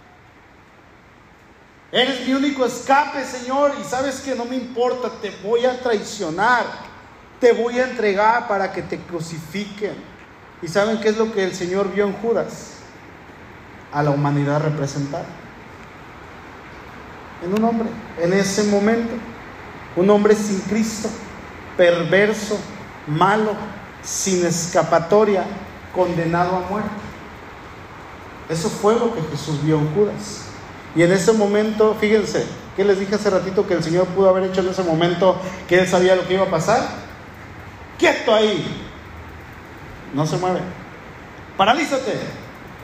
Eres 1.91 2.26
mi 2.26 2.34
único 2.34 2.66
escape, 2.66 3.24
Señor, 3.24 3.72
y 3.80 3.84
sabes 3.84 4.20
que 4.20 4.34
no 4.34 4.45
me 4.45 4.57
importa, 4.57 5.11
te 5.22 5.30
voy 5.43 5.64
a 5.64 5.80
traicionar, 5.80 6.66
te 7.41 7.53
voy 7.53 7.78
a 7.78 7.89
entregar 7.89 8.47
para 8.47 8.70
que 8.72 8.82
te 8.82 8.99
crucifiquen. 8.99 9.95
¿Y 10.61 10.68
saben 10.68 11.01
qué 11.01 11.09
es 11.09 11.16
lo 11.16 11.32
que 11.32 11.45
el 11.45 11.55
Señor 11.55 11.91
vio 11.93 12.05
en 12.05 12.12
Judas? 12.14 12.72
A 13.91 14.03
la 14.03 14.11
humanidad 14.11 14.61
representada. 14.61 15.24
En 17.43 17.55
un 17.55 17.64
hombre, 17.64 17.89
en 18.20 18.32
ese 18.34 18.64
momento, 18.64 19.14
un 19.97 20.11
hombre 20.11 20.34
sin 20.34 20.61
Cristo, 20.62 21.09
perverso, 21.76 22.59
malo, 23.07 23.55
sin 24.03 24.45
escapatoria, 24.45 25.45
condenado 25.95 26.57
a 26.57 26.61
muerte. 26.68 26.91
Eso 28.51 28.68
fue 28.68 28.95
lo 28.95 29.14
que 29.14 29.22
Jesús 29.30 29.62
vio 29.62 29.78
en 29.78 29.95
Judas. 29.95 30.47
Y 30.99 31.05
en 31.05 31.12
ese 31.12 31.32
momento, 31.32 31.96
fíjense, 32.01 32.44
¿qué 32.74 32.84
les 32.84 32.99
dije 32.99 33.14
hace 33.14 33.30
ratito 33.30 33.64
que 33.64 33.74
el 33.74 33.84
Señor 33.84 34.09
pudo 34.09 34.30
haber 34.30 34.51
hecho 34.51 34.62
en 34.62 34.70
ese 34.70 34.82
momento 34.82 35.40
que 35.68 35.78
él 35.78 35.86
sabía 35.86 36.16
lo 36.16 36.26
que 36.26 36.34
iba 36.34 36.42
a 36.42 36.51
pasar? 36.51 36.82
Quieto 37.96 38.34
ahí. 38.34 38.66
No 40.12 40.26
se 40.26 40.36
mueve. 40.38 40.59
Paralízate. 41.57 42.14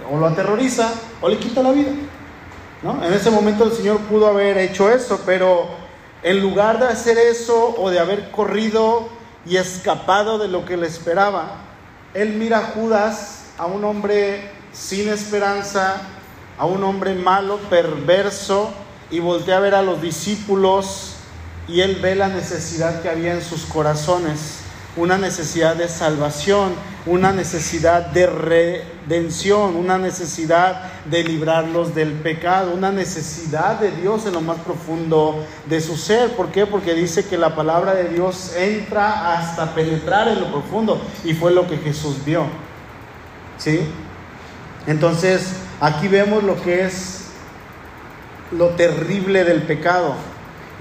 O 0.09 0.17
lo 0.17 0.29
aterroriza 0.29 0.93
o 1.21 1.29
le 1.29 1.39
quita 1.39 1.61
la 1.61 1.73
vida. 1.73 1.91
¿No? 2.85 3.05
En 3.05 3.13
ese 3.13 3.33
momento 3.33 3.65
el 3.65 3.73
Señor 3.73 3.99
pudo 4.03 4.29
haber 4.29 4.59
hecho 4.59 4.93
eso, 4.93 5.21
pero 5.27 5.67
en 6.23 6.41
lugar 6.41 6.79
de 6.79 6.87
hacer 6.87 7.19
eso 7.19 7.75
o 7.77 7.91
de 7.91 7.99
haber 7.99 8.31
corrido 8.31 9.09
y 9.45 9.57
escapado 9.57 10.39
de 10.39 10.47
lo 10.47 10.65
que 10.65 10.77
le 10.77 10.87
esperaba, 10.87 11.57
él 12.15 12.35
mira 12.35 12.59
a 12.59 12.63
Judas, 12.63 13.47
a 13.59 13.67
un 13.67 13.85
hombre 13.85 14.53
sin 14.73 15.09
esperanza, 15.09 16.01
a 16.59 16.67
un 16.67 16.85
hombre 16.85 17.15
malo, 17.15 17.59
perverso, 17.71 18.73
y 19.11 19.21
voltea 19.21 19.59
a 19.59 19.61
ver 19.61 19.75
a 19.75 19.83
los 19.83 20.01
discípulos 20.03 21.15
y 21.69 21.81
él 21.81 21.99
ve 22.03 22.15
la 22.15 22.29
necesidad 22.29 23.01
que 23.01 23.09
había 23.09 23.33
en 23.33 23.43
sus 23.43 23.65
corazones, 23.65 24.61
una 24.97 25.19
necesidad 25.19 25.77
de 25.77 25.89
salvación, 25.89 26.73
una 27.07 27.33
necesidad 27.33 28.07
de 28.07 28.27
redención, 28.27 29.77
una 29.77 29.99
necesidad 29.99 30.91
de 31.05 31.23
librarlos 31.25 31.95
del 31.95 32.13
pecado, 32.13 32.73
una 32.73 32.93
necesidad 32.93 33.79
de 33.79 33.91
Dios 33.91 34.27
en 34.27 34.35
lo 34.35 34.41
más 34.41 34.59
profundo 34.59 35.45
de 35.67 35.81
su 35.81 35.97
ser. 35.97 36.35
¿Por 36.37 36.49
qué? 36.51 36.67
Porque 36.67 36.95
dice 36.95 37.27
que 37.27 37.37
la 37.37 37.55
palabra 37.55 37.95
de 37.95 38.09
Dios 38.09 38.55
entra 38.57 39.37
hasta 39.37 39.75
penetrar 39.75 40.29
en 40.29 40.41
lo 40.41 40.51
profundo 40.51 41.01
y 41.25 41.35
fue 41.35 41.53
lo 41.53 41.67
que 41.69 41.77
Jesús 41.79 42.25
vio. 42.25 42.47
¿Sí? 43.59 43.81
Entonces, 44.87 45.55
aquí 45.85 46.09
vemos 46.09 46.43
lo 46.43 46.61
que 46.63 46.85
es 46.87 47.27
lo 48.51 48.71
terrible 48.71 49.45
del 49.45 49.63
pecado. 49.63 50.15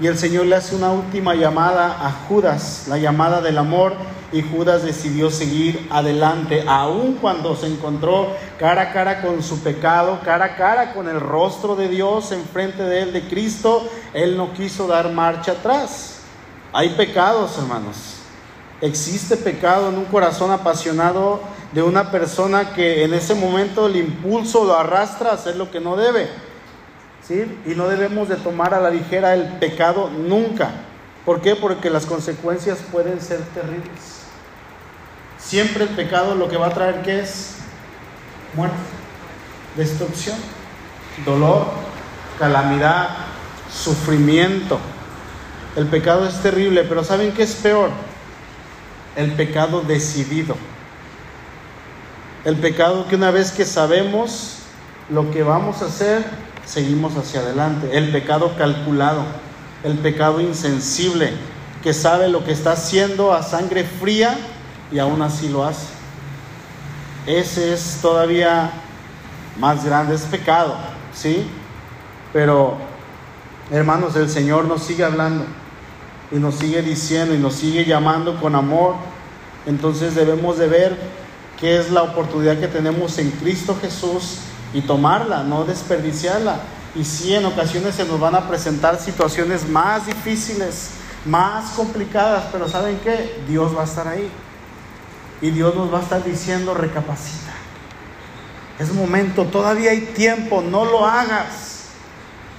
Y 0.00 0.06
el 0.06 0.18
Señor 0.18 0.46
le 0.46 0.56
hace 0.56 0.74
una 0.74 0.90
última 0.90 1.34
llamada 1.34 2.06
a 2.06 2.10
Judas, 2.26 2.86
la 2.88 2.98
llamada 2.98 3.40
del 3.40 3.58
amor, 3.58 3.94
y 4.32 4.42
Judas 4.42 4.82
decidió 4.82 5.30
seguir 5.30 5.86
adelante, 5.90 6.64
aun 6.66 7.18
cuando 7.20 7.54
se 7.54 7.68
encontró 7.68 8.28
cara 8.58 8.82
a 8.82 8.92
cara 8.92 9.22
con 9.22 9.42
su 9.42 9.60
pecado, 9.62 10.18
cara 10.24 10.46
a 10.46 10.56
cara 10.56 10.92
con 10.92 11.08
el 11.08 11.20
rostro 11.20 11.76
de 11.76 11.88
Dios 11.88 12.32
enfrente 12.32 12.82
de 12.82 13.02
él, 13.02 13.12
de 13.12 13.28
Cristo, 13.28 13.88
él 14.12 14.36
no 14.36 14.52
quiso 14.52 14.88
dar 14.88 15.12
marcha 15.12 15.52
atrás. 15.52 16.22
Hay 16.72 16.88
pecados, 16.90 17.56
hermanos. 17.58 18.16
Existe 18.80 19.36
pecado 19.36 19.90
en 19.90 19.98
un 19.98 20.06
corazón 20.06 20.50
apasionado 20.50 21.40
de 21.74 21.82
una 21.82 22.12
persona 22.12 22.72
que 22.72 23.02
en 23.02 23.14
ese 23.14 23.34
momento 23.34 23.86
el 23.88 23.96
impulso 23.96 24.64
lo 24.64 24.78
arrastra 24.78 25.30
a 25.30 25.34
hacer 25.34 25.56
lo 25.56 25.72
que 25.72 25.80
no 25.80 25.96
debe. 25.96 26.28
¿sí? 27.26 27.44
Y 27.66 27.70
no 27.70 27.88
debemos 27.88 28.28
de 28.28 28.36
tomar 28.36 28.74
a 28.74 28.80
la 28.80 28.90
ligera 28.90 29.34
el 29.34 29.58
pecado 29.58 30.08
nunca. 30.08 30.70
¿Por 31.24 31.40
qué? 31.40 31.56
Porque 31.56 31.90
las 31.90 32.06
consecuencias 32.06 32.78
pueden 32.92 33.20
ser 33.20 33.40
terribles. 33.40 34.22
Siempre 35.36 35.84
el 35.84 35.90
pecado 35.90 36.36
lo 36.36 36.48
que 36.48 36.56
va 36.56 36.68
a 36.68 36.74
traer 36.74 37.02
¿qué 37.02 37.20
es? 37.20 37.56
Muerte, 38.54 38.76
destrucción, 39.76 40.38
dolor, 41.24 41.66
calamidad, 42.38 43.08
sufrimiento. 43.68 44.78
El 45.74 45.88
pecado 45.88 46.28
es 46.28 46.40
terrible, 46.40 46.84
pero 46.84 47.02
¿saben 47.02 47.32
qué 47.32 47.42
es 47.42 47.54
peor? 47.56 47.90
El 49.16 49.32
pecado 49.32 49.80
decidido. 49.80 50.56
El 52.44 52.56
pecado 52.56 53.06
que 53.08 53.16
una 53.16 53.30
vez 53.30 53.52
que 53.52 53.64
sabemos 53.64 54.56
lo 55.08 55.30
que 55.30 55.42
vamos 55.42 55.80
a 55.80 55.86
hacer, 55.86 56.24
seguimos 56.66 57.16
hacia 57.16 57.40
adelante. 57.40 57.96
El 57.96 58.12
pecado 58.12 58.54
calculado, 58.58 59.22
el 59.82 59.96
pecado 59.98 60.40
insensible, 60.40 61.32
que 61.82 61.94
sabe 61.94 62.28
lo 62.28 62.44
que 62.44 62.52
está 62.52 62.72
haciendo 62.72 63.32
a 63.32 63.42
sangre 63.42 63.84
fría 63.84 64.36
y 64.92 64.98
aún 64.98 65.22
así 65.22 65.48
lo 65.48 65.64
hace. 65.64 65.86
Ese 67.26 67.72
es 67.72 68.00
todavía 68.02 68.70
más 69.58 69.84
grande, 69.84 70.14
es 70.14 70.22
pecado, 70.22 70.76
¿sí? 71.14 71.46
Pero, 72.34 72.76
hermanos, 73.70 74.16
el 74.16 74.28
Señor 74.28 74.66
nos 74.66 74.82
sigue 74.82 75.04
hablando 75.04 75.46
y 76.30 76.36
nos 76.36 76.56
sigue 76.56 76.82
diciendo 76.82 77.34
y 77.34 77.38
nos 77.38 77.54
sigue 77.54 77.86
llamando 77.86 78.38
con 78.38 78.54
amor. 78.54 78.96
Entonces 79.66 80.14
debemos 80.14 80.58
de 80.58 80.68
ver 80.68 81.23
qué 81.60 81.78
es 81.78 81.90
la 81.90 82.02
oportunidad 82.02 82.58
que 82.58 82.68
tenemos 82.68 83.18
en 83.18 83.30
Cristo 83.30 83.76
Jesús 83.80 84.38
y 84.72 84.80
tomarla, 84.82 85.42
no 85.42 85.64
desperdiciarla. 85.64 86.60
Y 86.94 87.04
sí, 87.04 87.34
en 87.34 87.44
ocasiones 87.44 87.94
se 87.94 88.04
nos 88.04 88.20
van 88.20 88.34
a 88.34 88.48
presentar 88.48 89.00
situaciones 89.00 89.68
más 89.68 90.06
difíciles, 90.06 90.90
más 91.24 91.70
complicadas, 91.70 92.44
pero 92.52 92.68
¿saben 92.68 92.98
qué? 93.02 93.42
Dios 93.48 93.76
va 93.76 93.82
a 93.82 93.84
estar 93.86 94.06
ahí. 94.06 94.30
Y 95.40 95.50
Dios 95.50 95.74
nos 95.74 95.92
va 95.92 95.98
a 95.98 96.02
estar 96.02 96.22
diciendo, 96.22 96.74
recapacita. 96.74 97.52
Es 98.78 98.92
momento, 98.92 99.44
todavía 99.44 99.90
hay 99.90 100.00
tiempo, 100.00 100.62
no 100.62 100.84
lo 100.84 101.06
hagas. 101.06 101.86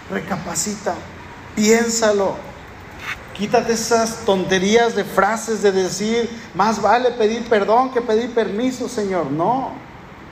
Recapacita, 0.09 0.95
piénsalo. 1.55 2.35
Quítate 3.37 3.73
esas 3.73 4.25
tonterías 4.25 4.95
de 4.95 5.03
frases 5.03 5.61
de 5.61 5.73
decir, 5.73 6.29
más 6.53 6.81
vale 6.81 7.11
pedir 7.11 7.43
perdón 7.49 7.91
que 7.91 8.01
pedir 8.01 8.33
permiso, 8.33 8.87
Señor. 8.87 9.29
No, 9.29 9.73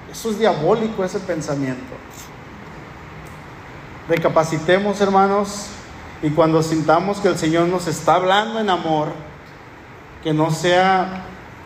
eso 0.09 0.31
es 0.31 0.39
diabólico 0.39 1.03
ese 1.03 1.19
pensamiento. 1.19 1.93
Recapacitemos, 4.07 5.01
hermanos, 5.01 5.67
y 6.21 6.29
cuando 6.29 6.63
sintamos 6.63 7.19
que 7.19 7.27
el 7.27 7.37
Señor 7.37 7.67
nos 7.67 7.87
está 7.87 8.15
hablando 8.15 8.59
en 8.59 8.69
amor, 8.69 9.09
que 10.23 10.33
no 10.33 10.51
sea 10.51 11.25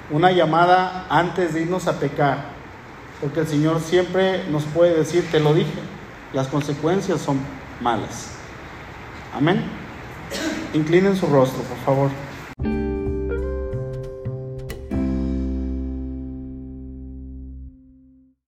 una 0.10 0.32
llamada 0.32 1.06
antes 1.10 1.54
de 1.54 1.62
irnos 1.62 1.88
a 1.88 2.00
pecar, 2.00 2.46
porque 3.22 3.42
el 3.42 3.48
Señor 3.48 3.82
siempre 3.82 4.48
nos 4.50 4.64
puede 4.64 4.96
decir, 4.96 5.30
te 5.32 5.40
lo 5.40 5.54
dije, 5.54 5.80
las 6.34 6.48
consecuencias 6.48 7.22
son 7.22 7.40
malas. 7.80 8.30
Amén. 9.36 9.77
Inclinen 10.74 11.16
su 11.16 11.28
rostro, 11.28 11.62
por 11.64 11.78
favor. 11.80 12.27